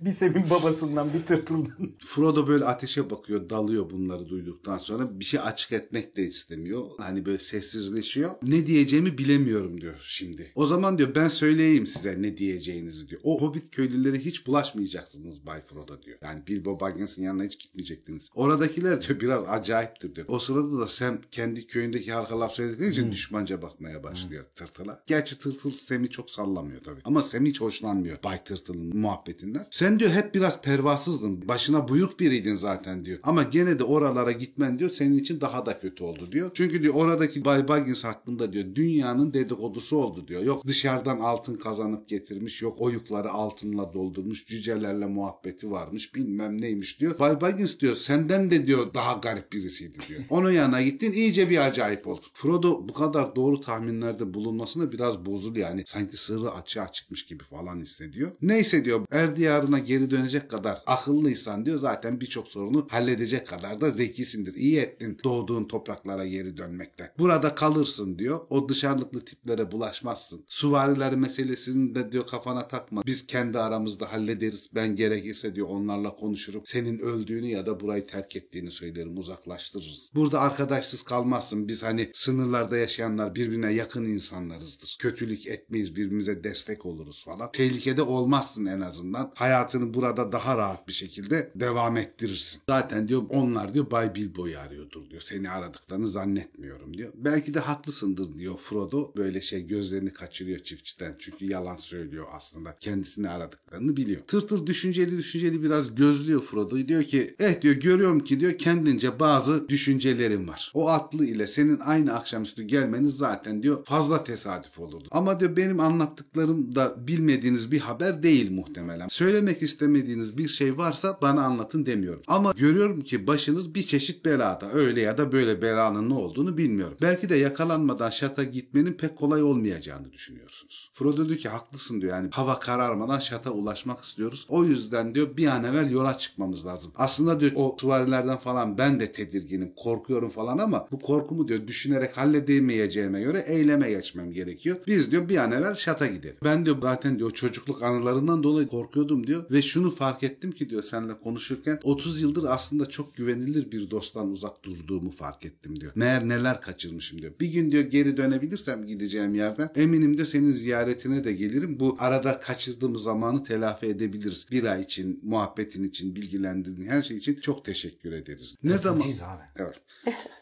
bir 0.00 0.10
Sem'in 0.10 0.50
babasından 0.50 1.08
bir 1.14 1.22
tırtıldan. 1.22 1.90
Frodo 2.06 2.48
böyle 2.48 2.64
ateşe 2.64 3.10
bakıyor, 3.10 3.50
dalıyor 3.50 3.90
bunları 3.90 4.28
duyduktan 4.28 4.78
sonra. 4.78 5.20
Bir 5.20 5.24
şey 5.24 5.40
açık 5.40 5.72
etmek 5.72 6.16
de 6.16 6.22
istemiyor. 6.22 6.82
Hani 6.98 7.26
böyle 7.26 7.38
sessizleşiyor. 7.72 8.30
Ne 8.42 8.66
diyeceğimi 8.66 9.18
bilemiyorum 9.18 9.80
diyor 9.80 9.94
şimdi. 10.02 10.52
O 10.54 10.66
zaman 10.66 10.98
diyor 10.98 11.14
ben 11.14 11.28
söyleyeyim 11.28 11.86
size 11.86 12.22
ne 12.22 12.36
diyeceğinizi 12.36 13.08
diyor. 13.08 13.20
O 13.24 13.40
hobbit 13.40 13.70
köylüleri 13.70 14.24
hiç 14.24 14.46
bulaşmayacaksınız 14.46 15.46
Bay 15.46 15.60
Frodo 15.60 16.02
diyor. 16.02 16.18
Yani 16.22 16.46
Bilbo 16.46 16.80
Baggins'in 16.80 17.22
yanına 17.22 17.44
hiç 17.44 17.58
gitmeyecektiniz. 17.58 18.28
Oradakiler 18.34 19.02
diyor 19.02 19.20
biraz 19.20 19.44
acayiptir 19.48 20.14
diyor. 20.14 20.26
O 20.30 20.38
sırada 20.38 20.80
da 20.80 20.88
Sam 20.88 21.20
kendi 21.30 21.66
köyündeki 21.66 22.12
halka 22.12 22.40
laf 22.40 22.52
söylediği 22.52 22.90
için 22.90 23.12
düşmanca 23.12 23.62
bakmaya 23.62 24.02
başlıyor 24.02 24.44
tırtıla. 24.54 25.02
Gerçi 25.06 25.38
tırtıl 25.38 25.70
Sam'i 25.70 26.10
çok 26.10 26.30
sallamıyor 26.30 26.82
tabii. 26.82 27.00
Ama 27.04 27.22
Sam 27.22 27.44
hiç 27.44 27.60
hoşlanmıyor 27.60 28.22
Bay 28.22 28.44
Tırtıl'ın 28.44 28.96
muhabbetinden. 28.96 29.66
Sen 29.70 29.98
diyor 29.98 30.10
hep 30.10 30.34
biraz 30.34 30.62
pervasızdın. 30.62 31.48
Başına 31.48 31.88
buyruk 31.88 32.20
biriydin 32.20 32.54
zaten 32.54 33.04
diyor. 33.04 33.18
Ama 33.22 33.42
gene 33.42 33.78
de 33.78 33.84
oralara 33.84 34.32
gitmen 34.32 34.78
diyor 34.78 34.90
senin 34.90 35.18
için 35.18 35.40
daha 35.40 35.66
da 35.66 35.78
kötü 35.78 36.04
oldu 36.04 36.32
diyor. 36.32 36.50
Çünkü 36.54 36.82
diyor 36.82 36.94
oradaki 36.94 37.44
Bay 37.44 37.61
Baggins 37.68 38.04
hakkında 38.04 38.52
diyor 38.52 38.74
dünyanın 38.74 39.34
dedikodusu 39.34 39.96
oldu 39.96 40.28
diyor. 40.28 40.42
Yok 40.42 40.66
dışarıdan 40.66 41.18
altın 41.18 41.56
kazanıp 41.56 42.08
getirmiş. 42.08 42.62
Yok 42.62 42.80
oyukları 42.80 43.30
altınla 43.30 43.92
doldurmuş. 43.92 44.46
Cücelerle 44.46 45.06
muhabbeti 45.06 45.70
varmış. 45.70 46.14
Bilmem 46.14 46.62
neymiş 46.62 47.00
diyor. 47.00 47.18
Bay 47.18 47.40
Baggins 47.40 47.80
diyor 47.80 47.96
senden 47.96 48.50
de 48.50 48.66
diyor 48.66 48.94
daha 48.94 49.12
garip 49.12 49.52
birisiydi 49.52 49.98
diyor. 50.08 50.20
Onun 50.30 50.50
yanına 50.50 50.82
gittin 50.82 51.12
iyice 51.12 51.50
bir 51.50 51.66
acayip 51.66 52.06
oldu. 52.06 52.26
Frodo 52.32 52.88
bu 52.88 52.92
kadar 52.92 53.36
doğru 53.36 53.60
tahminlerde 53.60 54.34
bulunmasına 54.34 54.92
biraz 54.92 55.26
bozuldu 55.26 55.58
yani. 55.58 55.82
Sanki 55.86 56.16
sırrı 56.16 56.50
açığa 56.50 56.92
çıkmış 56.92 57.26
gibi 57.26 57.44
falan 57.44 57.80
hissediyor. 57.80 58.30
Neyse 58.42 58.84
diyor 58.84 59.06
er 59.10 59.36
diyarına 59.36 59.78
geri 59.78 60.10
dönecek 60.10 60.50
kadar 60.50 60.82
akıllıysan 60.86 61.66
diyor 61.66 61.78
zaten 61.78 62.20
birçok 62.20 62.48
sorunu 62.48 62.86
halledecek 62.90 63.46
kadar 63.46 63.80
da 63.80 63.90
zekisindir. 63.90 64.54
İyi 64.54 64.78
ettin 64.78 65.18
doğduğun 65.24 65.64
topraklara 65.64 66.26
geri 66.26 66.56
dönmekte. 66.56 67.12
Burada 67.18 67.51
kalırsın 67.54 68.18
diyor. 68.18 68.40
O 68.50 68.68
dışarılıklı 68.68 69.24
tiplere 69.24 69.72
bulaşmazsın. 69.72 70.44
Suvariler 70.46 71.14
meselesini 71.14 71.94
de 71.94 72.12
diyor 72.12 72.26
kafana 72.26 72.68
takma. 72.68 73.02
Biz 73.06 73.26
kendi 73.26 73.58
aramızda 73.58 74.12
hallederiz. 74.12 74.70
Ben 74.74 74.96
gerekirse 74.96 75.54
diyor 75.54 75.68
onlarla 75.68 76.14
konuşurum. 76.14 76.62
Senin 76.64 76.98
öldüğünü 76.98 77.46
ya 77.46 77.66
da 77.66 77.80
burayı 77.80 78.06
terk 78.06 78.36
ettiğini 78.36 78.70
söylerim. 78.70 79.18
Uzaklaştırırız. 79.18 80.10
Burada 80.14 80.40
arkadaşsız 80.40 81.02
kalmazsın. 81.02 81.68
Biz 81.68 81.82
hani 81.82 82.10
sınırlarda 82.12 82.76
yaşayanlar 82.76 83.34
birbirine 83.34 83.72
yakın 83.72 84.04
insanlarızdır. 84.04 84.96
Kötülük 85.00 85.46
etmeyiz. 85.46 85.96
Birbirimize 85.96 86.44
destek 86.44 86.86
oluruz 86.86 87.24
falan. 87.24 87.52
Tehlikede 87.52 88.02
olmazsın 88.02 88.66
en 88.66 88.80
azından. 88.80 89.32
Hayatını 89.34 89.94
burada 89.94 90.32
daha 90.32 90.58
rahat 90.58 90.88
bir 90.88 90.92
şekilde 90.92 91.52
devam 91.54 91.96
ettirirsin. 91.96 92.62
Zaten 92.68 93.08
diyor 93.08 93.22
onlar 93.30 93.74
diyor 93.74 93.90
Bay 93.90 94.14
Bilbo'yu 94.14 94.58
arıyordur 94.58 95.10
diyor. 95.10 95.22
Seni 95.22 95.50
aradıklarını 95.50 96.06
zannetmiyorum 96.06 96.96
diyor. 96.96 97.12
Belki 97.14 97.41
de 97.46 97.60
haklısındır 97.60 98.38
diyor 98.38 98.58
Frodo. 98.58 99.12
Böyle 99.16 99.40
şey 99.40 99.66
gözlerini 99.66 100.12
kaçırıyor 100.12 100.58
çiftçiden. 100.58 101.16
Çünkü 101.18 101.44
yalan 101.44 101.76
söylüyor 101.76 102.26
aslında. 102.32 102.76
Kendisini 102.80 103.28
aradıklarını 103.28 103.96
biliyor. 103.96 104.22
Tırtıl 104.26 104.66
düşünceli 104.66 105.18
düşünceli 105.18 105.62
biraz 105.62 105.94
gözlüyor 105.94 106.42
Frodo'yu. 106.42 106.88
Diyor 106.88 107.02
ki 107.02 107.34
eh 107.38 107.62
diyor 107.62 107.74
görüyorum 107.74 108.20
ki 108.24 108.40
diyor 108.40 108.58
kendince 108.58 109.20
bazı 109.20 109.68
düşüncelerim 109.68 110.48
var. 110.48 110.72
O 110.74 110.88
atlı 110.88 111.26
ile 111.26 111.46
senin 111.46 111.78
aynı 111.80 112.14
akşamüstü 112.14 112.62
gelmeniz 112.62 113.16
zaten 113.16 113.62
diyor 113.62 113.84
fazla 113.84 114.24
tesadüf 114.24 114.78
olurdu. 114.78 115.08
Ama 115.10 115.40
diyor 115.40 115.56
benim 115.56 115.80
anlattıklarım 115.80 116.74
da 116.74 117.06
bilmediğiniz 117.06 117.72
bir 117.72 117.80
haber 117.80 118.22
değil 118.22 118.50
muhtemelen. 118.50 119.08
Söylemek 119.08 119.62
istemediğiniz 119.62 120.38
bir 120.38 120.48
şey 120.48 120.78
varsa 120.78 121.18
bana 121.22 121.42
anlatın 121.42 121.86
demiyorum. 121.86 122.22
Ama 122.26 122.52
görüyorum 122.56 123.00
ki 123.00 123.26
başınız 123.26 123.74
bir 123.74 123.82
çeşit 123.82 124.24
belada. 124.24 124.72
Öyle 124.72 125.00
ya 125.00 125.18
da 125.18 125.32
böyle 125.32 125.62
belanın 125.62 126.10
ne 126.10 126.14
olduğunu 126.14 126.56
bilmiyorum. 126.56 126.96
Belki 127.02 127.28
de 127.28 127.31
yakalanmadan 127.36 128.10
şata 128.10 128.44
gitmenin 128.44 128.92
pek 128.92 129.16
kolay 129.16 129.42
olmayacağını 129.42 130.12
düşünüyorsunuz. 130.12 130.90
Frodo 130.92 131.28
diyor 131.28 131.38
ki 131.38 131.48
haklısın 131.48 132.00
diyor 132.00 132.12
yani 132.12 132.28
hava 132.32 132.58
kararmadan 132.60 133.18
şata 133.18 133.50
ulaşmak 133.50 134.04
istiyoruz. 134.04 134.46
O 134.48 134.64
yüzden 134.64 135.14
diyor 135.14 135.36
bir 135.36 135.46
an 135.46 135.64
evvel 135.64 135.90
yola 135.90 136.18
çıkmamız 136.18 136.66
lazım. 136.66 136.92
Aslında 136.96 137.40
diyor 137.40 137.52
o 137.54 137.76
suvarilerden 137.80 138.36
falan 138.36 138.78
ben 138.78 139.00
de 139.00 139.12
tedirginim, 139.12 139.72
korkuyorum 139.76 140.30
falan 140.30 140.58
ama 140.58 140.88
bu 140.92 140.98
korkumu 140.98 141.48
diyor 141.48 141.66
düşünerek 141.66 142.16
halledemeyeceğime 142.16 143.20
göre 143.20 143.44
eyleme 143.46 143.90
geçmem 143.90 144.32
gerekiyor. 144.32 144.76
Biz 144.86 145.10
diyor 145.10 145.28
bir 145.28 145.36
an 145.36 145.52
evvel 145.52 145.74
şata 145.74 146.06
gidelim. 146.06 146.36
Ben 146.44 146.64
diyor 146.64 146.76
zaten 146.82 147.18
diyor 147.18 147.30
çocukluk 147.30 147.82
anılarından 147.82 148.42
dolayı 148.42 148.68
korkuyordum 148.68 149.26
diyor 149.26 149.44
ve 149.50 149.62
şunu 149.62 149.90
fark 149.90 150.22
ettim 150.22 150.52
ki 150.52 150.70
diyor 150.70 150.82
seninle 150.82 151.20
konuşurken 151.20 151.80
30 151.82 152.22
yıldır 152.22 152.44
aslında 152.48 152.86
çok 152.86 153.16
güvenilir 153.16 153.72
bir 153.72 153.90
dosttan 153.90 154.30
uzak 154.30 154.64
durduğumu 154.64 155.10
fark 155.10 155.44
ettim 155.44 155.80
diyor. 155.80 155.92
Meğer 155.94 156.28
neler 156.28 156.60
kaçırmışım 156.60 157.21
diyor. 157.22 157.32
Bir 157.40 157.46
gün 157.46 157.72
diyor 157.72 157.84
geri 157.84 158.16
dönebilirsem 158.16 158.86
gideceğim 158.86 159.34
yerden 159.34 159.70
eminim 159.76 160.18
de 160.18 160.24
senin 160.24 160.52
ziyaretine 160.52 161.24
de 161.24 161.32
gelirim. 161.32 161.80
Bu 161.80 161.96
arada 161.98 162.40
kaçırdığımız 162.40 163.02
zamanı 163.02 163.44
telafi 163.44 163.86
edebiliriz. 163.86 164.46
Bir 164.50 164.64
ay 164.64 164.82
için, 164.82 165.20
muhabbetin 165.22 165.84
için, 165.84 166.16
bilgilendirdiğin 166.16 166.88
her 166.88 167.02
şey 167.02 167.16
için 167.16 167.34
çok 167.40 167.64
teşekkür 167.64 168.12
ederiz. 168.12 168.54
Ne 168.64 168.78
zaman? 168.78 169.00
Abi. 169.00 169.42
Evet. 169.56 169.74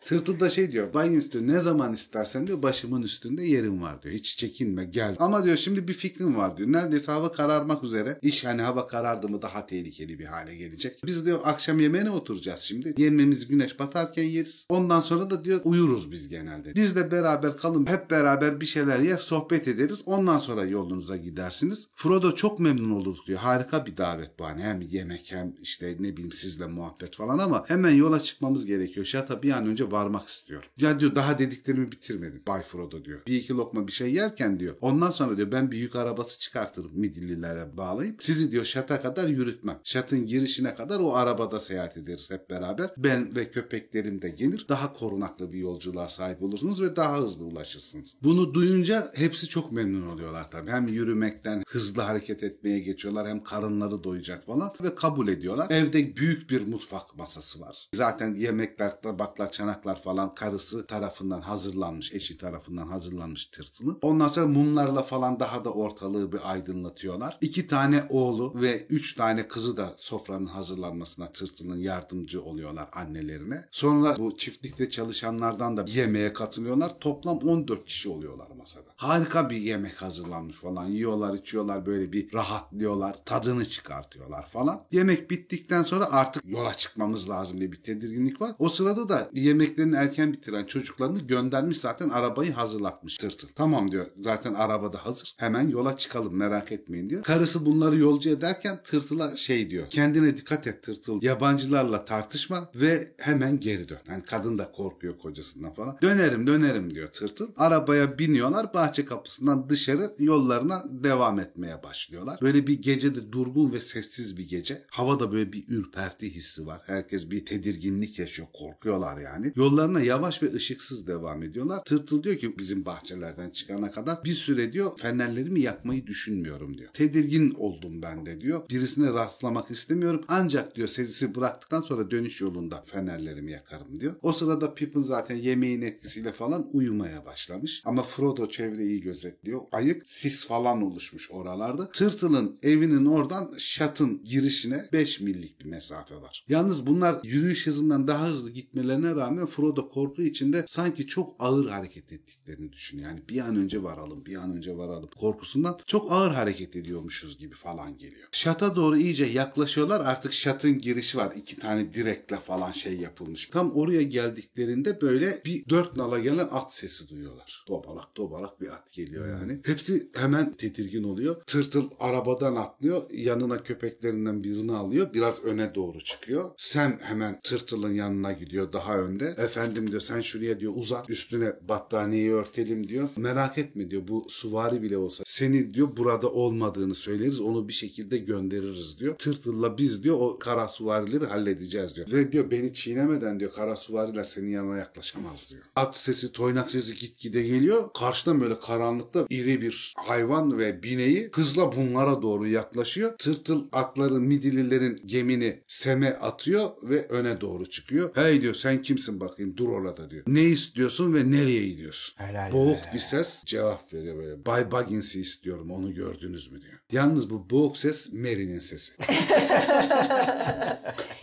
Tırtıl 0.05 0.41
da 0.41 0.51
şey 0.51 0.73
diyor. 0.73 0.95
Baygins 0.95 1.33
diyor 1.33 1.47
ne 1.47 1.61
zaman 1.61 1.93
istersen 1.93 2.47
diyor 2.47 2.63
başımın 2.63 3.03
üstünde 3.03 3.45
yerim 3.45 3.83
var 3.83 4.03
diyor. 4.03 4.15
Hiç 4.15 4.37
çekinme 4.37 4.85
gel. 4.85 5.17
Ama 5.19 5.45
diyor 5.45 5.57
şimdi 5.57 5.89
bir 5.89 5.93
fikrim 5.93 6.37
var 6.37 6.57
diyor. 6.57 6.73
Neredeyse 6.73 7.13
hava 7.13 7.33
kararmak 7.33 7.85
üzere. 7.85 8.19
İş 8.23 8.45
hani 8.45 8.63
hava 8.63 8.87
karardı 8.87 9.29
mı 9.29 9.43
daha 9.43 9.67
tehlikeli 9.67 10.19
bir 10.19 10.25
hale 10.25 10.57
gelecek. 10.57 11.07
Biz 11.07 11.27
diyor 11.27 11.41
akşam 11.45 11.81
yemeğine 11.81 12.11
oturacağız 12.11 12.61
şimdi. 12.61 12.95
Yemeğimizi 12.99 13.49
güneş 13.49 13.79
batarken 13.79 14.23
yeriz. 14.23 14.67
Ondan 14.69 15.01
sonra 15.01 15.31
da 15.31 15.45
diyor 15.45 15.61
uyuruz 15.65 16.11
biz 16.11 16.29
genelde. 16.29 16.70
Biz 16.75 16.97
de 16.97 17.11
beraber 17.11 17.57
kalın 17.57 17.87
hep 17.87 18.11
beraber 18.11 18.61
bir 18.61 18.67
şeyler 18.67 19.01
yer 19.01 19.19
sohbet 19.19 19.69
ederiz. 19.69 20.03
Ondan 20.07 20.39
sonra 20.39 20.65
yolunuza 20.65 21.17
gidersiniz. 21.17 21.89
Frodo 21.95 22.35
çok 22.35 22.61
memnun 22.61 22.91
olduk 22.91 23.17
diyor. 23.27 23.39
Harika 23.39 23.87
bir 23.87 23.97
davet 23.97 24.39
bu 24.39 24.45
hani. 24.45 24.63
Hem 24.63 24.81
yemek 24.81 25.33
hem 25.33 25.55
işte 25.63 25.97
ne 26.01 26.13
bileyim 26.13 26.33
sizle 26.33 26.67
muhabbet 26.67 27.17
falan 27.17 27.39
ama 27.39 27.65
hemen 27.69 27.91
yola 27.91 28.21
çıkmamız 28.21 28.67
gerekiyor. 28.67 29.07
Şata 29.07 29.43
bir 29.43 29.51
an 29.51 29.67
önce 29.67 29.91
varmak 29.91 30.29
istiyorum. 30.29 30.69
Ya 30.77 31.01
diyor 31.01 31.15
daha 31.15 31.39
dediklerimi 31.39 31.93
bitirmedim. 31.93 32.43
Bay 32.47 32.63
Frodo 32.63 33.05
diyor. 33.05 33.21
Bir 33.27 33.37
iki 33.37 33.55
lokma 33.55 33.87
bir 33.87 33.93
şey 33.93 34.13
yerken 34.13 34.61
diyor. 34.61 34.77
Ondan 34.81 35.11
sonra 35.11 35.37
diyor 35.37 35.53
ben 35.53 35.71
bir 35.71 35.79
yük 35.79 35.97
arabası 35.97 36.39
çıkartırım 36.39 36.91
Midillilere 36.95 37.77
bağlayıp 37.77 38.23
sizi 38.23 38.53
diyor 38.53 38.65
şata 38.65 39.03
kadar 39.03 39.29
yürütmem. 39.29 39.81
Şatın 39.85 40.27
girişine 40.27 40.75
kadar 40.75 41.01
o 41.01 41.15
arabada 41.15 41.61
seyahat 41.61 41.97
ederiz 41.97 42.31
hep 42.31 42.51
beraber. 42.51 42.91
Ben 42.97 43.37
ve 43.37 43.51
köpeklerim 43.51 44.23
de 44.23 44.29
gelir. 44.29 44.67
Daha 44.69 44.93
korunaklı 44.93 45.53
bir 45.53 45.59
yolculuğa 45.59 46.09
sahip 46.09 46.43
olursunuz 46.51 46.83
ve 46.83 46.97
daha 46.97 47.19
hızlı 47.19 47.45
ulaşırsınız. 47.45 48.15
Bunu 48.23 48.55
duyunca 48.55 49.13
hepsi 49.15 49.49
çok 49.49 49.73
memnun 49.73 50.07
oluyorlar 50.07 50.51
tabii. 50.51 50.71
Hem 50.71 50.89
yürümekten 50.89 51.63
hızlı 51.67 52.03
hareket 52.03 52.43
etmeye 52.43 52.79
geçiyorlar 52.79 53.29
hem 53.29 53.43
karınları 53.43 54.05
doyacak 54.05 54.45
falan 54.45 54.73
ve 54.83 54.95
kabul 54.95 55.29
ediyorlar. 55.29 55.71
Evde 55.71 56.17
büyük 56.17 56.51
bir 56.51 56.67
mutfak 56.67 57.17
masası 57.17 57.61
var. 57.61 57.89
Zaten 57.95 58.35
yemekler, 58.35 59.03
tabaklar, 59.03 59.53
çanaklar 59.53 60.03
falan 60.03 60.35
karısı 60.35 60.87
tarafından 60.87 61.41
hazırlanmış, 61.41 62.13
eşi 62.13 62.39
tarafından 62.39 62.87
hazırlanmış 62.87 63.47
tırtılın. 63.47 63.99
Ondan 64.03 64.29
sonra 64.29 64.47
mumlarla 64.47 65.03
falan 65.03 65.41
daha 65.41 65.65
da 65.65 65.73
ortalığı 65.73 66.33
bir 66.33 66.51
aydınlatıyorlar. 66.51 67.39
İki 67.41 67.67
tane 67.67 68.05
oğlu 68.09 68.53
ve 68.61 68.87
üç 68.91 69.15
tane 69.15 69.49
kızı 69.49 69.77
da 69.77 69.95
sofranın 69.97 70.47
hazırlanmasına 70.47 71.33
tırtılın 71.33 71.79
yardımcı 71.79 72.43
oluyorlar 72.43 72.89
annelerine. 72.93 73.65
Sonra 73.71 74.17
bu 74.19 74.37
çiftlikte 74.37 74.91
çalışanlardan 74.91 75.77
da 75.77 75.85
yemeğe 75.89 76.33
katılıyorlar. 76.41 77.01
Toplam 77.01 77.39
14 77.39 77.85
kişi 77.85 78.09
oluyorlar 78.09 78.49
masada. 78.59 78.91
Harika 78.97 79.51
bir 79.51 79.57
yemek 79.57 80.03
hazırlanmış 80.03 80.57
falan. 80.57 80.87
Yiyorlar, 80.87 81.35
içiyorlar 81.35 81.87
böyle 81.87 82.13
bir 82.13 82.33
rahatlıyorlar. 82.33 83.17
Tadını 83.25 83.65
çıkartıyorlar 83.65 84.47
falan. 84.47 84.83
Yemek 84.93 85.31
bittikten 85.31 85.83
sonra 85.83 86.13
artık 86.13 86.43
yola 86.47 86.75
çıkmamız 86.75 87.29
lazım 87.31 87.61
diye 87.61 87.73
bir 87.73 87.83
tedirginlik 87.83 88.41
var. 88.41 88.55
O 88.59 88.69
sırada 88.69 89.09
da 89.09 89.31
yemeklerini 89.33 89.97
erken 89.97 90.33
bitiren 90.33 90.65
çocuklarını 90.65 91.19
göndermiş 91.19 91.79
zaten 91.79 92.09
arabayı 92.09 92.53
hazırlatmış 92.53 93.17
tırtıl. 93.17 93.49
Tamam 93.49 93.91
diyor 93.91 94.07
zaten 94.21 94.55
arabada 94.55 95.07
hazır. 95.07 95.35
Hemen 95.37 95.69
yola 95.69 95.97
çıkalım 95.97 96.37
merak 96.37 96.73
etmeyin 96.73 97.11
diyor. 97.11 97.23
Karısı 97.23 97.67
bunları 97.67 97.97
yolcu 97.97 98.31
ederken 98.31 98.81
tırtıla 98.85 99.37
şey 99.37 99.71
diyor. 99.71 99.91
Kendine 99.91 100.37
dikkat 100.37 100.67
et 100.67 100.83
tırtıl. 100.83 101.23
Yabancılarla 101.23 102.05
tartışma 102.05 102.71
ve 102.75 103.15
hemen 103.19 103.61
geri 103.61 103.89
dön. 103.89 103.99
Yani 104.09 104.23
kadın 104.25 104.59
da 104.59 104.73
korkuyor 104.73 105.19
kocasından 105.19 105.73
falan. 105.73 105.97
Dönerim 106.31 106.47
dönerim 106.47 106.95
diyor 106.95 107.09
tırtıl. 107.09 107.49
Arabaya 107.57 108.19
biniyorlar. 108.19 108.75
Bahçe 108.75 109.05
kapısından 109.05 109.69
dışarı 109.69 110.15
yollarına 110.19 110.85
devam 110.91 111.39
etmeye 111.41 111.83
başlıyorlar. 111.83 112.39
Böyle 112.43 112.67
bir 112.67 112.83
gecede 112.83 113.33
durgun 113.33 113.73
ve 113.73 113.81
sessiz 113.81 114.37
bir 114.37 114.49
gece. 114.49 114.83
Havada 114.91 115.33
böyle 115.33 115.53
bir 115.53 115.65
ürperti 115.69 116.35
hissi 116.35 116.67
var. 116.67 116.81
Herkes 116.87 117.31
bir 117.31 117.47
tedirginlik 117.47 118.19
yaşıyor. 118.19 118.49
Korkuyorlar 118.53 119.21
yani. 119.21 119.53
Yollarına 119.57 120.01
yavaş 120.01 120.43
ve 120.43 120.55
ışıksız 120.55 121.07
devam 121.07 121.43
ediyorlar. 121.43 121.85
Tırtıl 121.85 122.23
diyor 122.23 122.37
ki 122.37 122.59
bizim 122.59 122.85
bahçelerden 122.85 123.51
çıkana 123.51 123.91
kadar 123.91 124.25
bir 124.25 124.33
süre 124.33 124.73
diyor 124.73 124.99
fenerlerimi 124.99 125.61
yakmayı 125.61 126.07
düşünmüyorum 126.07 126.79
diyor. 126.79 126.91
Tedirgin 126.93 127.51
oldum 127.51 128.03
ben 128.03 128.27
de 128.27 128.41
diyor. 128.41 128.69
Birisine 128.71 129.13
rastlamak 129.13 129.71
istemiyorum. 129.71 130.25
Ancak 130.29 130.77
diyor 130.77 130.89
sesi 130.89 131.35
bıraktıktan 131.35 131.81
sonra 131.81 132.11
dönüş 132.11 132.41
yolunda 132.41 132.83
fenerlerimi 132.87 133.51
yakarım 133.51 134.01
diyor. 134.01 134.15
O 134.23 134.33
sırada 134.33 134.75
Pippin 134.75 135.03
zaten 135.03 135.37
yemeğin 135.37 135.83
etkisiyle 136.21 136.33
falan 136.33 136.71
uyumaya 136.73 137.25
başlamış. 137.27 137.83
Ama 137.85 138.03
Frodo 138.03 138.49
çevreyi 138.49 139.01
gözetliyor. 139.01 139.61
Ayıp 139.73 140.03
sis 140.09 140.47
falan 140.47 140.83
oluşmuş 140.83 141.31
oralarda. 141.31 141.91
Tırtıl'ın 141.91 142.59
evinin 142.63 143.07
oradan 143.07 143.55
şatın 143.59 144.25
girişine 144.25 144.89
5 144.93 145.21
millik 145.21 145.61
bir 145.61 145.67
mesafe 145.67 146.15
var. 146.15 146.45
Yalnız 146.49 146.87
bunlar 146.87 147.21
yürüyüş 147.25 147.67
hızından 147.67 148.09
daha 148.09 148.29
hızlı 148.29 148.51
gitmelerine 148.51 149.15
rağmen 149.15 149.47
Frodo 149.47 149.91
korku 149.91 150.23
içinde 150.23 150.65
sanki 150.69 151.07
çok 151.07 151.37
ağır 151.39 151.69
hareket 151.69 152.13
ettiklerini 152.13 152.73
düşünüyor. 152.73 153.09
Yani 153.11 153.21
bir 153.29 153.41
an 153.41 153.57
önce 153.57 153.83
varalım, 153.83 154.27
bir 154.27 154.37
an 154.37 154.57
önce 154.57 154.77
varalım 154.77 155.11
korkusundan 155.21 155.79
çok 155.87 156.13
ağır 156.13 156.31
hareket 156.31 156.77
ediyormuşuz 156.77 157.39
gibi 157.39 157.55
falan 157.55 157.99
geliyor. 157.99 158.29
Şata 158.33 158.77
doğru 158.77 158.97
iyice 158.97 159.25
yaklaşıyorlar. 159.25 160.01
Artık 160.01 160.33
şatın 160.33 160.79
girişi 160.79 161.19
var. 161.19 161.33
İki 161.37 161.57
tane 161.57 161.93
direkle 161.95 162.37
falan 162.37 162.73
şey 162.73 162.97
yapılmış. 162.97 163.47
Tam 163.47 163.73
oraya 163.73 164.03
geldiklerinde 164.03 165.01
böyle 165.01 165.43
bir 165.45 165.65
dört 165.69 165.97
nala 165.97 166.10
gelen 166.19 166.49
at 166.51 166.75
sesi 166.75 167.09
duyuyorlar. 167.09 167.65
Dobalak 167.69 168.17
dobalak 168.17 168.61
bir 168.61 168.69
at 168.69 168.93
geliyor 168.93 169.29
yani. 169.29 169.61
Hepsi 169.65 170.11
hemen 170.15 170.57
tedirgin 170.57 171.03
oluyor. 171.03 171.37
Tırtıl 171.47 171.91
arabadan 172.01 172.57
atlıyor. 172.57 173.03
Yanına 173.11 173.63
köpeklerinden 173.63 174.45
birini 174.45 174.73
alıyor. 174.73 175.15
Biraz 175.15 175.45
öne 175.45 175.75
doğru 175.75 176.01
çıkıyor. 176.01 176.51
Sam 176.57 176.99
hemen 177.01 177.41
tırtılın 177.45 177.93
yanına 177.93 178.33
gidiyor 178.33 178.73
daha 178.73 178.99
önde. 178.99 179.25
Efendim 179.25 179.91
diyor 179.91 180.01
sen 180.01 180.21
şuraya 180.21 180.61
diyor 180.61 180.73
uzat. 180.77 181.11
Üstüne 181.11 181.53
battaniyeyi 181.69 182.33
örtelim 182.33 182.89
diyor. 182.89 183.09
Merak 183.17 183.59
etme 183.59 183.91
diyor 183.91 184.09
bu 184.09 184.27
suvari 184.29 184.83
bile 184.83 184.97
olsa 184.97 185.25
seni 185.27 185.75
diyor 185.75 185.97
burada 185.97 186.31
olmadığını 186.31 186.95
söyleriz. 186.95 187.41
Onu 187.41 187.69
bir 187.69 187.73
şekilde 187.73 188.19
göndeririz 188.19 188.99
diyor. 189.01 189.15
Tırtılla 189.19 189.79
biz 189.79 190.05
diyor 190.05 190.17
o 190.21 190.39
kara 190.39 190.69
suvarileri 190.69 191.27
halledeceğiz 191.27 191.97
diyor. 191.97 192.13
Ve 192.13 192.33
diyor 192.33 192.51
beni 192.51 192.73
çiğnemeden 192.73 193.41
diyor 193.41 193.53
kara 193.53 193.77
suvariler 193.77 194.25
senin 194.25 194.51
yanına 194.51 194.77
yaklaşamaz 194.77 195.51
diyor. 195.51 195.63
At 195.77 195.97
sesi 196.01 196.33
toynak 196.33 196.71
sesi 196.71 196.95
gitgide 196.95 197.43
geliyor. 197.43 197.93
Karşıdan 197.99 198.41
böyle 198.41 198.61
karanlıkta 198.61 199.27
iri 199.31 199.63
bir 199.63 199.95
hayvan 199.97 200.59
ve 200.59 200.83
bineği 200.83 201.31
hızla 201.35 201.73
bunlara 201.77 202.23
doğru 202.23 202.49
yaklaşıyor. 202.49 203.19
Tırtıl 203.19 203.65
atların 203.73 204.23
midillilerin 204.23 204.97
gemini 205.07 205.63
seme 205.69 206.09
atıyor 206.11 206.71
ve 206.83 207.07
öne 207.09 207.41
doğru 207.41 207.71
çıkıyor. 207.71 208.11
Hey 208.15 208.43
diyor 208.43 208.55
sen 208.55 208.83
kimsin 208.83 209.21
bakayım 209.21 209.57
dur 209.57 209.69
orada 209.69 210.11
diyor. 210.11 210.23
Ne 210.27 210.43
istiyorsun 210.43 211.15
ve 211.15 211.31
nereye 211.31 211.69
gidiyorsun? 211.69 212.15
Helal 212.17 212.53
Boğuk 212.53 212.77
be. 212.77 212.91
bir 212.95 212.99
ses 212.99 213.45
cevap 213.47 213.95
veriyor 213.95 214.17
böyle. 214.17 214.47
Bay 214.47 214.73
Baggins'i 214.73 215.21
istiyorum 215.21 215.71
onu 215.71 215.95
gördünüz 215.95 216.53
mü 216.53 216.63
diyor. 216.63 216.80
Yalnız 216.93 217.31
bu 217.31 217.51
boğuk 217.51 217.77
ses 217.77 218.13
Mary'nin 218.13 218.59
sesi. 218.59 218.93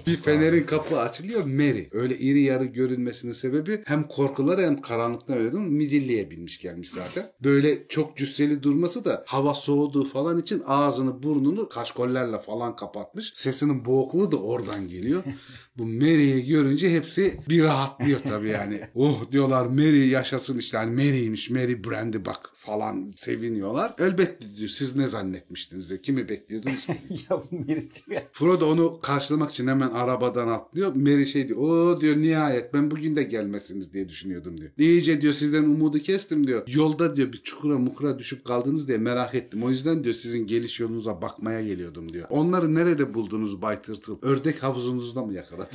bir 0.08 0.18
fenerin 0.18 0.64
kapı 0.64 1.00
açılıyor 1.00 1.46
Mary. 1.46 1.88
Öyle 1.92 2.18
iri 2.18 2.42
yarı 2.42 2.66
görünmesinin 2.66 3.34
sebebi 3.34 3.82
hem 3.86 4.08
korkuları 4.08 4.62
hem 4.62 4.82
karanlıktan 4.82 5.38
öyle 5.38 5.52
değil 5.54 5.64
mi? 5.64 5.70
Midilliye 5.70 6.32
binmiş 6.32 6.62
gelmiş 6.62 6.90
zaten. 6.90 7.32
Böyle 7.44 7.88
çok 7.88 8.18
cüsseli 8.18 8.64
durması 8.64 9.06
da 9.06 9.24
hava 9.28 9.54
soğuduğu 9.54 10.06
falan 10.06 10.38
için 10.38 10.64
ağzını 10.68 11.24
burnunu 11.24 11.70
kaşkollerle 11.70 12.40
falan 12.40 12.76
kapatmış. 12.76 13.32
Sesinin 13.36 13.86
boğukluğu 13.86 14.32
da 14.32 14.38
oradan 14.38 14.88
geliyor. 14.88 15.24
Bu 15.78 15.86
Mary'i 15.86 16.48
görünce 16.48 16.96
hepsi 16.96 17.40
bir 17.50 17.64
rahatlıyor 17.64 18.20
tabii 18.20 18.50
yani. 18.50 18.82
Oh 18.96 19.32
diyorlar 19.32 19.66
Mary 19.66 20.10
yaşasın 20.10 20.58
işte 20.58 20.78
hani 20.78 20.96
Mary'ymiş 20.96 21.50
Mary 21.50 21.84
Brandy 21.84 22.18
bak 22.26 22.50
falan 22.54 23.12
seviniyorlar. 23.16 23.94
Elbette 24.00 24.56
diyor 24.56 24.70
siz 24.70 24.96
ne 24.96 25.08
zannetmiştiniz 25.08 25.90
diyor. 25.90 26.02
Kimi 26.02 26.30
bekliyordunuz 26.30 26.86
ki? 26.86 26.94
ya 27.30 27.42
bu 27.52 28.14
ya. 28.14 28.28
Frodo 28.32 28.72
onu 28.72 29.00
karşılamak 29.02 29.52
için 29.52 29.68
hemen 29.68 29.90
arabadan 29.90 30.48
atlıyor. 30.48 30.96
Mary 30.96 31.26
şey 31.26 31.48
diyor. 31.48 31.60
O 31.60 32.02
diyor 32.02 32.18
nihayet 32.18 32.74
ben 32.74 32.92
bugün 32.92 33.16
de 33.16 33.24
gelmezsiniz 33.24 33.94
diye 33.94 34.10
düşünüyordum 34.10 34.62
diyor. 34.62 34.72
İyice 34.78 35.22
diyor 35.22 35.34
sizden 35.34 35.64
umudu 35.64 36.00
kestim 36.00 36.48
diyor. 36.48 36.64
Yolda 36.68 37.16
diyor 37.16 37.34
bir 37.34 37.42
çukura 37.44 37.78
mukura 37.78 38.20
düşüp 38.20 38.46
kaldınız 38.46 38.88
diye 38.88 38.98
merak 38.98 39.36
ettim. 39.36 39.64
O 39.64 39.70
yüzden 39.70 40.04
diyor 40.04 40.16
sizin 40.16 40.48
geliş 40.48 40.80
yolunuza 40.80 41.22
bakmaya 41.22 41.62
geliyordum 41.62 42.14
diyor. 42.14 42.28
Onları 42.30 42.76
nerede 42.76 43.14
buldunuz 43.14 43.62
Bay 43.62 43.82
Tırtıl? 43.82 44.18
Ördek 44.22 44.64
havuzunuzda 44.64 45.22
mı 45.22 45.34
yakaladınız? 45.34 45.67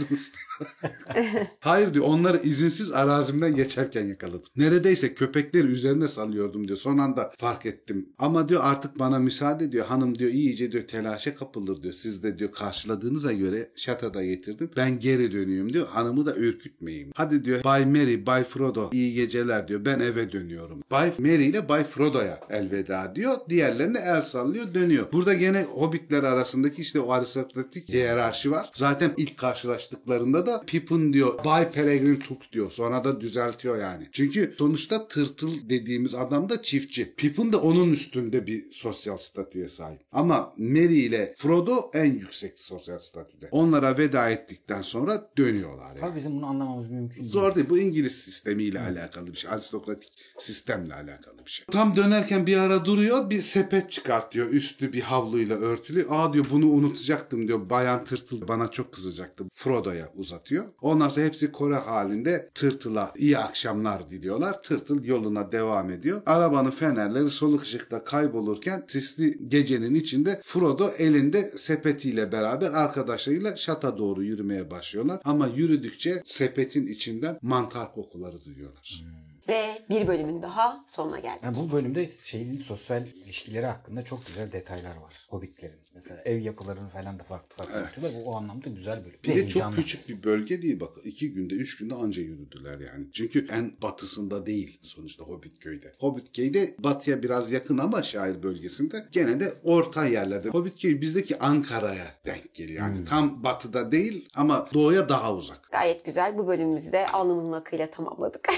Hayır 1.61 1.95
diyor 1.95 2.05
onları 2.05 2.41
izinsiz 2.43 2.93
arazimden 2.93 3.57
geçerken 3.57 4.09
yakaladım. 4.09 4.51
Neredeyse 4.57 5.15
köpekleri 5.15 5.67
üzerine 5.67 6.09
salıyordum 6.09 6.69
diyor. 6.69 6.79
Son 6.79 6.99
anda 6.99 7.33
fark 7.39 7.67
ettim. 7.67 8.09
Ama 8.19 8.49
diyor 8.49 8.61
artık 8.65 8.99
bana 8.99 9.19
müsaade 9.19 9.73
diyor. 9.73 9.87
Hanım 9.87 10.19
diyor 10.19 10.31
iyice 10.31 10.73
diyor 10.73 10.87
telaşa 10.87 11.35
kapılır 11.35 11.83
diyor. 11.83 11.95
Siz 11.95 12.23
de 12.23 12.39
diyor 12.39 12.53
karşıladığınıza 12.53 13.33
göre 13.33 13.71
şatada 13.77 14.25
getirdim. 14.25 14.71
Ben 14.77 15.01
geri 15.01 15.33
dönüyorum 15.33 15.73
diyor. 15.73 15.87
Hanımı 15.89 16.27
da 16.27 16.37
ürkütmeyeyim. 16.37 17.11
Hadi 17.15 17.45
diyor 17.45 17.65
Bay 17.65 17.87
Mary, 17.87 18.27
Bay 18.27 18.45
Frodo 18.45 18.91
iyi 18.93 19.15
geceler 19.15 19.69
diyor. 19.69 19.85
Ben 19.85 20.01
eve 20.01 20.33
dönüyorum. 20.33 20.83
Bay 20.91 21.13
Mary 21.19 21.49
ile 21.49 21.69
Bay 21.69 21.85
Frodo'ya 21.85 22.41
elveda 22.51 23.13
diyor. 23.15 23.37
Diğerlerine 23.49 23.99
el 23.99 24.23
sallıyor 24.23 24.75
dönüyor. 24.75 25.13
Burada 25.13 25.35
gene 25.35 25.63
hobbitler 25.63 26.23
arasındaki 26.23 26.83
işte 26.83 27.01
o 27.01 27.13
aristokratik 27.13 27.89
hiyerarşi 27.89 28.51
var. 28.51 28.71
Zaten 28.75 29.13
ilk 29.17 29.37
karşılaştıklarında 29.83 30.47
da 30.47 30.63
Pippin 30.67 31.13
diyor 31.13 31.45
Bay 31.45 31.71
Peregrin 31.71 32.17
Took 32.17 32.53
diyor. 32.53 32.71
Sonra 32.71 33.05
da 33.05 33.21
düzeltiyor 33.21 33.79
yani. 33.79 34.09
Çünkü 34.13 34.55
sonuçta 34.59 35.09
tırtıl 35.09 35.69
dediğimiz 35.71 36.15
adam 36.15 36.49
da 36.49 36.63
çiftçi. 36.63 37.15
Pippin 37.15 37.53
de 37.53 37.57
onun 37.57 37.93
üstünde 37.93 38.47
bir 38.47 38.71
sosyal 38.71 39.17
statüye 39.17 39.69
sahip. 39.69 40.01
Ama 40.13 40.55
Merry 40.57 40.99
ile 40.99 41.35
Frodo 41.39 41.91
en 41.95 42.13
yüksek 42.13 42.61
sosyal 42.61 42.99
statüde. 42.99 43.49
Onlara 43.51 43.99
veda 43.99 44.31
ettikten 44.31 44.83
sonra 44.83 45.31
dönüyorlar 45.39 45.89
yani. 45.89 46.01
Tabii 46.01 46.17
bizim 46.17 46.37
bunu 46.37 46.47
anlamamız 46.47 46.91
mümkün 46.91 47.23
değil. 47.23 47.33
Zor 47.33 47.55
değil. 47.55 47.67
Bu 47.71 47.79
İngiliz 47.79 48.21
sistemiyle 48.21 48.81
alakalı 48.81 49.27
bir 49.27 49.37
şey. 49.37 49.51
Aristokratik 49.51 50.11
sistemle 50.39 50.95
alakalı 50.95 51.45
bir 51.47 51.51
şey. 51.51 51.67
Tam 51.73 51.97
dönerken 51.97 52.47
bir 52.47 52.57
ara 52.57 52.85
duruyor. 52.85 53.31
Bir 53.31 53.41
sepet 53.41 53.91
çıkartıyor. 53.91 54.51
Üstü 54.51 54.93
bir 54.93 55.01
havluyla 55.01 55.57
örtülü. 55.57 56.07
Aa 56.09 56.33
diyor 56.33 56.47
bunu 56.51 56.67
unutacaktım 56.67 57.49
diyor. 57.49 57.71
Bayan 57.71 58.05
Tırtıl 58.05 58.49
bana 58.49 58.71
çok 58.71 58.93
kızacaktı. 58.93 59.45
Frodo'ya 59.73 60.09
uzatıyor. 60.17 60.65
Ondan 60.83 61.09
sonra 61.09 61.27
hepsi 61.27 61.53
Kore 61.53 61.75
halinde 61.75 62.51
Tırtıl'a 62.55 63.13
iyi 63.17 63.39
akşamlar 63.39 64.11
diliyorlar. 64.11 64.63
Tırtıl 64.63 65.05
yoluna 65.05 65.53
devam 65.53 65.91
ediyor. 65.91 66.23
Arabanın 66.27 66.71
fenerleri 66.71 67.31
soluk 67.31 67.63
ışıkta 67.63 68.05
kaybolurken 68.05 68.85
sisli 68.87 69.49
gecenin 69.49 69.95
içinde 69.95 70.41
Frodo 70.45 70.89
elinde 70.99 71.43
sepetiyle 71.57 72.33
beraber 72.33 72.73
arkadaşlarıyla 72.73 73.57
şata 73.57 73.99
doğru 73.99 74.23
yürümeye 74.23 74.71
başlıyorlar. 74.71 75.21
Ama 75.25 75.47
yürüdükçe 75.47 76.23
sepetin 76.27 76.87
içinden 76.87 77.39
mantar 77.43 77.95
kokuları 77.95 78.45
duyuyorlar. 78.45 79.05
Ve 79.49 79.79
bir 79.91 80.09
bölümün 80.09 80.43
daha 80.43 80.85
sonuna 80.89 81.19
geldik. 81.19 81.41
Yani 81.43 81.57
bu 81.57 81.73
bölümde 81.73 82.09
şeyin 82.23 82.59
sosyal 82.59 83.07
ilişkileri 83.07 83.67
hakkında 83.67 84.05
çok 84.05 84.27
güzel 84.27 84.53
detaylar 84.53 84.97
var. 84.97 85.27
Hobbitlerin. 85.29 85.81
Mesela 85.95 86.21
ev 86.25 86.39
yapılarını 86.39 86.89
falan 86.89 87.19
da 87.19 87.25
farklı 87.25 87.57
farklı 87.57 87.75
anlatıyorlar. 87.75 88.25
Bu 88.25 88.31
o 88.31 88.37
anlamda 88.37 88.69
güzel 88.69 89.05
bölüm. 89.05 89.17
Bir 89.25 89.29
de 89.29 89.35
çok 89.35 89.43
heyecanlı. 89.43 89.77
küçük 89.77 90.09
bir 90.09 90.23
bölge 90.23 90.63
değil 90.63 90.81
bak. 90.81 90.91
iki 91.05 91.33
günde, 91.33 91.55
üç 91.55 91.77
günde 91.77 91.95
anca 91.95 92.23
yürüdüler 92.23 92.79
yani. 92.81 93.07
Çünkü 93.13 93.47
en 93.51 93.73
batısında 93.83 94.47
değil 94.47 94.79
sonuçta 94.83 95.25
Hobbit 95.25 95.59
köyde. 95.59 95.93
Hobbit 95.99 96.33
köyde 96.37 96.75
batıya 96.79 97.23
biraz 97.23 97.53
yakın 97.53 97.79
ama 97.79 98.03
şair 98.03 98.43
bölgesinde 98.43 99.05
gene 99.13 99.41
de 99.41 99.55
orta 99.65 100.07
yerlerde. 100.07 100.49
Hobbit 100.49 100.81
köyü 100.83 101.01
bizdeki 101.01 101.39
Ankara'ya 101.39 102.07
denk 102.27 102.55
geliyor. 102.55 102.83
Yani 102.83 103.05
tam 103.05 103.45
batıda 103.45 103.93
değil 103.93 104.29
ama 104.35 104.69
doğuya 104.75 105.09
daha 105.09 105.35
uzak. 105.35 105.69
Gayet 105.73 106.05
güzel. 106.05 106.39
Bu 106.39 106.47
bölümümüzü 106.47 106.93
de 106.93 107.07
alnımızın 107.07 107.53
akıyla 107.53 107.91
tamamladık. 107.91 108.49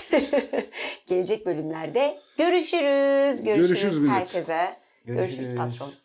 Gelecek 1.07 1.47
bölümlerde 1.47 2.18
görüşürüz. 2.39 3.45
Görüşürüz, 3.45 3.80
Görüşürüz 3.82 4.09
herkese. 4.09 4.76
görüşürüz 5.05 5.39
Görüşürüz. 5.39 5.57
patron. 5.57 6.04